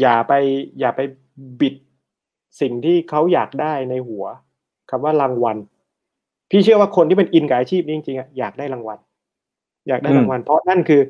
[0.00, 0.32] อย่าไป
[0.80, 1.00] อย่าไป
[1.60, 1.74] บิด
[2.60, 4.24] สิ่งที่เขาอยากได้ในหัว
[4.90, 5.56] คำว่ารางวัล
[6.50, 8.98] พี่เชื่อว่าคนที่มันอินกับอาชีพนี้จริงๆอะอยากได้รางวัล
[9.88, 11.00] อยากได้อืมรางวัล เพราะนั่นคือ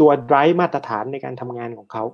[0.00, 2.04] ตัว drive มาตรฐานในการทำงานของเขา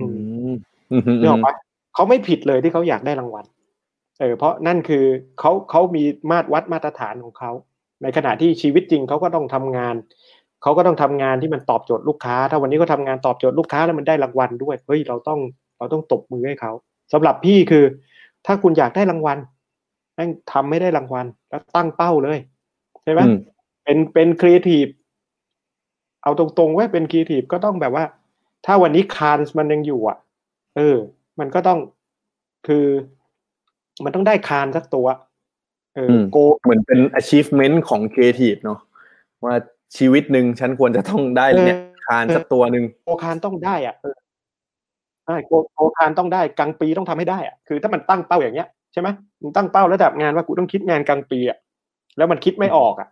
[0.00, 0.06] อื
[0.52, 0.54] ม
[0.90, 1.54] อืมอืมนึกออกปะ
[1.94, 3.44] เขาไม่ผิดเลยที่เขาอยากได้รางวัล
[4.20, 5.04] เออเพราะนั่นคือ
[5.40, 7.50] เขาเขามีมาตรวัดมาตรฐานของเขา
[8.02, 9.94] ในขณะที่ชีวิตจริงเขาก็ต้องทำงาน
[10.64, 15.40] เขาก็ต้องทำงานที่มันตอบโจทย์ลูกค้า ถ้าวันนี้เขาทำงานตอบโจทย์ลูกค้าแล้วมันได้รางวัลด้วยเฮ้ยเราต้อง
[15.78, 16.72] เราต้องตบมือให้เขา
[17.12, 17.84] สำหรับพี่คือ
[18.46, 19.38] ถ้าคุณอยากได้รางวัล
[20.14, 22.38] แม่งทำไม่ได้รางวัลแล้วตั้งเป้าเลย
[23.02, 23.36] ใช่ไหมอืม
[23.84, 24.86] เป็นเป็นครีเอทีฟ
[26.22, 28.04] เอาตรงๆไว้เป็นครีเอทีฟก็ต้องแบบว่า
[28.66, 30.18] ถ้าวันนี้คานมันยังอยู่อะ
[30.76, 30.96] เออ
[31.40, 31.78] มันก็ต้อง
[32.66, 32.86] คือ
[34.04, 35.06] มันต้องได้คานสักตัว
[35.94, 38.78] เอออมโกเหมือนเป็น achievement ของ creative เนาะ
[39.44, 39.54] ว่า
[39.98, 44.16] ชีวิตหนึ่งฉันควรจะต้องได้เนี่ยคานสักตัวหนึ่งโกคานต้องได้อะเออ
[45.26, 49.08] ใช่โกโกคานต้องได้กลางปีต้องทำให้ได้อะคือ ถ้ามันตั้งเป้าอย่างเงี้ยใช่ไหม
[49.40, 51.58] มึงตั้งเป้าระดับงานว่ากูต้องคิดงาน Grand Prix อะ
[52.16, 53.08] แล้วมันคิดไม่ออกอะ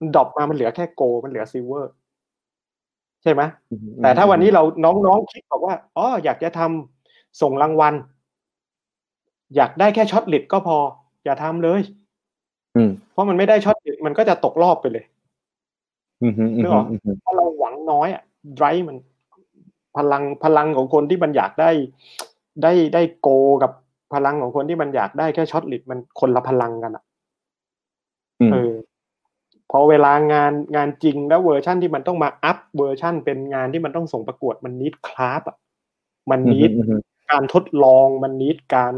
[0.00, 1.92] มัน drop มามันเหลือแค่ Gold มันเหลือ Silver
[3.22, 3.42] ใช่ไหม
[4.02, 7.94] แต่ถ้าวันนี้เราน้องๆคิดบอกว่าอ๋ออยากจะทำส่งรางวัล
[9.56, 10.76] อยากได้แค่ shortlist ก็พอ
[11.24, 11.80] อย่าทำเลย
[12.76, 15.17] อืมเพราะมันไม่ได้ shortlist มันก็จะตกรอบไปเลยอืมอืมอืม
[16.56, 18.22] นึกออกอืมเพราะเราหวังน้อยอะ
[18.56, 18.96] drive มัน
[19.96, 21.70] พลังพลังของคนที่มันอยากได้
[22.62, 23.28] ได้ได้โก
[23.62, 23.72] กับ
[24.14, 27.04] พลังของคนที่มันอยากได้แค่ shortlist มันคนละพลังกันอะ
[28.40, 28.72] อืมเออ
[29.70, 35.56] พอเวลางานงานจริงแล้วเวอร์ชั่นที่มันต้องมาอัพเวอร์ชั่นเป็นงานที่มันต้องส่งประกวดมัน need craft อะ
[36.30, 37.00] มัน need อืมอืม
[37.30, 38.94] การทดลองมัน need การ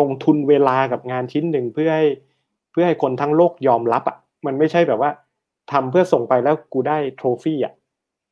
[0.00, 2.06] ลงทุนเวลากับงานชิ้นหนึ่งเพื่อให้
[2.70, 4.16] เพื่อให้คนทั้งโลกยอมรับอะ
[4.46, 5.10] มันไม่ใช่แบบว่า
[5.72, 7.74] ทำเพื่อส่งไปแล้วกูได้ trophy อะ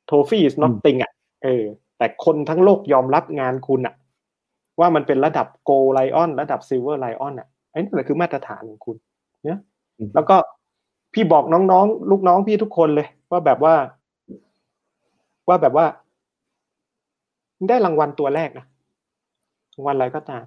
[0.07, 1.12] trophy is nothing อะ
[1.44, 1.64] เออ
[1.98, 3.94] แต่คนทั้งโลกยอมรับงานคุณอะ
[4.80, 8.96] ว่ามันเป็นระดับ Gold Lion ระดับ Silver Lion อะไอ้นี่แหละคือมาตรฐานของคุณ
[9.46, 9.61] เนี่ย
[10.14, 10.36] แล้วก็
[11.14, 13.74] พี่บอกน้องๆ ลูกน้องพี่ทุกคนเลย ว่าแบบว่า
[15.48, 15.86] ว่าแบบว่า
[17.68, 18.66] ได้รางวัลตัวแรกนะ
[19.74, 20.44] รางวัลอะไรก็ตาม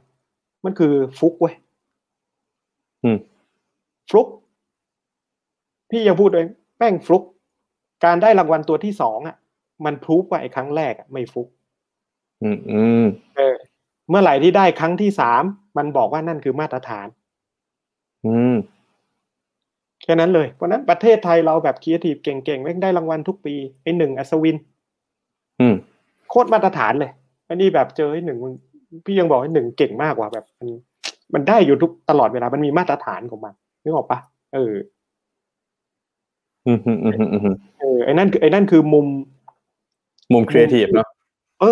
[0.65, 1.55] มันคือฟลุกเว้ย
[3.03, 3.17] อืม
[4.09, 4.27] ฟลุก
[5.91, 6.45] พี่ยังพูดเลย
[6.77, 7.23] แป้งฟลุก
[8.05, 9.35] การได้รางวัลตัวที่สองอะ
[9.85, 11.47] มัน prove ว่าไอ้ครั้งแรกอะไม่ฟลุก
[12.43, 13.55] อืมอืมเออ
[14.09, 15.43] เมื่อไหร่ที่ได้ครั้งที่สาม
[15.77, 17.07] มันบอกว่านั่นคือมาตรฐาน
[18.25, 18.55] อืม
[20.03, 24.57] แค่นั้นเลยเพราะฉะนั้นประเทศไทยเราแบบครีเอทีฟเก่งๆแม่งได้รางวัลทุกปีไอ้หนึ่งอัศวิน
[25.59, 25.75] อืม
[26.29, 27.11] โคตรมาตรฐานเลย
[27.49, 28.53] อันนี้แบบเจอไอ้หนึ่งมึง
[29.05, 30.69] พี่ยังบอกไอ้หนึ่งเก่งมากกว่าแบบมัน
[31.33, 33.53] มันได้อยู่ทุกตลอดเวลา มันมีมาตรฐานของมัน
[33.83, 34.19] นึกออกปะ
[34.53, 34.73] เออ
[36.67, 39.07] อืมอืมอืมอืมอืมเออไอ้นั่นคือไอ้นั่นคือมุม
[40.33, 41.07] มุม creative เนาะ
[41.59, 41.65] เอ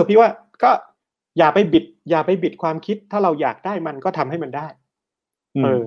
[0.00, 0.28] อ พี่ว่า
[0.62, 0.70] ก็
[1.38, 4.66] อย่าไปบิด อย่าไปบิดความคิด ถ้าเราอยากได้มันก็ทำให้มันได้
[5.56, 5.82] อืมเออ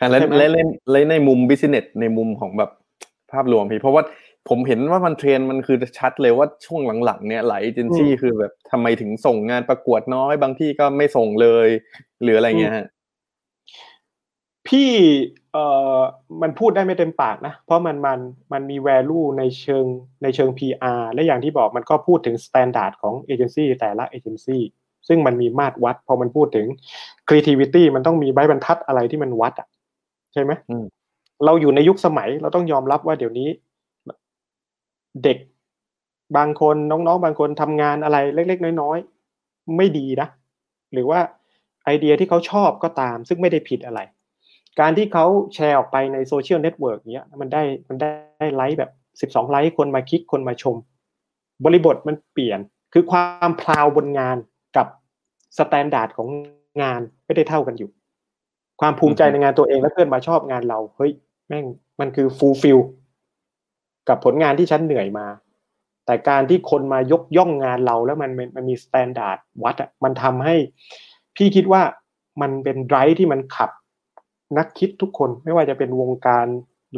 [0.00, 2.70] อะแล้วใช่ไหมแล้วแล้วแล้วในมุม business ในมุมของแบบ
[3.32, 4.02] ภาพรวมพี่เพราะว่า
[4.48, 11.68] ผมเห็นว่ามันเทรนด์มันคือชัดเลยว่าช่วงหลังๆเนี่ยหลายเอเจนซี่คือแบบทำไมถึงส่งงานประกวดน้อย บางที่ก็ไม่ส่งเลย
[12.22, 12.86] หรืออะไรเงี้ยฮะ
[14.68, 14.90] พี่
[15.52, 15.64] เอ่
[15.96, 15.98] อ
[16.42, 18.18] มันพูดได้ไม่เต็มปากนะ เพราะมันมัน
[18.52, 19.84] มันมี value ในเชิง
[20.22, 24.62] ในเชิง PR และอย่างที่บอกมันก็พูดถึง standard ของเอเจนซี่แต่ละเอเจนซี่
[25.08, 26.66] ซึ่งมันมีมาตรวัด พอมันพูดถึง
[27.28, 29.68] creativity มันต้องมีใบบรรทัดอะไรที่มันวัดอะ
[30.32, 30.84] ใช่ไหมอืม
[31.44, 33.48] เราอยู่ในยุคสมัยเราต้องยอมรับว่าเดี๋ยวนี้
[35.24, 35.38] เด็ก
[36.36, 40.28] บางคนน้องๆ บางคนทำงานอะไร เล็ก ๆ น้อยๆ ไม่ดีนะ
[40.92, 41.20] หรือว่า
[41.84, 44.00] ไอเดียที่เขาชอบก็ตาม ซึ่งไม่ได้ผิดอะไร
[44.80, 48.90] การที่เขาแชร์ออกไปในโซเชียลเน็ตเวิร์กเนี้ยมันได้มันได้ไลค์แบบ
[49.20, 50.76] สิบสองไลค์คนมาคลิกคนมาชม
[51.64, 52.60] บริบทมันเปลี่ยน
[52.92, 54.36] คือความ proud บนงาน
[54.76, 54.86] กับ
[55.58, 56.28] standard ของ
[56.82, 57.90] งานไม่ได้เท่ากันอยู่
[58.80, 61.12] ความภูมิใจในงานตัวเองและเพื่อนมาชอบงานเราเฮ้ย
[61.48, 61.64] แม่ง
[62.00, 62.78] มันคือ fulfill
[64.08, 65.26] กับผลงานที่ฉันเหนื่อยมา
[66.06, 70.56] แต่การที่คนมายกย่องงานเราแล้วมันมันมี standard วัดอะมันทำให้
[71.36, 71.82] พี่คิดว่า
[72.40, 73.70] มันเป็น drive ที่มันขับ
[74.56, 76.46] นักคิดทุกคนไม่ว่าจะเป็นวงการ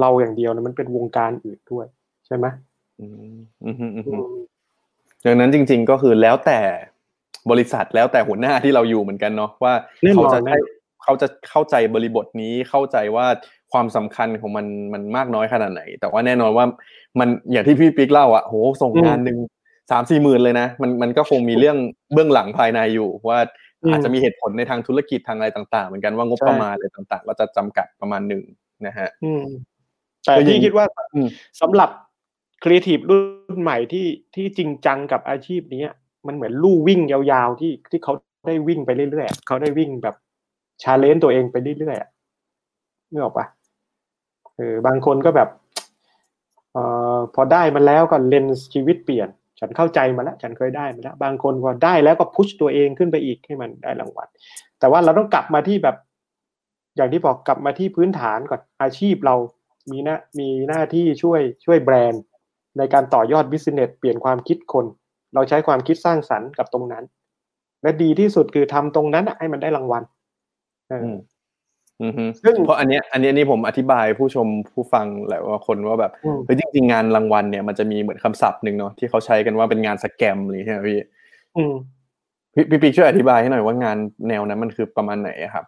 [0.01, 1.87] เราอย่างเดียวนะมันเป็นวงการอื่นด้วย
[2.27, 2.47] ใช่ไหม
[3.01, 4.23] อืมอืมอืมอืม
[5.25, 6.61] ดังนั้นจริง ๆก็คือแล้วแต่
[7.51, 13.27] บริษัทแล้วแต่หัวหน้าที่เราอยู่เหมือนกันเนาะว่าแน่นเขาอนจะแน่ใช้นอนเขาจะเข้าใจบริบทนี้เข้าใจว่า
[13.73, 16.67] ความสำคัญของมันมันมากน้อยขนาดไหน แต่ว่าแน่นอนว่า
[17.21, 19.39] มันอย่างที่พี่ปิ๊กเล่าอะโหส่งงานหนึ่ง
[19.91, 21.77] สามสี่หมื่นเลยนะมันมันก็คงมีเรื่อง
[22.13, 23.39] เบื้องหลังภายในอยู่ว่า
[23.91, 28.43] อาจจะมีเหตุผลในทางธุรกิจทางอะไรต่าง ๆ เหมือนกันว่างบประมาณอะไรต่างๆ ก็จะจำกัดประมาณหนึ่ง
[28.87, 29.45] นะฮะอืม
[30.25, 31.29] แต่ก็ยังพี่คิดว่าอืม
[31.61, 31.91] สำหรับ
[32.63, 35.85] ครีเอทีฟรุ่นใหม่ที่ที่จริงจังกับอาชีพนี้
[36.27, 38.13] มันเหมือนลู่วิ่งยาวๆที่ที่เขา
[38.47, 40.15] ได้วิ่งไปเรื่อยๆเขาได้วิ่งแบบ
[40.83, 42.11] challenge ตัวเองไปเรื่อยๆอะ
[43.11, 43.47] นึกออกปะ
[44.57, 45.49] เออบางคนก็แบบ
[46.73, 46.85] เอ่
[47.17, 49.29] อพอได้มันแล้วก็เลนส์ชีวิตเปลี่ยน
[49.61, 54.29] ฉันเข้าใจมาแล้ว ฉันเคยได้มาแล้ว บางคนพอได้แล้วก็ push ตัวเองขึ้นไปอีกให้มันได้รางวัล
[54.79, 55.97] แต่ว่าเราต้องกลับมาที่แบบ
[56.97, 59.37] อย่างที่บอกกลับมาที่พื้นฐานก่อนอาชีพเรา
[59.91, 62.23] มีหน้ามีหน้าที่ช่วยช่วยแบรนด์
[62.79, 64.87] ในการต่อยอด business เปลี่ยนความคิดคน
[65.35, 67.05] เราใช้ความคิดสร้างสรรค์กับตรงนั้น
[67.83, 70.03] และดีที่สุดคือทำตรงนั้นให้มันได้รางวัล
[72.45, 80.99] ซึ่งเพราะอันเนี้ยอันเนี้ยนี่ผมอธิบายผู้ชมผู้ฟังหลายว่าคนว่าแบบอืมเฮ้ยจริงๆงานรางวัลเนี่ยมันจะมีเหมือนคำศัพท์หนึ่งเนาะที่เขาใช้กันว่าเป็นงานสแกมอะไรใช่ไหมพี่
[81.57, 81.75] อืม
[82.55, 83.97] พี่พี่ปิ๊กช่วยอธิบายให้หน่อยว่างาน
[84.29, 85.65] แนวนั้นมันคือประมาณไหนอะครับ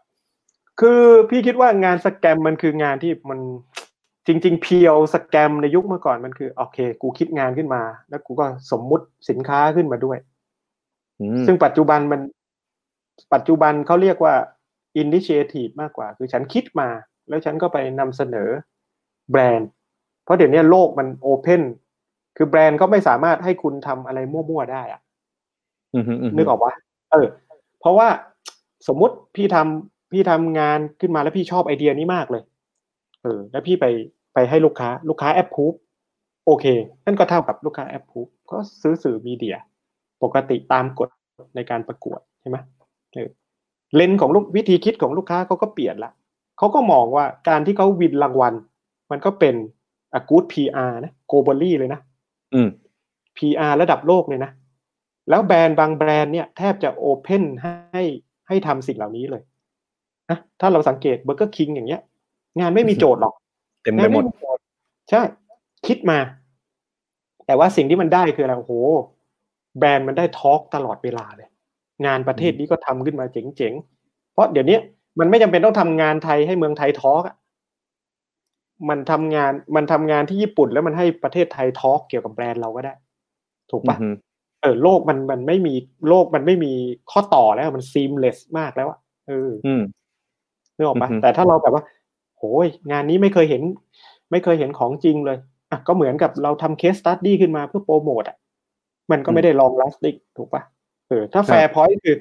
[0.80, 3.38] คือพี่คิดว่างานสแกมมันคืองานที่มัน
[4.26, 10.18] จริง ๆ เพียวสแกมในยุคเมื่อก่อนมันคือโอเค กูคิดงานขึ้นมา แล้วกูก็สมมุติสินค้าขึ้นมาด้วย
[11.20, 12.20] อืมซึ่งปัจจุบันมัน
[13.34, 14.34] ปัจจุบันเขาเรียกว่า
[15.02, 16.88] initiative มากกว่า คือฉันคิดมา
[17.28, 18.48] แล้วฉันก็ไปนำเสนอ
[19.30, 19.68] แบรนด์
[20.24, 21.62] เพราะเดี๋ยวนี้โลกมันโอเพน
[22.36, 25.00] คือแบรนด์ก็ไม่สามารถให้คุณทำอะไรมั่วๆได้อะ
[25.94, 26.72] อือฮึอือฮึนึกออกว่า
[27.12, 27.26] เออ
[27.80, 28.08] เพราะว่า
[28.88, 32.42] สมมุติพี่ทำพี่ทำงานขึ้นมาแล้วพี่ชอบไอเดียนี้มากเลย
[33.22, 33.86] เออ แล้วพี่ไป
[34.34, 35.72] ไปให้ลูกค้า ลูกค้าแอปพูฟ
[36.46, 36.64] โอเค
[37.06, 39.56] นั่นก็เท่ากับลูกค้าแอปพูฟก็ซื้อสื่อมีเดีย
[40.22, 41.08] ปกติตามกฎ
[41.56, 42.56] ในการประกวดใช่ไหม
[43.14, 43.28] เออ
[43.94, 46.12] เลนส์ของลูกวิธีคิดของลูกค้าเขาก็เปลี่ยนละ
[46.58, 48.54] เขาก็มองว่าการที่เขาวินรางวัล
[49.10, 49.54] มันก็เป็น
[50.14, 52.00] อากูด PR นะ globally เลยนะ
[52.54, 52.68] อืม
[53.36, 54.50] PR ระดับโลกเลยนะ
[55.30, 58.02] แล้วแบรนด์บางแบรนด์เนี่ยแทบจะโอเพนให้
[58.48, 59.42] ให้ทำสิ่งเหล่านี้เลย
[60.30, 62.00] นะถ้าเราสังเกตเบอร์เกอร์คิงอย่างเงี้ย
[62.60, 63.34] งานไม่มีโจทย์หรอก
[63.82, 64.62] เต็มไปหมดงานโจทย์
[65.10, 65.20] ใช่
[65.86, 66.18] คิดมา
[67.46, 68.74] แต่ว่าสิ่งที่มันได้คืออะไรโอ้โห
[69.78, 71.48] แบรนด์มันได้ talk ตลอดเวลาเลย
[72.06, 74.78] งานประเทศนี้ก็ทำขึ้นมาเจ๋งๆ เพราะเดี๋ยวนี้
[75.18, 77.36] มันไม่จำเป็นต้องทำงานไทยให้เมืองไทย talk อะ
[78.88, 82.94] มันทำงานมันทำงานที่ญี่ปุ่นแล้วมันให้ประเทศไทย talk เกี่ยวกับแบรนด์เราก็ได้
[83.70, 84.08] ถูกอืปะอฮึ
[84.62, 85.74] เออโลกมันมันไม่มี
[86.08, 86.72] โลกมันไม่มี
[87.10, 88.98] ข้อต่อแล้วมัน seamless มากแล้วอะ
[89.28, 89.82] เอออืม
[90.76, 91.82] นึกออกปะอือฮึแต่ถ้าเราแบบว่า
[92.38, 93.62] โหยงานนี้ไม่เคยเห็น
[94.30, 95.38] ไม่เคยเห็นของจริงเลย
[95.70, 98.36] อะก็เหมือนกับเราทำ case study ขึ้นมาเพื่อโปรโมทอะ
[99.10, 100.62] มันก็ไม่ได้ long lasting ถูกปะ
[101.12, 102.16] เออถ้า fair point คือ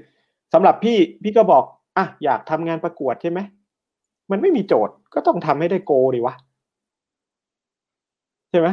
[0.54, 1.64] สำหรับพี่พี่ก็บอก
[1.98, 3.40] อะอยากทำงานประกวดใช่ไหม
[4.32, 6.36] มันไม่มีโจทย์ก็ต้องทำให้ได้โคตรดีว่ะ
[8.50, 8.68] ใช่ไหม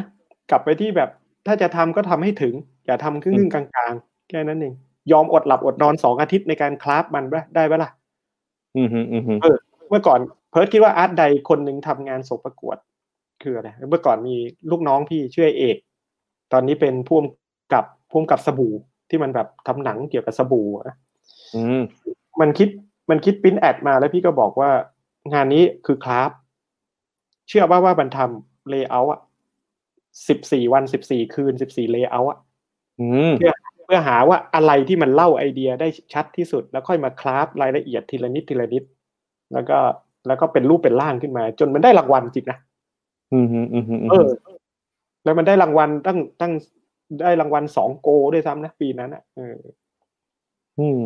[0.50, 1.10] กลับไปที่แบบ
[1.46, 2.54] ถ้าจะทำก็ทำให้ถึง
[2.86, 4.74] อย่าทำครึ่งๆกลางๆ แค่นั้นเอง
[5.12, 7.90] ยอมอดหลับอดนอนสองอาทิตย์ในการคลาฟมันปะได้ปะล่ะ
[8.78, 9.56] อือฮึอือฮึเออ
[9.88, 10.20] เมื่อก่อน
[10.50, 12.76] เพิร์ดคิดว่าอาร์ตใดคนหนึ่งทำงานส่งประกวด
[13.42, 14.36] คืออะไรเมื่อก่อนมี
[14.70, 15.76] ลูกน้องพี่ชื่อเอก
[16.52, 17.24] ตอนนี้เป็นพ่วง
[17.72, 18.74] กับพ่วงกับสบู่
[19.10, 20.96] ที่มันแบบทำหนังเกี่ยวกับสบู่อะ
[21.54, 21.80] อืม
[22.40, 22.68] มันคิด
[23.10, 24.70] มันคิดปริ้นแอดมาแล้วพี่ก็บอกว่า
[25.32, 26.30] งานนี้คือ craft
[27.48, 29.20] เชื่อว่าว่ามันทำ layer อะ
[30.28, 32.38] สิบสี่วันสิบสี่คืนสิบสี่ layer อะ
[33.00, 33.52] อืมเพื่อ
[33.86, 38.84] เพื่อหาว่าอะไรที่มันเล่าไอเดียได้ชัดที่สุด แล้วค่อยมา craft รายละเอียดทีละนิดทีละนิด
[39.52, 39.78] แล้วก็
[40.26, 42.58] แล้วก็เป็นรูปเป็นร่างขึ้นมา จนมันได้รางวัลจริงนะ
[43.32, 44.28] อืมอืมอืมอืมเออ
[45.24, 46.52] แล้วมันได้รางวัลตั้งตั้ง
[47.20, 49.58] ได้รางวัลสองโกด้วยซ้ำนะปีนั้นอะเออ
[50.78, 51.00] อืม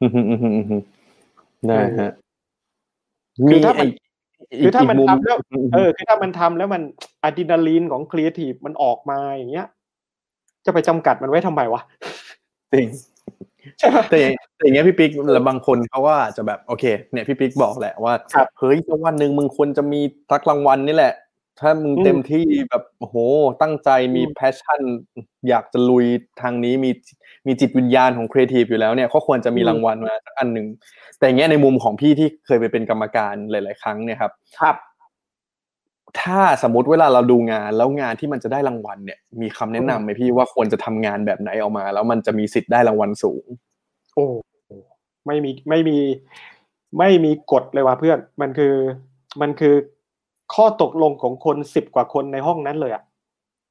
[0.00, 0.82] อืมอืมอืมอืมอืม
[1.66, 2.12] ได้ฮะ
[3.50, 3.88] คือถ้ามัน
[4.48, 6.82] ไคือถ้ามันกทำแล้วอืมเออ คือถ้ามันทำแล้วมัน
[7.22, 9.66] อะดรีนาลีนของครีเอทีฟมันออกมาอย่างเงี้ย
[10.66, 11.82] จะไปจำกัดมันไว้ทำไมวะ
[12.72, 12.88] จริง
[13.78, 20.00] ใช่ไหมแต่อย่างแต่อย่างเงี้ยพี่ปิ๊กแล้วบางคนเขาก็อาจจะแบบโอเค เนี่ยพี่ปิ๊กบอกแหละว่าครับเฮ้ยสักวันหนึ่งมึงควรจะมี
[20.30, 21.12] สักรางวัลนี่แหละ
[21.60, 23.16] ถ้ามึงอืมเต็มที่แบบโอ้โห
[23.62, 24.80] ตั้งใจมีอืม passion
[25.48, 26.06] อยากจะลุย
[26.42, 26.90] ทางนี้มี
[27.46, 30.66] มีจิตวิญญาณของครีเอทีฟอยู่แล้วเนี่ยก็ควรจะมีรางวัลมาสักอันหนึ่ง
[31.18, 34.76] แต่อย่างเงี้ยในมุมของพี่ที่เคยไปเป็นกรรมการหลาย ๆ ครั้งเนี่ยครับครับ
[36.20, 43.44] ถ้าสมมติเวลาเราดูงานแล้วงานที่มันจะได้รางวัลเนี่ย มีคำแนะนำไหมพี่ว่าควรจะทำงานแบบไหนออกมา แล้วมันจะมีสิทธิ์ได้รางวัลสูง
[44.14, 44.26] โอ้
[45.26, 45.98] ไม่มีไม่มี
[46.98, 48.74] ไม่มีกฎเลยว่ะเพื่อนมันคือ
[49.40, 49.74] มันคือ
[50.54, 53.02] ข้อตกลงของคนสิบกว่าคนในห้องนั้นเลยอะ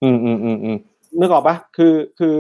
[0.03, 0.77] อืมอืมอืมอืม
[1.19, 2.35] นึกออกปะคือคือ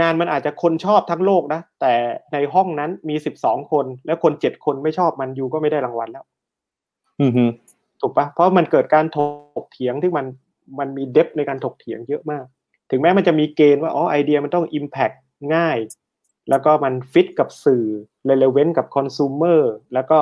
[0.00, 1.92] งานมันอาจจะคนชอบทั้งโลกนะ แต่
[2.32, 6.24] ในห้องนั้นมีสิบสองคน แล้วคนเจ็ดคนไม่ชอบมันยูก็ไม่ได้รางวัลแล้ว
[7.20, 7.50] อืมอืม
[8.00, 9.18] ถูกปะเพราะมันเกิดการถ
[9.62, 10.26] กเถียงที่มัน
[10.78, 12.44] มันมีเดฟในการถกเถียงเยอะมาก
[12.90, 15.16] ถึงแม้มันจะมีเกณฑ์ว่าอ๋อไอเดียมันต้อง Impact
[15.54, 15.78] ง่าย
[16.50, 17.84] แล้วก็มันฟิตกับสื่อ
[18.28, 19.60] relevant กับคอน sumer
[19.94, 20.18] แล้วก็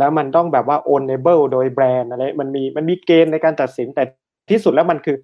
[0.00, 4.04] แล้วมันต้องแบบว่า ownable โดยแบรนด์อะไรมันมีมันมีเกณฑ์ในการตัดสินแต่
[4.50, 5.16] ที่สุดแล้วมันคือ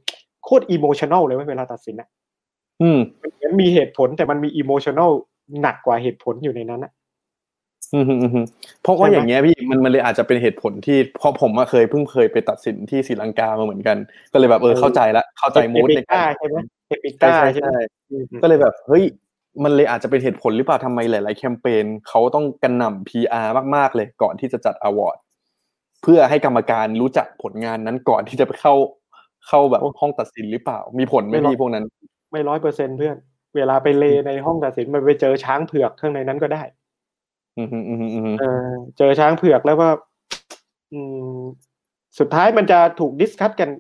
[0.45, 2.09] โคตร emotional เลยเว้ยเวลาตัดสินอะ
[2.83, 5.11] อืมมันเหมือนมีเหตุผลแต่มันมี emotional
[5.63, 6.93] หนักกว่าเหตุผลอยู่ในนั้นอะ
[7.95, 8.47] อืมอืมอืม
[8.83, 13.97] เพราะว่าอย่างเงี้ยพี่มันมันเลยอาจจะเป็นเหตุผลที่เพราะผมอะเคยเพิ่งเคยไปตัดสินที่ศรีลังกามาเหมือนกัน
[14.33, 16.59] ก็เลยแบบเออเข้าใจละเข้าใจมูดในการใช่ไหม
[16.89, 17.81] เอปิใช่ก้าใช่ใช่ไหมใช่
[18.11, 19.05] อืมก็เลยแบบเฮ้ย
[19.65, 25.17] มันเลยอาจจะเป็นเหตุผลหรือเปล่าทำไมหลาย ๆ แคมเปญเขาต้องกันหน่ำ PR มาก ๆ เลยก่อนที่จะจัดอวอร์ด
[26.03, 28.75] เพื่อให้กรรมการรู้จักผลงานนั้นก่อนที่จะไปเข้า
[29.49, 31.85] เข้าแบบห้องตัดสินหรือเปล่า มีผลไหมพี่พวกนั้น
[32.33, 33.17] ไม่ร้อยเปอร์เซ็นต์เพื่อน
[33.57, 36.63] เวลาไปเลในห้องตัดสินมันไปเจอช้างเผือกข้างในนั้นก็ได้
[37.57, 39.91] อืมอืมอืมอืมเออ เจอช้างเผือกแล้วว่า
[40.93, 41.01] อื
[41.37, 41.41] ม
[42.19, 43.71] สุดท้ายมันจะถูก discuss กัน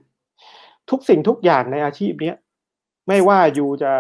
[0.91, 2.37] ทุกสิ่งทุกอย่างในอาชีพเนี้ย
[3.09, 3.93] ไม่ว่าอยู่จะ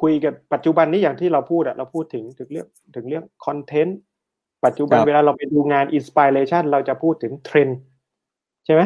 [0.00, 3.98] คุยกันปัจจุบันนี้อย่างที่เราพูดอะเราพูดถึงถึงเรื่องถึงเรื่องคอนเทนต์
[4.64, 7.78] ปัจจุบันเวลาเราไปดูงาน inspiration เราจะพูดถึงเทรนด์
[8.64, 8.82] ใช่ไหม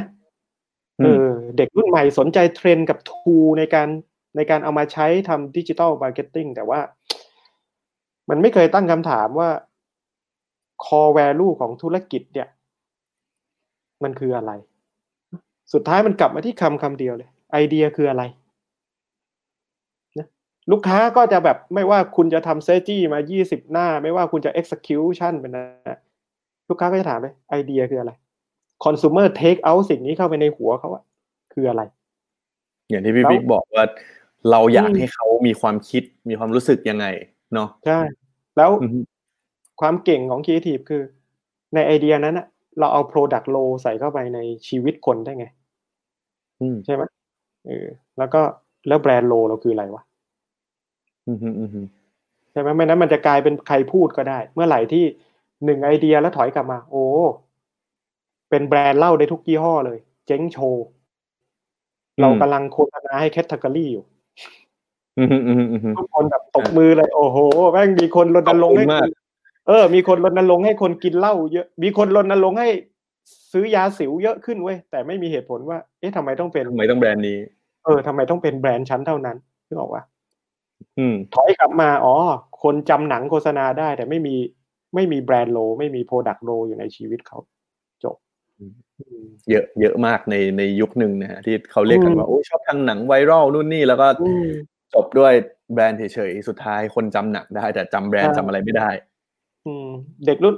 [0.98, 3.88] เออเด็กรุ่นใหม่สนใจเทรนด์กับ tool ในการ
[4.36, 6.80] ในการเอามาใช้ทำดิจิ t a ลมาร์เก็ตติ้งแต่ว่า
[8.30, 9.50] มันไม่เคยตั้งคำถามว่า
[10.84, 12.48] core value ของธุรกิจเนี่ย
[14.02, 14.52] มันคืออะไร
[15.72, 18.39] สุดท้ายมันกลับมาที่คำคำเดียวเลย ไอเดียคืออะไรนะ
[20.70, 25.98] ลูกค้าก็จะแบบไม่ว่าคุณจะทำเซจี้มา 20 หน้า ไม่ว่าคุณจะ execution เป็นนะ
[26.68, 28.12] ลูกค้าก็จะถามเลยไอเดียคืออะไร
[28.84, 31.02] consumer take out สิ่งนี้เข้าไปในหัวเขาอะ
[31.52, 31.82] คืออะไร
[32.88, 33.84] อย่างที่พี่แล้วบิ๊กบอกว่า
[34.50, 37.06] เราอยากอืมให้เขามีความคิดมีความรู้สึกยังไง
[37.54, 38.00] เนาะใช่
[38.56, 39.00] แล้วอือฮึ
[39.80, 41.02] ความเก่งของ Creative คือ
[41.74, 42.46] ในไอเดียนั้นอะ
[42.78, 44.38] เราเอา Product Low ใส่เข้าไปใน
[44.68, 45.46] ชีวิตคนได้ไง
[46.60, 47.02] อืมใช่ไหม
[47.66, 47.86] เออ
[48.18, 48.40] แล้วก็
[48.88, 50.09] แล้วแบรนด์โลเราคืออะไรวะอืมอืมอืมอืม
[52.52, 55.04] ใช่ไหมไม่นั้นมันจะกลายเป็นใครพูดก็ได้ เมื่อไหร่ที่
[55.64, 57.06] หนึ่งไอเดียแล้วถอยกลับมา โอ้
[58.50, 60.84] เป็นแบรนด์เหล้าได้ทุกยี่ห้อเลย เจ๊งโชว์
[62.20, 64.04] เรากำลังโฆษณาให้แคตตา o r y อยู่
[65.18, 67.38] อืมอืมอืมอืมทุกคนแบบตบมือเลย โอ้โห
[67.72, 69.10] แม่งมีคนรณรงค์ให้ขอบคุณมากคน
[69.68, 72.68] เออ มีคนรณรงค์ให้คนกินเหล้าเยอะ มีคนรณรงค์ให้
[73.52, 77.38] ซื้อยาสิวเยอะขึ้นเว้ยแต่ไม่มีเหตุผลว่า เอ๊ะทำไมต้องเป็นทำไมต้องแบรนด์นี้
[77.84, 79.36] เออทำไมต้องเป็นแบรนด์ฉันเท่านั้น
[79.68, 80.09] นึกออกว่าอืม
[81.34, 82.14] ถอยกลับมาอ๋อ
[82.62, 84.36] คนจำหนังโฆษณาได้ แต่ไม่มี
[84.94, 87.38] ไม่มี brand role ไม่มี product role อยู่ในชีวิตเขา
[88.04, 88.16] จบ
[88.58, 94.48] อืมอืมเยอะเยอะมากในในยุคหนึ่งนะฮะที่เขาเรียกกันอืมว่าโอ้ยชอบทางหนังไวรัลนู่นนี่แล้วก็อืม
[94.94, 95.32] จบด้วย
[95.72, 98.88] แบรนด์เฉยๆสุดท้ายคนจำหนังได้ แต่จำแบรนด์ใช่จำอะไรไม่ได้
[99.66, 99.88] อืม
[100.26, 100.54] เด็กรุ่น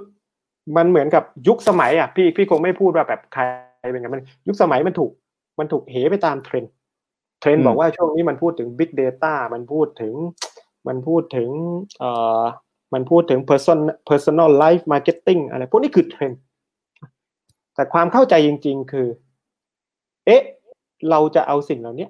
[0.76, 3.42] มันเหมือนกับยุคสมัย อะ พี่พี่คงไม่พูดว่าแบบใคร
[3.90, 5.10] เป็นไงมัน ยุคสมัยมันถูก
[5.58, 6.72] มันถูกเหไปตามเทรนด์
[7.42, 10.14] เทรนด์อืมบอกว่าช่วงนี้มันพูดถึง Big Data มันพูดถึง
[10.88, 11.48] มันพูดถึง
[11.98, 12.10] เอ่
[12.40, 12.42] อ
[12.94, 13.78] มันพูดถึง person
[14.08, 16.40] personal life marketing อะไรพวกนี้คือเทรนด์
[17.74, 19.08] แต่ความเข้าใจจริง ๆ คือ
[20.26, 20.42] เอ๊ะ
[21.10, 22.08] เราจะเอาสิ่งเหล่านี้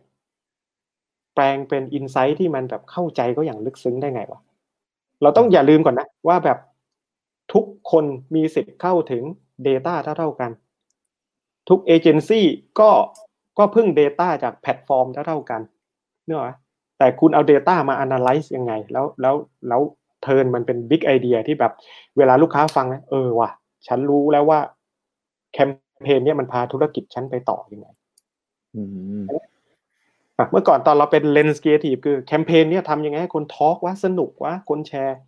[1.35, 4.41] แปลงเป็น insight ที่มันแบบเข้าใจก็อย่างลึกซึ้งได้ไงวะ
[5.23, 6.59] เราต้องอย่าลืมก่อนนะ ว่าแบบ
[7.53, 8.05] ทุกคน
[8.35, 9.23] มีสิทธิ์เข้าถึง
[9.67, 10.51] Data เท่าๆกัน
[11.69, 12.47] ทุกเอเจนซี่
[12.81, 12.91] ก็
[13.59, 15.61] ก็พึ่ง Data จากแพลตฟอร์มเท่าๆกัน
[16.27, 16.51] นึกออกไหม
[16.99, 19.35] แต่คุณเอา Data มา Analyze ยังไง แล้วแล้ว
[19.69, 19.81] แล้ว
[20.23, 21.73] turn มันเป็น Big Idea ที่แบบ
[22.19, 23.51] เวลาลูกค้าฟังนะเออว่ะ
[23.87, 24.59] ฉันรู้แล้วว่า
[25.53, 25.71] แคม
[26.03, 27.89] เปญเนี้ยมันพาธุรกิจฉันไปต่อยังไง
[28.75, 28.83] อื
[29.21, 29.25] ม
[30.39, 35.19] อะเมื่อก่อนตอนเราเป็นเลนส์ e ี t ทีฟคือแคมเปญเนี้ยทำยังไงให้คน talk ว่าสนุกว่าคนแชร์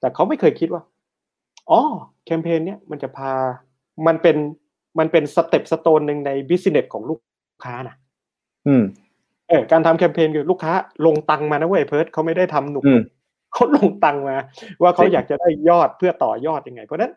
[0.00, 0.82] แต่เขาไม่เคยคิดว่า
[1.70, 1.80] อ๋อ
[2.24, 3.32] แคมเปญเนี้ยมันจะพา
[4.06, 4.36] มันเป็น
[4.98, 7.18] มันเป็น stepping stone หนึ่งใน business ของลูก
[7.64, 7.96] ค้านะ
[8.68, 8.84] อืม
[9.48, 10.72] เออการทำแคมเปญคือลูกค้า
[11.06, 13.00] ลงตังค์มานะเว้ยเพิร์ดเขาไม่ได้ทำหนุกอืม
[13.52, 14.36] เขาลงตังค์มา
[14.82, 17.12] ว่าเขาจริงอยากจะได้ยอดเพื่อต่อยอดยังไง เพราะฉะนั้น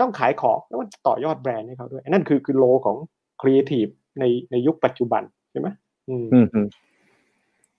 [0.00, 2.96] ต้องขายของแล้วมันต่อยอดแบรนด์ให้เขาด้วยนั่นคือคือโลของ
[3.40, 3.86] ครีเอทีฟ
[4.20, 5.68] ในในยุคปัจจุบันใช่ไหม
[6.08, 6.66] อืมอืมอืม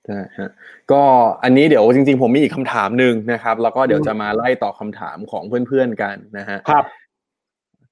[0.06, 0.50] ใช่ฮะ
[0.92, 1.02] ก็
[1.44, 6.86] อันนี้เดี๋ยวจริงๆ ผมมีอีกคำถามหนึ่งนะครับ แล้วก็เดี๋ยวอืมจะมาไล่ตอบคำถามของเพื่อนๆกันนะฮะครับ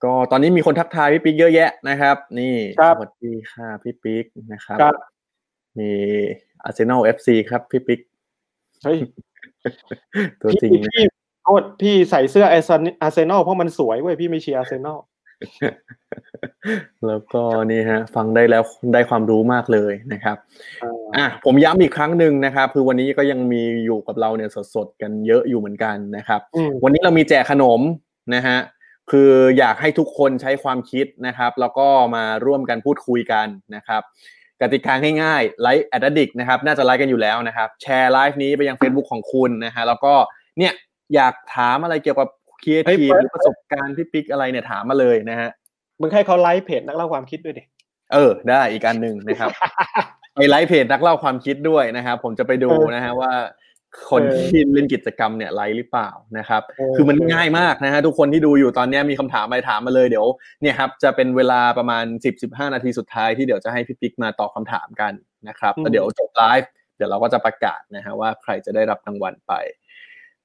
[0.06, 4.96] ก็ตอนนี้มีคนทักทายพี่ปิ๊กเยอะแยะนะครับ นี่ครับสวัสดีค่ะพี่ปิ๊กนะครับครับ
[5.80, 5.92] มี
[6.64, 8.00] อาร์เซนอลเอฟซีครับพี่ปิ๊ก
[8.84, 8.98] เฮ้ย
[10.42, 11.06] ตัวพี่จริงนะพี่
[11.44, 12.60] โทษพี่ใส่เสื้ออา
[13.10, 15.00] ร์เซนอลเพราะมันสวยเว้ยพี่ไม่เชียร์อาร์เซนอล
[17.08, 17.42] แล้วก็
[17.72, 18.64] นี่ฮะฟังได้แล้ว
[18.94, 20.38] ได้ความรู้มากเลยนะครับ
[21.18, 27.82] อะผมย้ำอีกครั้งหนึ่งนะครับคือวันนี้ก็ยังมีอยู่กับเราเนี่ยสดๆกันเยอะอยู่เหมือนกันนะครับอืมวันนี้เรามีแจกขนม
[28.36, 28.58] นะฮะ
[29.12, 34.02] คืออยากให้ทุกคนใช้ความคิดนะครับ แล้วก็มาร่วมกันพูดคุยกันนะครับ
[34.62, 40.14] กติกาง่ายๆไลก์ Add Digg นะครับน่าจะไลก์กันอยู่แล้วนะครับ แชร์ไลฟ์นี้ไปยัง Facebook ของคุณนะฮะแล้วก็
[40.60, 40.74] เนี่ย
[41.16, 42.30] อยากถามอะไรเกี่ยวกับ
[42.64, 45.50] ครีเอทีฟหรือประสบการณ์พี่ปิ๊กอะไรเนี่ยถามมาเลยนะฮะ
[46.02, 47.64] มึงให้เขาไลก์เพจนักเล่าความคิดด้วยดิ
[48.14, 49.50] เออ ได้อีกอันหนึ่งนะครับ
[50.36, 53.32] ไปไลก์เพจนักเล่าความคิดด้วยนะครับ ผมจะไปดูเออนะฮะว่า
[54.10, 60.26] คนเออที่เล่นกิจกรรมเนี่ยไลก์หรือเปล่านะครับเออคือมันง่ายมากนะฮะทุกคนที่ดูอยู่ตอนเนี้ยมีคำถามอะไรถามมาเลยเดี๋ยว
[60.62, 62.06] เนี่ยครับจะเป็นเวลาประมาณ
[62.40, 65.14] 10-15 นาทีสุดท้ายที่เดี๋ยวจะให้พี่ปิ๊กมาตอบคำถามกัน
[65.48, 69.54] นะครับแล้วเดี๋ยวจบไลฟ์เดี๋ยวเราก็จะประกาศนะฮะว่าใครจะได้รับรางวัลไป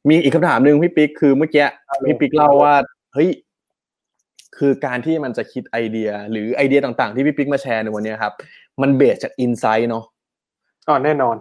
[0.09, 1.66] มีอีกคำถามหนึ่งพี่ปิ๊กคือเมื่อกี้
[2.06, 2.74] พี่ปิ๊กเล่าว่า
[3.14, 3.28] เฮ้ย
[4.59, 8.32] คือการที่มันจะคิดไอเดีย หรือไอเดียต่างๆ ที่พี่ปิ๊กมาแชร์ในวันเนี้ยครับ
[8.82, 10.05] มัน base จาก insight เนาะ
[10.89, 11.36] อ๋อแน่นอน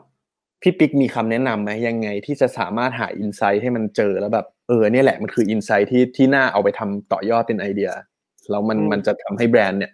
[0.61, 7.91] พี่ปิ๊กมีคำแนะนำไหมยังไงที่จะสามารถหา insight ให้มันเจอแล้วแบบเออเนี่ยแหละมันคือ insight ที่ที่น่าเอาไปทำต่อยอดเป็นไอเดีย
[8.49, 9.91] แล้วมันอืมมันจะทำให้แบรนด์เนี่ย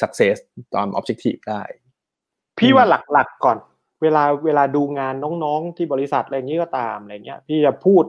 [0.00, 0.36] success
[0.74, 1.62] ตาม objective ได้
[2.58, 3.58] พี่ว่าหลักๆก่อน
[4.02, 5.14] เวลาเวลาดูงาน
[5.44, 8.04] น้องๆที่บริษัทอะไรอย่างนี้ก็ตามอะไรเงี้ย พี่จะพูด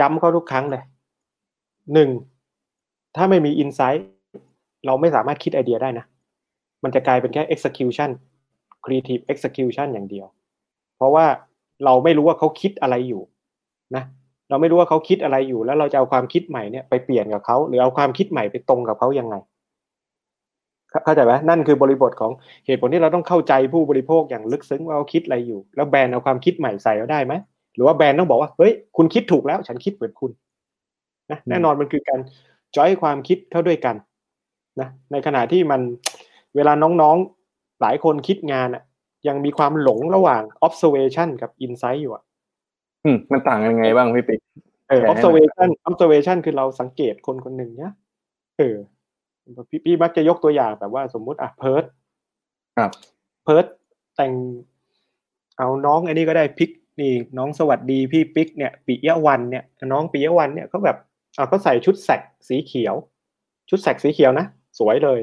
[0.00, 0.82] ย้ำเขาทุกครั้งเลย
[1.94, 2.10] หนึ่ง
[3.16, 4.08] ถ้าไม่มีอินไซต์
[4.86, 6.06] เราไม่สามารถคิดไอเดียได้นะ
[6.84, 8.10] มันจะกลายเป็นแค่ execution
[8.84, 10.26] creative execution อย่างเดียว
[11.00, 11.26] เพราะว่า
[11.84, 13.22] เราไม่รู้ว่าเขาคิดอะไรอยู่
[13.96, 14.04] นะ
[14.50, 19.36] เราไม่รู้ว่าเขาคิดอะไรอยู่ แล้วเราจะเอาความคิดใหม่เนี่ยไปเปลี่ยนกับเขาหรือเอาความคิดใหม่ไปตรงกับเขายังไง
[20.90, 22.32] เข้าเข้าใจไหมนั่นคือบริบทของ
[22.66, 27.34] เหตุผลที่เราต้องเข้าใจผู้บริโภคอย่างลึกซึ้งว่าเขาคิดอะไรอยู่ แล้วแบรนด์เอาความคิดใหม่ใส่เขาได้ไหม
[27.74, 30.30] หรือว่าแบรนด์ต้องบอกว่าเฮ้ยคุณคิดถูกแล้ว ฉันคิดเหมือนคุณ
[31.30, 32.20] นะแน่นอนมันคือการ
[32.76, 33.96] จอยความคิดเข้าด้วยกัน
[34.80, 35.80] นะในขณะที่มัน
[36.56, 38.82] เวลาน้องๆหลายคนคิดงานอะ
[39.28, 42.22] ยังมีความหลงระหว่าง observation กับ insight อยู่อะ
[43.04, 44.40] อืมมันต่างกันยังไงบ้างพี่ปิ๊ก
[44.88, 47.92] เออแชร์ให้หน่อย observation observation คือเราสังเกตคนคนหนึ่งเนี่ย
[48.58, 48.76] เออ
[49.68, 51.84] พี่พี่มักจะยกตัวอย่างแบบว่าสมมุติอะเพิร์ด
[52.78, 52.90] ครับ
[53.44, 53.66] เพิร์ด
[54.16, 54.32] แต่ง
[55.58, 56.70] เอาน้องอันนี้ก็ได้พิก
[57.00, 60.96] นี่น้องสวัสดีพี่ปิ๊กเนี่ยปิยะวันเนี่ยน้องปิยะวันเนี่ยเขาแบบ
[61.34, 62.94] เอาเขาใส่ชุดแซกสีเขียว
[63.70, 64.46] ชุดแซกสีเขียวนะ
[64.78, 65.20] สวยเลย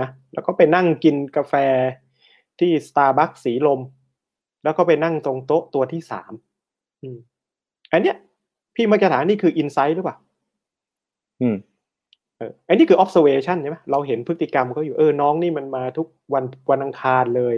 [0.00, 1.54] นะแล้วก็ไปนั่งกินกาแฟ
[2.60, 3.80] ที่สตาร์บัคสีลม
[4.64, 6.32] แล้วก็ไปนั่งตรงโต๊ะตัวที่สาม
[7.02, 7.18] อืม
[7.92, 8.16] อันเนี้ย
[8.74, 10.16] พี่มักจะถามนี่คือ insight หรือเปล่า
[11.42, 11.56] อืม
[12.36, 17.56] เอออันนี้คือ observation ใช่ไหมเราเห็นพฤติกรรมเขาอยู่เออน้องนี่มันมาทุกวันวันอังคารเลย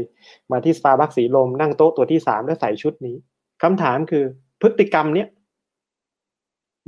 [0.52, 3.16] มาที่ Starbucks สีลม นั่งโต๊ะตัวที่สามแล้วใส่ชุดนี้
[3.62, 4.24] คำถามคือ
[4.62, 5.28] พฤติกรรมเนี้ย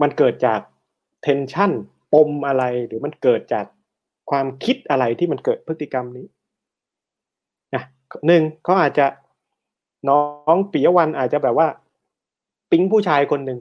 [0.03, 0.61] มันเกิดจาก
[1.27, 1.71] tension
[2.13, 3.67] ปมอะไรหรือมันเกิดจาก
[4.31, 6.42] ความคิดอะไรที่มันเกิดพฤติกรรมนี้นะ
[8.27, 9.07] หนึ่งเขาอาจจะ
[10.09, 10.21] น้อ
[10.55, 11.69] งปิยวันอาจจะแบบว่า
[12.71, 13.59] ปิ๊งผู้ชายคนหนึ่ง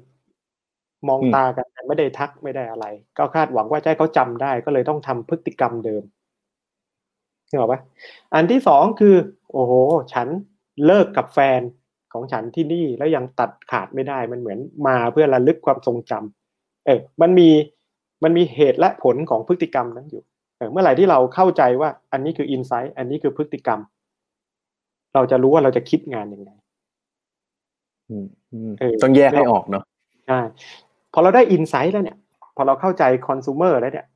[1.08, 2.86] มองตากันแต่ไม่ได้ทักไม่ได้อะไร
[3.18, 6.04] ก็คาดหวังว่าจะให้เขาจำได้ก็เลยต้องทำพฤติกรรมเดิม
[7.50, 7.80] นึกออกปะ
[8.34, 9.16] อันที่สองคือ
[9.52, 9.74] โอ้โห
[10.14, 10.28] ฉัน
[10.86, 11.62] เลิกกับแฟน
[12.14, 17.50] ของฉันที่นี่แล้วยังตัดขาดไม่ได้มันเหมือนมาเพื่อระลึกความทรงจำเออมันมี
[18.24, 20.24] มันมีเหตุและผลของพฤติกรรมนั้นอยู่
[20.58, 23.80] เออเมื่อไหร่ที่เราเข้าใจว่า อันนี้คือ insight อันนี้คือพฤติกรรม
[25.16, 26.52] เราจะรู้ว่าเราจะคิดงานยังไง
[28.10, 29.84] อืมอืมเออต้องแยกให้ออกเนาะ
[30.28, 30.40] ใช่
[31.14, 32.18] พอเราได้ insight แล้วเนี่ย
[32.56, 34.08] พอเราเข้าใจคอน sumer แล้วเนี่ย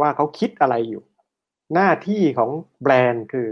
[0.00, 1.02] ว่าเขาคิดอะไรอยู่
[1.74, 2.50] หน้าที่ของ
[2.82, 3.46] แบรนด์คือ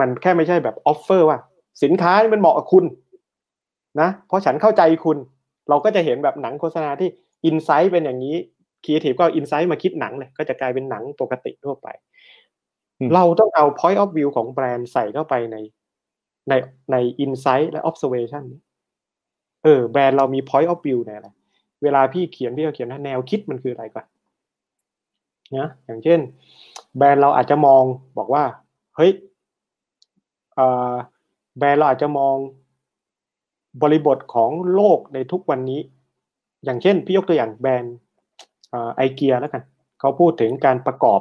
[0.00, 1.38] มันแค่ไม่ใช่แบบ offer ว่า
[1.82, 2.84] สินค้านี่มันเหมาะกับคุณ
[4.00, 5.18] นะ เพราะฉันเข้าใจคุณ
[5.68, 7.08] เราก็จะเห็นแบบหนังโฆษณาที่
[7.44, 8.36] insight เป็นอย่างนี้
[8.84, 11.88] ครีเอทีฟก็ insight มาคิดหนังเลยก็จะกลายเป็นหนังปกติทั่วไป
[12.98, 15.56] อืมเราต้องเอา point of view ของแบรนด์ใส่เข้าไปใน
[16.48, 16.52] ใน
[16.92, 18.44] ใน insight และ observation
[19.64, 21.28] เออแบรนด์เรามี point of view ในอะไร
[21.82, 24.06] เวลาพี่เขียนพี่ก็เขียนว่าแนวคิดมันคืออะไรก่อน
[25.58, 26.20] นะอย่างเช่น
[26.96, 27.82] แบรนด์เราอาจจะมอง
[28.18, 28.44] บอกว่า
[28.96, 29.12] เฮ้ย
[31.58, 32.36] แบรนด์เราอาจจะมอง
[33.82, 35.80] บริบทของโลกในทุกวันนี้
[36.64, 37.96] อย่างเช่น พี่ยกตัวอย่างแบรนด์
[38.96, 39.62] ไอเกียแล้วกัน
[40.00, 41.20] เขาพูดถึงการประกอบ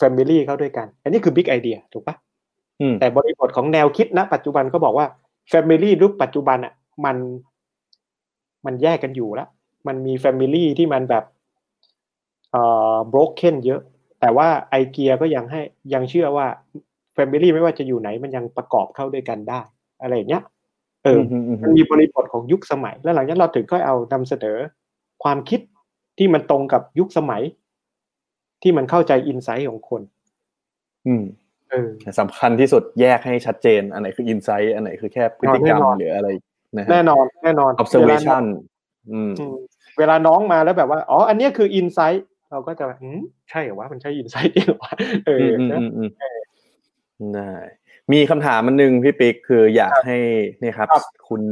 [0.00, 2.16] Family เข้าด้วยกัน อันนี้คือ Big Idea ถูกปะ
[3.00, 5.06] แต่บริบทของแนวคิดณปัจจุบันก็บอกว่า
[5.52, 6.72] Family ยุคปัจจุบันอะ
[7.04, 7.16] มัน
[8.66, 9.48] มันแยกกันอยู่แล้ว
[9.86, 11.24] มันมี Family ที่มันแบบ
[12.50, 12.62] เอ่
[12.94, 13.80] อ broken เยอะ
[14.20, 15.60] แต่ว่าไอเกียก็ยังให้
[15.94, 16.46] ยังเชื่อว่า
[17.14, 19.60] family ไม่ว่าจะอยู่ไหน มันยังประกอบเข้าด้วยกันได้
[20.02, 20.42] อะไรอย่างเงี้ย
[21.04, 24.56] เอออืมอืมมันมีบริบทของยุคสมัย แล้วหลังจากนั้นเราถึงก็เอานำเสนอ
[25.22, 25.60] ความคิด
[26.18, 27.42] ที่มันตรงกับยุคสมัย
[28.62, 30.02] ที่มันเข้าใจ insight ของคน
[31.06, 31.45] อืมเออ
[32.20, 36.28] สำคัญที่สุดแยกให้ชัดเจน อันไหนคือ insight อันไหนคือแค่พฤติกรรมแน่นอนหรืออะไร
[36.76, 38.44] นะฮะแน่นอนแน่นอน observation
[39.10, 39.56] อืมเวลาอืม
[39.98, 43.20] เวลาน้องมาแล้วแบบว่า อ๋อ อันเนี้ยคือ insight เราก็จะแบบอืม
[43.50, 44.92] ใช่เหรอวะมันใช่อินไซต์จริงเหรอวะ
[45.26, 46.10] เอออืมนะอืมอืม
[47.34, 47.50] ได้
[48.12, 50.18] มีคำถามมันหนึ่งพี่ปิ๊กคืออยากให้
[50.62, 51.42] นี่ครับครับคุณ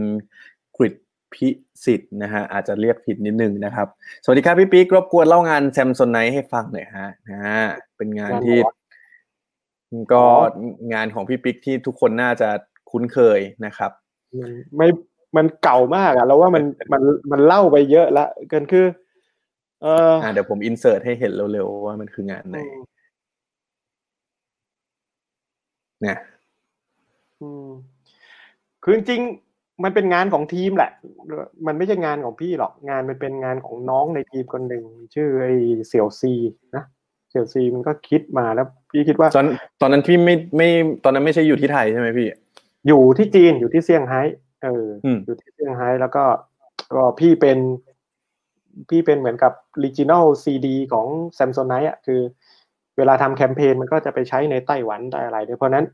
[0.77, 0.95] กริด
[1.35, 1.49] พิ
[1.85, 3.89] สิทธิ์นะฮะอาจจะเรียกผิดนิดนึงนะครับ
[4.23, 7.62] สวัสดีครับพี่ปิ๊กรบกวนเล่างานแซมซอนไนให้ฟังหน่อยฮะนะฮะ
[7.97, 8.57] เป็นงานที่
[10.12, 10.23] ก็
[10.93, 12.49] งานของพี่ปิ๊กที่ทุกคนน่าจะ
[12.91, 13.91] คุ้นเคยนะครับ
[14.41, 14.89] มันไม่
[15.37, 18.87] มันเก่ามากอะเราว่ามันมันมันเล่าไปเยอะละเกินคือ
[19.83, 22.59] เอออ่าเดี๋ยวผมอินเสิร์ตให้เห็นเร็วๆว่ามันคืองานไหน
[26.03, 26.19] เนี่ย
[27.41, 27.69] อืม
[28.83, 30.91] คือจริงๆมันเป็นงานของทีมแหละ
[31.66, 34.85] มันไม่ใช่งานของพี่หรอก งานมันเป็นงานของน้องในทีมคนหนึ่ง
[35.15, 35.53] ชื่อไอ้
[35.89, 36.33] เสี่ยวซี
[36.77, 36.85] นะ
[37.35, 39.47] เสี่ยวซีมันก็คิดมาแล้ว พี่คิดว่าตอน
[39.81, 40.69] ตอนนั้นพี่ไม่ไม่
[41.05, 42.28] ตอนนั้นไม่ใช่อยู่ที่ไทยใช่ไหมพี่
[42.89, 44.20] อยู่ที่จีนอยู่ที่เซี่ยงไฮ้
[44.62, 46.24] เอออืมอยู่ที่เซี่ยงไฮ้แล้วก็
[46.94, 47.59] ก็พี่เป็น
[48.90, 49.52] พี่เป็นเหมือนกับ
[49.85, 51.06] regional CD ของ
[51.39, 52.20] Samsonite อะคือ
[52.97, 55.86] เวลาทำแคมเปญมันก็จะไปใช้ในไต้หวันได้อะไรด้วยเพราะฉะนั้น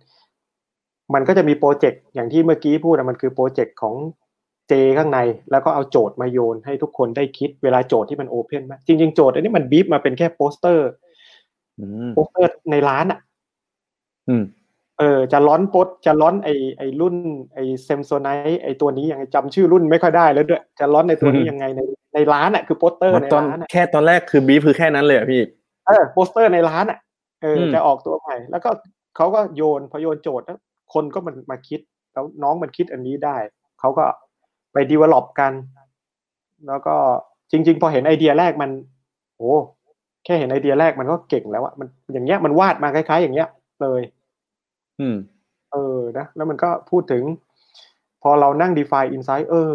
[1.15, 3.95] มันก็จะมีโปรเจกต์อย่างที่เมื่อกี้พูดอะมันคือโปรเจกต์ของ
[4.69, 11.10] เจข้างใน แล้วก็เอาโจทย์มาโยนให้ทุกคนได้คิดเวลาโจทย์ที่มัน open มากจริง ๆ โจทย์อันนี้มันบีบมาเป็นแค่โปสเตอร์อืม
[12.15, 13.19] โปสเตอร์ในร้านอะ
[14.28, 14.43] อืม
[14.98, 16.48] เออจะร้อนโปสจะร้อนไอ
[16.78, 17.15] ไอรุ่น
[17.55, 18.28] ไอเซมโซไน
[18.62, 21.81] ไอตัวนี้ยังไงจำชื่อรุ่นไม่ค่อยได้แล้วด้วยจะร้อนในตัวนี้อืมยังไงใน
[22.15, 25.43] ในร้านอะคือโปสเตอร์ในตอนร้านอะแค่ตอนแรกคือบีฟคือแค่นั้นเลยเหรอพี่
[25.86, 26.98] เออโปสเตอร์ในร้านอะ
[27.43, 28.70] เอออมจะออกตัวใหม่แล้วก็
[29.16, 30.59] เขาก็โยนพอโยนโจทย์แล้ว
[30.94, 31.81] คนก็มันมาคิด
[32.12, 33.36] แล้วน้องมันคิดอันนี้ได้
[33.81, 34.05] เขาก็
[34.73, 35.52] ไปดีเวล็อปกัน
[36.69, 36.94] แล้วก็
[37.51, 38.70] จริง ๆ พอเห็นไอเดียแรกมัน
[39.36, 39.52] โอ้
[40.25, 43.49] แค่เห็นไอเดียแรกมันก็เก่งแล้วอะมันอย่างเงี้ยมันวาดมาคล้าย ๆ อย่างเงี้ย
[43.83, 44.03] เลย
[45.01, 45.17] อืม
[45.73, 47.23] เออนะแล้วมันก็พูดถึง
[48.23, 49.75] พอเรานั่ง define insight เออ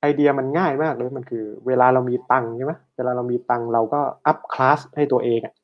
[0.00, 5.54] ไอเดียมันง่ายมากเลยมันคือ เวลาเรามีตังค์ใช่ไหมเวลาเรามีตังค์เราก็อัพคลาสให้ตัวเองอะ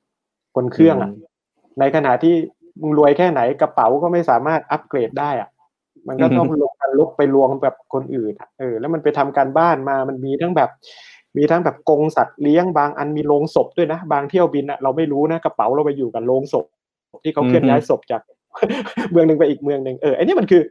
[0.55, 1.32] บนเครื่องอะอืม
[1.81, 2.35] ในขณะที่
[2.81, 5.48] มึงรวยแค่ไหนกระเป๋าก็ไม่สามารถอัปเกรดได้อะ
[6.09, 10.70] มันก็ต้องลงกันลุกไปลวงแบบคนอื่นอะเออ แล้วมันไปทำการบ้านมามันมีทั้งแบบ
[11.36, 16.66] มีทั้งแบบกงสัตว์เลี้ยงบางอันมีโรงศพด้วยนะ บางเที่ยวบินอะเราไม่รู้นะกระเป๋าเราไปอยู่กับโรงศพ
[17.24, 18.22] ที่เขาเคลื่อนย้ายศพจาก
[19.10, 20.62] เมืองหนึ่งไปอีกเมืองหนึ่งเออไอันนี้มันคือ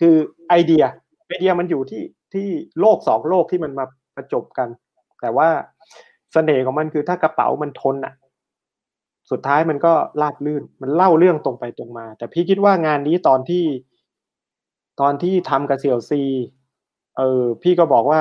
[0.00, 0.14] คือ
[0.48, 0.84] ไอเดีย
[1.26, 2.02] ไอเดียมันอยู่ที่
[2.32, 2.46] ที่
[2.80, 3.84] โลกสองโลกที่มันมา
[4.16, 4.68] ประจบกัน
[5.20, 5.48] แต่ว่า
[6.32, 8.14] เสน่ห์ของมันคือถ้ากระเป๋ามันทนอะ
[9.30, 9.92] สุดท้ายมันก็
[10.22, 13.64] ราบลื่น มันเล่าเรื่องตรงไปตรงมา แต่พี่คิดว่างานนี้ตอนที่
[15.00, 16.22] ตอนที่ทำกับเซียวซี
[17.16, 18.20] เออ พี่ก็บอกว่า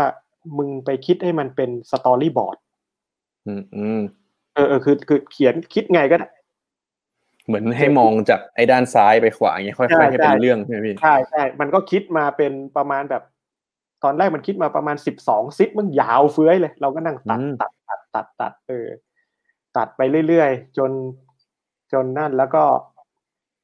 [0.58, 2.58] มึงไปคิดให้มันเป็นสตอรี่บอร์ด
[3.48, 4.02] อืมอืม
[4.56, 6.28] เออเออคือคือเขียนคิดไงก็ได้
[7.46, 13.24] เหมือนให้มองจากไอ้ด้านซ้ายไปขวาอย่างเงี้ยค่ใช่อยๆให้เป็นใช่เรื่องใช่ไหมพี่ใช่ใช่มันก็คิดมาเป็นประมาณแบบ
[14.04, 18.88] ตอนแรกมันคิดมาประมาณสิบสองซิปมันยาวเฟื้อยเลย เราก็นั่งตัดอืมตัดตัดตัดตัดเออ
[19.78, 20.92] ตัดไปเรื่อยๆ จน
[21.94, 22.64] จนนั่นแล้วก็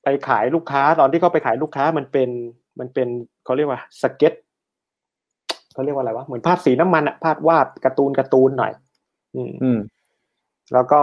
[0.03, 2.29] ไปขายลูกค้าตอนที่เขาไปขายลูกค้ามันเป็น
[2.79, 3.07] มันเป็น
[3.45, 4.33] เขาเรียกว่าสเก็ต
[5.73, 8.71] เขาเรียกว่าอะไรวะเหมือนภาพสีน้ำมันอะภาพวาดการ์ตูนการ์ตูนหน่อย
[9.35, 9.79] อืมอืม
[10.73, 11.01] แล้วก็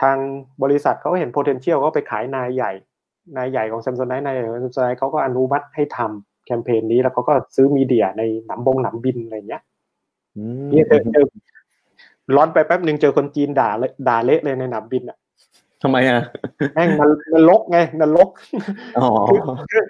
[0.00, 0.16] ทาง
[0.62, 2.72] บริษัทเขาก็เห็น potential ก็ไปขายนายใหญ่
[3.36, 9.62] นายใหญ่ของ Samsonite นายใหญ่ของ Samsonite เขาก็อนุมัติให้ทำแคมเปญนี้แล้วเขาก็ซื้อมีเดียในหนำบงหนำบินอะไรเงี้ย
[10.36, 11.24] อืมเนี่ยเจอเจอ
[12.36, 15.18] ร้อนไปแป๊บหนึ่งเจอคนจีนด่าเลยด่าเละเลยในหนำบินอะ
[15.82, 16.20] ทำไมอะ
[16.74, 18.28] แม่งมันนรกไงนรก
[18.98, 19.40] อ๋อคือ
[19.70, 19.82] คือ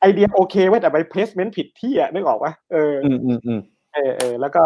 [0.00, 3.60] ไอเดียโอเคไว้ยแต่ไป placement ผิดที่อะนึกออกปะเออออืมอืมอืม
[3.94, 4.62] เออเออแล้วก็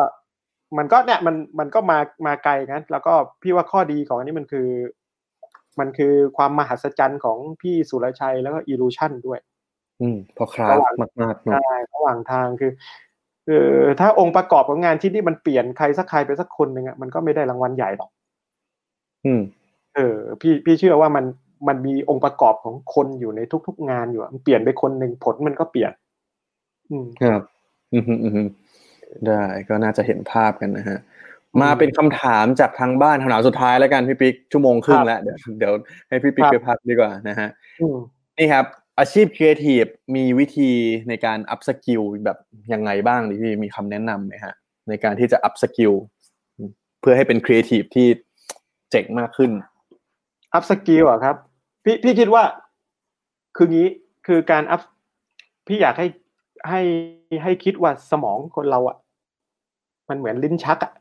[0.79, 4.69] มันก็เนี่ยมันมันก็มามาไกลงั้น แล้วก็พี่ว่าข้อดีของอันนี้มันคือ
[5.81, 9.39] มันคือความมหัศจรรย์ของพี่สุรชัยแล้วก็อีลูชันด้วย
[10.01, 10.79] อืมพอคราฟ
[11.23, 12.73] มากๆเนาะใช่ระหว่างทางคือ
[13.47, 13.67] คือ
[14.01, 18.11] ถ้าองค์ประกอบของงานที่นี่มันเปลี่ยนใครสักใครไปสักคนหนึ่งอะมันก็ไม่ได้รางวัลใหญ่หรอก
[19.27, 19.43] อืม
[19.97, 21.25] เออ พี่พี่เชื่อว่ามัน
[21.69, 25.93] มันมีองค์ประกอบของคนอยู่ในทุก ๆ งานอยู่อะมันเปลี่ยนไปคนหนึ่งผลมันก็เปลี่ยน
[26.91, 27.43] อืมครับ
[27.93, 28.49] อืมอืมอืม
[29.27, 30.99] ได้ก็น่าจะเห็นภาพกันนะฮะ
[31.63, 35.73] มาเป็นคำถามจากทางบ้านคำถามสุดท้ายแล้วกันพี่ปิ๊กชั่วโมงครึ่งแล้วเดี๋ยวเดี๋ยว
[36.09, 37.49] ให้พี่ปิ๊กครับไปพักดีกว่านะฮะ
[37.81, 37.97] อืม
[38.39, 38.67] นี่ครับ
[38.99, 39.85] อาชีพครีเอทีฟ
[40.17, 40.71] มีวิธี
[41.09, 42.39] ในการ upskill แบบ
[42.73, 44.55] ยังไงบ้างดิพี่มีคำแนะนำไหมฮะ
[44.89, 45.93] ในการที่จะ upskill
[47.01, 48.07] เพื่อให้เป็นครีเอทีฟที่
[48.91, 49.51] เจ๋งมากขึ้น
[50.55, 51.37] upskill อะครับ
[51.85, 52.45] พี่พี่คิดว่า
[53.57, 53.89] คืองี้
[54.27, 54.81] คือการอัพ
[55.67, 56.07] พี่อยากให้
[56.69, 56.83] ให้
[57.43, 58.97] ให้คิดว่าสมองคนเราอะ
[60.09, 60.93] มันเหมือนลิ้นชักอะ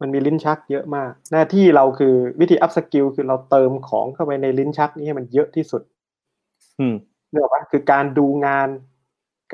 [0.00, 5.82] มันมีลิ้นชักเยอะมาก หน้าที่เราคือวิธี upskill คือเราเติมของเข้าไปในลิ้นชักนี้ให้มันเยอะที่สุด
[6.78, 6.94] อืม
[7.30, 8.68] เนื่องว่าคือการดูงาน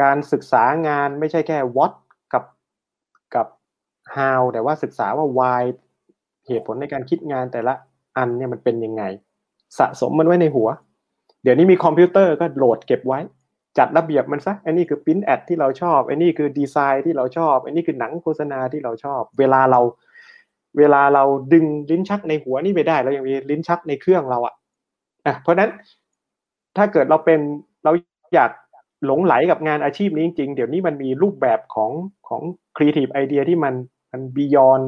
[0.03, 1.93] การศึกษางานไม่ใช่แค่ what
[2.33, 2.45] กับ
[3.35, 3.47] กับ
[4.17, 5.63] how แต่ว่าศึกษาว่า why
[6.47, 7.75] เหตุผลในการคิดงานแต่ละ
[8.17, 9.03] อันเนี่ยมันเป็นยังไง
[9.79, 10.69] สะสมมันไว้ในหัว
[11.43, 13.19] เดี๋ยวนี้มีคอมพิวเตอร์ก็โหลดเก็บไว้
[13.79, 19.81] จัดระเบียบมันซะอันนี้คือ print ad ที่เราชอบอันนี้คือดีไซน์ที่เราชอบอันนี้คือหนังโฆษณาที่เราชอบ เวลาเรา
[20.79, 24.55] เวลาเราดึงลิ้นชักในหัวนี่ไปได้เรายังมีลิ้นชักในเครื่องเราอะ
[25.27, 25.71] อะเพราะฉะนั้น
[26.77, 27.41] ถ้าเกิดเราเป็น
[27.85, 27.93] เรา
[28.35, 28.51] อยาก
[29.07, 31.91] หลงใหลกับงานอาชีพนี้จริงๆ เดี๋ยวนี้มันมีรูปแบบของ
[32.29, 32.43] ของ
[32.77, 33.75] ครีเอทีฟไอเดียที่มัน
[34.13, 34.81] มัน beyond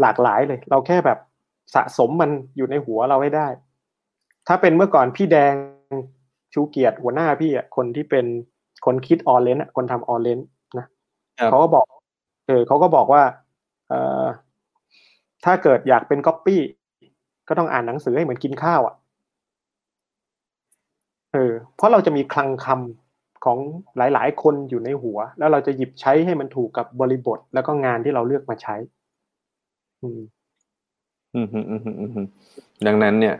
[0.00, 1.18] หลากหลายเลย เราแค่แบบ
[1.74, 3.48] สะสมมันอยู่ในหัวเราให้ได้
[4.48, 5.54] ถ้าเป็นเมื่อก่อนพี่แดง
[6.52, 8.26] ชูเกียรติหัวหน้าพี่อะคนที่เป็น
[8.86, 10.40] คนคิดออนเลนอะคนทำออนเลน
[10.78, 10.86] นะ
[11.50, 11.86] เขาก็บอก
[12.46, 13.22] เออเขาก็บอกว่า
[13.88, 14.24] เอ่อ
[15.44, 16.60] ถ้าเกิดอยากเป็นก๊อปปี้
[17.48, 18.94] ก็ต้องอ่านหนังสือให้เหมือนกินข้าวอะ
[21.32, 23.58] เออเพราะเราจะมีคลังคำของ
[23.96, 28.76] หลาย ๆ คนอยู่ในหัว แล้วเราจะหยิบใช้ให้มันถูกกับบริบท แล้วก็งานที่เราเลือกมาใช้
[30.02, 30.20] อืม
[32.86, 33.34] ดังนั้นเนี่ย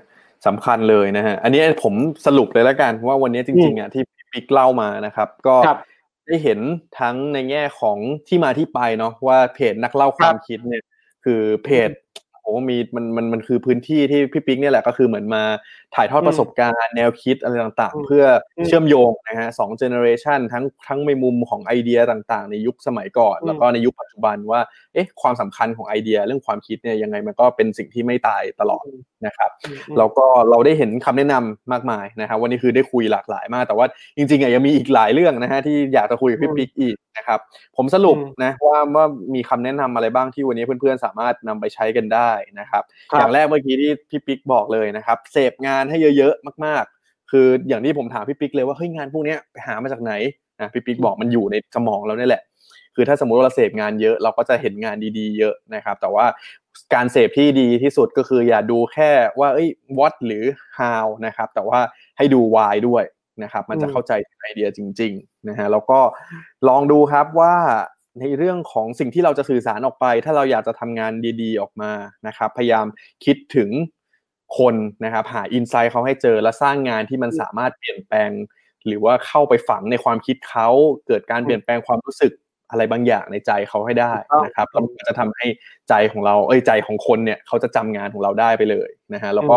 [0.47, 1.95] สำคัญเลยนะฮะอันนี้ผม
[2.27, 5.79] สรุปเลยแล้วกันว่าวันนี้จริงๆอะที่พี่ปิ๊กเล่ามานะครับ ก็ครับ
[6.27, 6.59] ได้เห็น
[7.01, 7.99] ทั้งในแง่ของ
[8.29, 10.83] ที่มาที่ไปเนาะว่าเพจนักเล่าความคิดเนี่ย
[11.25, 11.91] คือเพจ
[12.43, 15.43] โอ้มีมันมันมันคือพื้นที่ที่พี่ปิ๊กเนี่ยแหละก็คือเหมือนมา
[15.95, 18.25] ถ่ายทอดประสบการณ์แนวคิดอะไรต่างอืมๆเพื่อ
[18.59, 24.61] อมเชื่อมโยงนะฮะสองเจเนอเรชันทั้งทั้งในมุมของไอเดียต่างๆ ในยุคสมัยก่อนอืมแล้วก็ในยุคปัจจุบันว่า
[24.95, 28.85] เอ๊ะความสำคัญของไอเดียเรื่องความคิดเนี่ยยังไงมันก็เป็นสิ่งที่ไม่ตายตลอด
[29.27, 33.87] นะครับอืมอืมแล้วก็เราได้เห็นคำแนะนำมากมายนะครับวันนี้คือได้คุยหลากหลายมาก แต่ว่า
[34.17, 37.39] จริงๆอะยังมีอีกหลายเรื่องนะฮะที่อยากจะคุยกับพี่อืมปิ๊กอีกนะครับ
[37.77, 42.83] ผมสรุปอืมนะว่าว่ามีคำแนะนำอะไรบ้างที่วันนี้เพื่อนๆสามารถนำไปใช้กันได้นะครับ
[43.13, 50.13] ครับอย่างแรกเมื่อกี้ที่พี่ปิ๊กบอกเลยนะครับ เสพงานให้เยอะๆมากๆ คืออย่างที่ผมถามพี่ปิ๊กเลยว่าเฮ้ยงานพวกเนี้ยไปหามาจากไหน
[50.61, 52.43] นะพี่ปิ๊กบอกมันอยู่ในสมองเราเนี่ยแหละ
[52.95, 56.27] คือถ้าสมมุติว่าเราเสพงานเยอะเราก็จะเห็นงานดีๆ เยอะนะครับ แต่ว่า
[56.95, 59.11] การเสพที่ดีที่สุดก็คืออย่าดูแค่
[59.41, 59.69] ว่าเอ้ย
[59.99, 60.45] what หรือ
[60.79, 61.81] how นะครับ แต่ว่า
[62.19, 63.05] ให้ดู why ด้วย
[63.43, 66.01] นะครับ มันจะอืมเข้าใจถึงไอเดียจริง ๆ นะฮะแล้วก็
[66.69, 67.55] ลองดูครับว่า
[68.21, 71.13] ในเรื่องของสิ่งที่เราจะสื่อสารออกไป ถ้าเราอยากจะทำงาน
[71.43, 71.93] ดี ๆ ออกมา
[72.27, 72.87] นะครับ พยายาม
[73.25, 73.71] คิดถึง
[74.59, 74.75] คน
[75.05, 78.31] นะครับ หาอินไซต์เขาให้เจอและสร้างงานที่มันสามารถเปลี่ยนแปลง
[78.87, 80.69] หรือว่าเข้าไปฝังในความคิดเขา
[81.07, 82.33] เกิดการเปลี่ยนแปลงความรู้สึก
[82.71, 84.13] อะไรบางอย่างในใจเขาให้ได้
[84.45, 85.47] นะครับแล้วมันก็จะทำให้
[85.89, 89.57] ใจของเราเอ้ยใจของคนเนี่ยเขาจะจำงานของเราได้ไปเลยนะฮะแล้วก็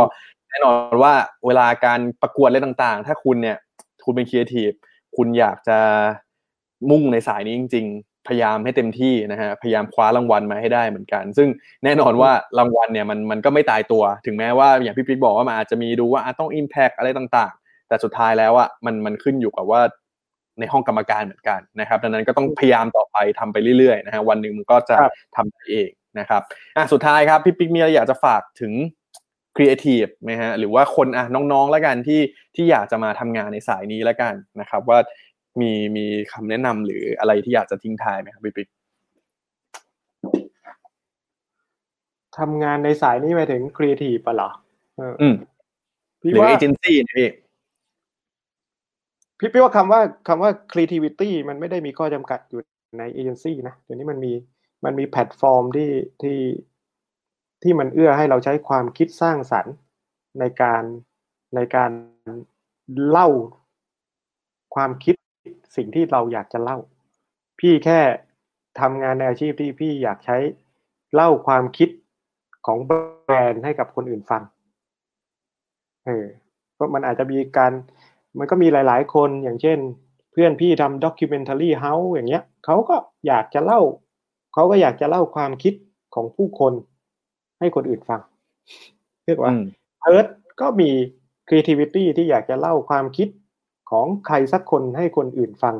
[0.49, 1.13] แน่นอนว่า
[1.45, 3.57] เวลาการประกวดอะไรต่างๆ ถ้าคุณเนี่ย
[4.05, 4.71] คุณเป็นครีเอทีฟ
[5.17, 5.79] คุณอยากจะ
[6.89, 11.47] มุ่งในสายนี้จริงๆ พยายามให้เต็มที่นะฮะพยายามคว้ารางวัลมาให้ได้เหมือนกัน ซึ่ง
[11.83, 19.81] แน่นอนว่ารางวัลเนี่ยมันมันก็ไม่ตายตัว ถึงแม้ว่าอย่างพี่ปิ๊กบอกว่ามันอาจจะมีดูว่าอะต้อง Impact อะไรต่างๆ แต่สุดท้ายแล้วอะมันมันขึ้นอยู่กับว่า
[20.59, 25.89] ในห้องกรรมการเหมือนกันนะครับ ดังนั้นก็ต้องพยายามต่อไปทำไปเรื่อยๆนะฮะวันหนึ่งมันก็จะครับทำได้เอง
[26.19, 26.41] นะครับ
[26.77, 28.73] อะสุดท้ายครับพี่ปิ๊กมีอะไรอยากจะฝากถึง
[29.55, 32.21] ครีเอทีฟไหมฮะหรือว่าคนอะน้องๆแล้วกันที่
[32.55, 34.99] ที่อยากจะมาทำงานในสายนี้แล้วกันนะครับ ว่า
[35.61, 38.67] มีมีคำแนะนำหรืออะไรที่อยากจะทิ้งท้ายไหมครับพี่ปิ๊ก
[42.37, 44.49] ทำงานในสายนี้ไปถึงครีเอทีฟปะเหรอ
[44.97, 45.35] เอออืม
[46.21, 47.29] พี่หรือว่าเอเจนซี่นะพี่
[49.39, 52.61] พี่พี่ว่าคำว่าคำว่า creativity มันไม่ได้มีข้อจำกัดอยู่
[52.99, 54.33] ในเอเจนซี่นะเดี๋ยวนี้มันมี
[54.85, 55.91] มันมีแพลตฟอร์มที่
[56.21, 56.39] ที่
[57.63, 59.73] ที่มันเอื้อให้เราใช้ความคิดสร้างสรรค์
[60.39, 60.83] ในการ
[61.55, 61.91] ในการ
[63.07, 63.29] เล่า
[64.75, 65.15] ความคิด
[65.75, 66.77] สิ่งที่เราอยากจะเล่า
[67.59, 67.99] พี่แค่
[68.79, 70.37] ทำงานในอาชีพที่พี่อยากใช้
[71.13, 71.89] เล่าความคิด
[72.65, 72.91] ของแบ
[73.31, 74.41] รนด์ให้กับคนอื่นฟัง
[76.05, 76.25] เออ
[76.73, 77.71] เพราะมันอาจจะมีการ
[78.39, 79.77] มันก็มีหลาย ๆ คนอย่างเช่น
[80.31, 82.95] เพื่อนพี่ทำด็อกิเมนท r รีเฮาส์อย่างเงี้ยเขาก็
[83.27, 83.81] อยากจะเล่า
[84.53, 85.73] เขาก็อยากจะเล่าความคิด
[86.15, 86.73] ของผู้คน
[87.59, 88.21] ให้คนอื่นฟัง
[89.25, 89.63] เรียกว่าอืม
[90.01, 90.27] เอิร์ธ
[90.61, 90.89] ก็มี
[91.47, 93.27] creativity ที่อยากจะเล่าความคิด
[93.89, 95.75] ของใครสักคนให้คนอื่นฟัง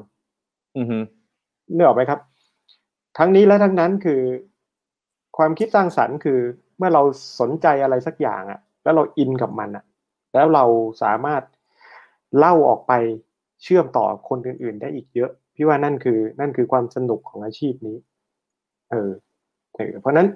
[0.77, 0.97] อือฮึ
[1.73, 2.19] เนื้อออกไหมครับ
[3.17, 4.21] ทั้งนี้และทั้งนั้นคือ
[5.37, 6.39] ความคิดสร้างสรรค์คือ
[6.77, 7.03] เมื่อเรา
[7.39, 9.85] สนใจอะไรสักอย่างอะแล้วเราอินกับมันอะ
[10.33, 10.65] แล้วเรา
[11.03, 11.43] สามารถ
[12.37, 12.93] เล่าออกไป
[13.63, 17.97] เชื่อมต่อคนอื่น ๆ ได้อีกเยอะ พี่ว่านั่นคือ นั่นคือความสนุกของอาชีพนี้
[18.91, 19.11] เออ
[19.75, 20.27] เออเพราะฉะนั้น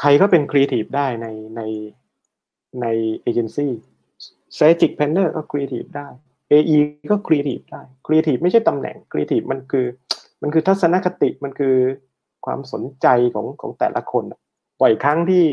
[0.00, 1.26] ใครก็เป็นครีเอทีฟได้ใน
[1.56, 1.62] ใน
[2.82, 2.86] ใน
[3.22, 3.72] เอเจนซี่
[4.54, 6.08] strategic planner ก็ครีเอทีฟได้
[6.52, 6.78] AE
[7.10, 9.86] ก็ครีเอทีฟได้ครีเอทีฟไม่ใช่ตำแหน่งครีเอทีฟมันคือ
[10.42, 11.76] มันคือทัศนคติมันคือ
[12.46, 14.24] ความสนใจของของแต่ละคน
[14.80, 15.44] บ่อยครั้งที่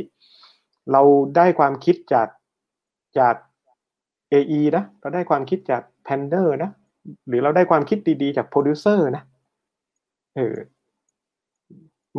[0.92, 1.02] เรา
[1.38, 2.28] ได้ความคิดจาก
[3.20, 3.36] จาก
[4.32, 6.72] AE นะเราได้ความคิดจาก p a n d e r นะ
[7.28, 9.24] หรือเราได้ความคิดดีๆ จากโปรดิวเซอร์นะ
[10.36, 10.56] เออ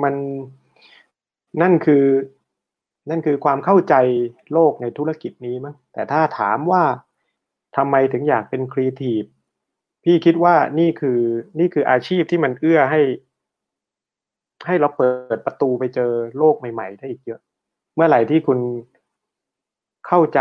[0.03, 0.15] มัน
[1.63, 2.05] นั่นคือ
[3.11, 3.95] นั่นคือความเข้าใจ
[4.53, 6.85] โลกในธุรกิจนี้มั้งแต่ถ้าถามว่า
[7.77, 9.23] ทำไมถึงอยากเป็นครีเอทีฟ
[10.05, 11.21] พี่คิดว่านี่คือ
[11.59, 13.03] นี่คืออาชีพที่มันเอื้อให้
[14.67, 17.41] ให้เราเปิดประตูไปเจอโลกใหม่ๆได้อีกเยอะ
[17.95, 18.59] เมื่อไหร่ที่คุณ
[20.07, 20.39] เข้าใจ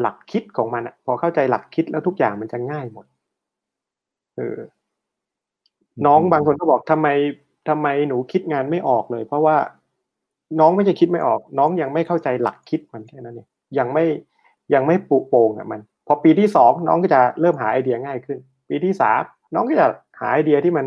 [0.00, 3.06] หลักคิดของมันอะพอเข้าใจหลักคิดแล้วทุกอย่างมันจะง่ายหมด
[4.36, 4.58] เออ
[6.06, 7.08] น้องบางคนก็บอกทำไม
[7.68, 9.56] ทำไมหนูคิดงานไม่ออกเลย เพราะว่า
[10.60, 13.48] น้องไม่ใช่คิดไม่ออก น้องยังไม่เข้าใจหลักคิดมันแค่นั้นเอง
[13.78, 14.04] ยังไม่
[14.74, 19.22] ยังไม่ปุโปร่งอะมัน พอปีที่สองน้องก็จะเริ่มหาไอเดียง่ายขึ้น ปีที่สาม
[19.54, 19.86] น้องก็จะ
[20.20, 20.86] หาไอเดียที่มัน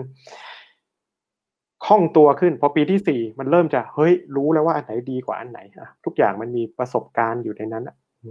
[1.85, 8.30] คล่องตัวขึ้น พอปีที่สี่มันเริ่มจะเฮ้ยรู้แล้วว่าอันไหนดีกว่าอันไหนอะทุกอย่างมันมีประสบการณ์อยู่ในนั้นอะอื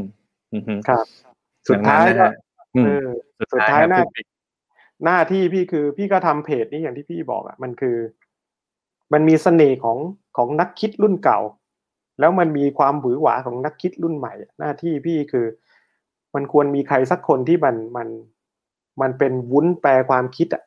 [0.00, 0.02] ม
[0.52, 1.06] อืมครับ
[1.68, 2.26] สุดท้ายก็
[2.76, 3.08] อืมเออ
[3.38, 4.26] สุสุดดท้าท้ายยคหรับน้าพี่ปิ๊ก
[5.04, 7.96] หน้าที่พี่คือ พี่ก็ทำเพจนี้อย่างที่พี่บอกอะ มันคือ
[9.12, 9.96] มันมีเสน่ห์ของ
[10.36, 11.40] ของนักคิดรุ่นเก่า
[12.20, 15.46] แล้วมันมีความหวือหวาของนักคิดรุ่นใหม่ หน้าที่พี่คือ
[16.34, 18.08] มันควรมีใครสักคนที่มันมัน
[19.00, 20.62] มันเป็นวุ้นแปลความคิดอะ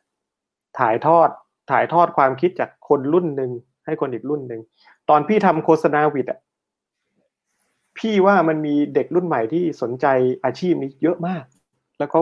[0.80, 1.30] ถ่ายทอด
[1.72, 3.52] ถ่ายทอดความคิดจากคนรุ่นหนึ่ง
[3.86, 4.62] ให้คนอีกรุ่นหนึ่ง
[5.10, 6.40] ตอนพี่ทำโฆษณาวิดอะ
[7.98, 10.06] พี่ว่ามันมีเด็กรุ่นใหม่ที่สนใจ
[10.44, 11.44] อาชีพนี้เยอะมาก
[11.98, 12.22] แล้วเขา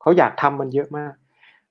[0.00, 1.12] เขาอยากทำมันเยอะมาก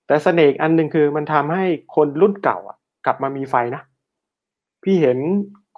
[0.08, 1.66] แต่เสน่ห์อันหนึ่งคือมันทำให้
[1.96, 3.82] คนรุ่นเก่าอะ กลับมามีไฟนะ
[4.86, 5.20] พี่เห็น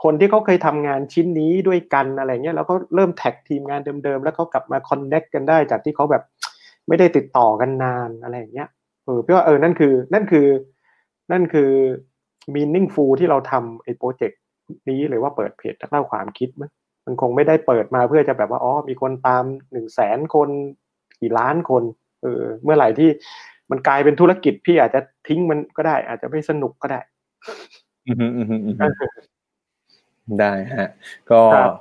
[0.04, 6.24] คนที่เขาเคยทำงานชิ้นนี้ด้วยกันอะไรเงี้ยแล้วก็เริ่ม tag ทีมงานเดิมๆ แล้วเขากลับมา connect กันได้จากที่เขาแบบ
[6.88, 8.70] ไม่ได้ติดต่อกันนานอะไรอย่างเงี้ย
[9.06, 10.48] เออพี่ว่าเออนั่นคือนั่นคือ
[11.32, 11.72] นั่นคือ
[12.56, 14.42] meaningful ที่เราทำไอ้โปรเจกต์
[14.90, 16.72] นี้หรือว่าเปิดเพจนักเล่าความคิดมั้ง
[17.06, 20.50] มันคงไม่ได้เปิดมาเพื่อจะแบบว่าอ๋อมีคนตามหนึ่งแสนคน
[21.20, 21.84] กี่ล้านคน
[22.22, 23.10] เออเมื่อไหร่ที่
[23.72, 27.00] มันกลายเป็นธุรกิจพี่อาจจะทิ้งมันก็ได้ อาจจะไม่สนุกก็ได้
[30.40, 30.90] ได้ฮะ
[31.32, 31.72] ก็ครับ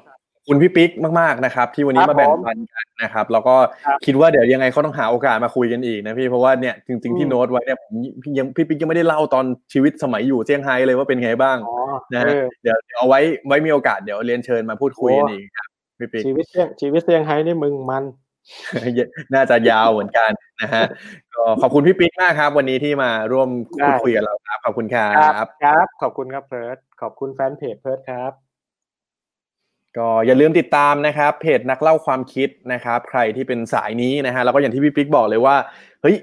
[0.49, 0.91] คุณพี่ปิ๊ก
[1.21, 3.55] มาก ๆ นะครับ ที่วันนี้ครับมาแบ่งผมปันกันนะครับ แล้วก็
[3.85, 11.77] ครับคิดว่าเดี๋ยวยังไงเขาต้องหาโอกาสมาคุยกันอีกนะพี่เพราะว่าเนี่ยจริงๆที่อืมโน้ตไว้เนี่ยผมพี่ยังพี่ปิ๊กยังไม่ได้เล่าตอนชีวิตสมัยอยู่เซี่ยงไฮ้เลยว่าเป็นไงบ้างอ๋อ
[12.13, 18.05] นะเอฮะอเดี๋ยวเดี๋ยวเอาไว้ไว้มีโอกาสเดี๋ยวเรียนเชิญมาพูดคุยกันโอ้อีกครับพี่ปิ๊กชีวิตเซี่ยงชีวิตเซี่ยงไฮ้นี่มึงมัน
[19.35, 20.31] น่าจะยาวเหมือนกัน
[20.63, 20.85] นะฮะ
[21.35, 28.33] ก็ขอบคุณพี่ปิ๊กมากครับ วันนี้ที่มาร่วมพูดคุยกับเราครับขอบคุณครัครับบครับ ขอบคุณครับเพิร์ดขอบคุณแฟนเพจเพิร์ดครับ
[29.97, 35.57] ก็อย่าลืมติดตามนะครับ เพจนักเล่าความคิดนะครับ ใครที่เป็นสายนี้นะฮะแล้วก็อย่างที่พี่ปิ๊กบอกเลยว่า
[36.03, 36.17] เฮ้ย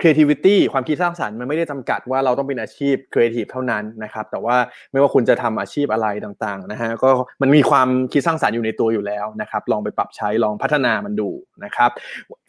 [0.00, 4.56] creativity ความคิดสร้างสรรค์มันไม่ได้จำกัดว่าเราต้องเป็นอาชีพ creative เท่านั้นนะครับ แต่ว่า
[4.92, 7.10] ไม่ว่าคุณจะทำอาชีพอะไรต่างๆนะฮะก็
[7.42, 11.30] มันมีความคิดสร้างสรรค์อยู่ในตัวอยู่แล้วนะครับ ลองไปปรับใช้ลองพัฒนามันดู
[11.64, 11.90] นะครับ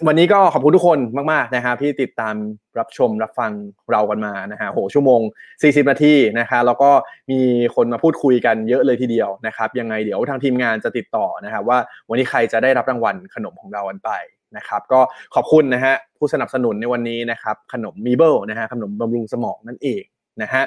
[0.08, 1.00] วันนี้ก็ขอบคุณทุกคน
[1.32, 2.36] มากๆนะครับที่ติดตาม
[2.80, 3.52] รับชมรับฟัง
[3.92, 5.22] เรากันมานะฮะโหชั่วโมง
[5.56, 6.92] 40 นาทีนะคะ แล้วก็
[7.32, 7.40] มี
[7.76, 11.78] คนมาพูดคุยกันเยอะเลยทีเดียวนะครับ ยังไงเดี๋ยวทางทีมงานจะติดต่อนะครับว่า
[12.10, 14.12] วันนี้ใครจะได้รับรางวัลขนมของเรากันไป
[14.58, 15.00] นะครับก็
[15.36, 20.04] ขอบคุณนะฮะผู้สนับสนุนในวันนี้นะครับขนมมีเบิลนะฮะขนมบำรุงสมองนั่นเอง
[20.42, 20.64] นะฮะ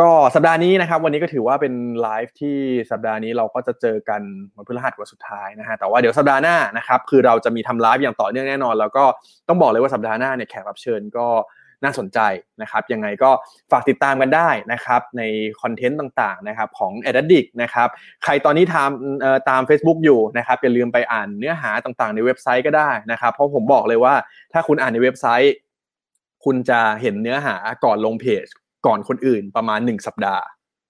[0.00, 2.58] ก็สัปดาห์นี้นะครับวันนี้ก็ถือว่าเป็นไลฟ์ที่
[2.90, 4.20] สัปดาห์นี้เราก็จะเจอกัน
[4.56, 9.04] วันพฤหัสวันสุดท้ายนะฮะแต่ว่าเดี๋ยวสัปดาห์หน้านะครับคือเราจะมีทำไลฟ์อย่างต่อเนื่องแน่นอน แล้วก็
[9.48, 11.26] ต้องบอกเลยว่าสัปดาห์หน้าเนี่ยแขกรับเชิญก็
[11.84, 12.18] น่าสนใจ
[12.62, 13.30] นะครับยังไงก็
[13.72, 15.22] ฝากติดตามกันได้นะครับใน
[15.60, 17.88] คอนเทนต์ต่างๆนะครับของ Ad Addict นะครับ
[18.24, 24.14] ใครตอนนี้ทำตาม Facebook อยู่นะครับอย่าลืมไปอ่านเนื้อหาต่างๆ ในเว็บไซต์ก็ได้นะครับเพราะผมบอกเลยว่า
[24.52, 25.54] ถ้าคุณอ่านในเว็บไซต์
[26.44, 28.46] คุณจะเห็นเนื้อหาก่อนลงเพจ
[28.86, 30.44] ก่อนคนอื่นประมาณ 1 สัปดาห์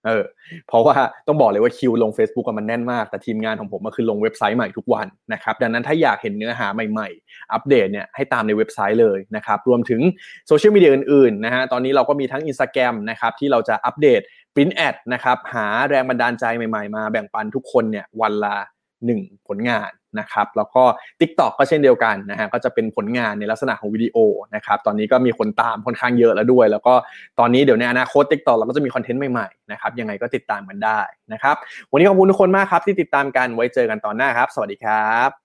[0.06, 0.24] เออ
[0.68, 0.96] เพราะว่า
[1.26, 10.00] ต้องบอกเลยว่าคิวลง Facebook มันแน่นมาก แต่ทีมงานของผมมาคือลงเว็บไซต์ใหม่ทุกวันนะครับดังนั้นถ้าอยากเห็นเนื้อหาใหม่ๆ อัปเดตเนี่ยให้ตามในเว็บไซต์เลยนะครับรวมถึง
[10.46, 14.20] โซเชียลมีเดียอื่นๆนะฮะตอนนี้เราก็มีทั้ง Instagram นะครับที่เราจะอัปเดต
[14.54, 18.56] print ad นะครับหาแรงบันดาลใจใหม่ๆ มาแบ่งปันทุกคนเนี่ยวันละ
[19.00, 20.82] 1 ผลงาน นะครับแล้วก็
[21.20, 24.16] TikTok ก็เช่นเดียวกันนะฮะก็จะเป็นผลงานในลักษณะของวิดีโอ
[24.54, 26.94] นะครับตอนนี้ก็มีคนตามค่อนข้างเยอะแล้วด้วย แล้วก็
[27.38, 31.00] ตอนนี้เดี๋ยวในอนาคต TikTok เราก็จะมีคอนเทนต์ใหม่ๆนะครับยังไงก็ติดตามกันได้
[31.32, 31.56] นะครับ
[31.90, 35.41] วันนี้ขอบคุณทุกคนมากครับที่ติดตามกันไว้เจอกันตอนหน้าครับ สวัสดีครับ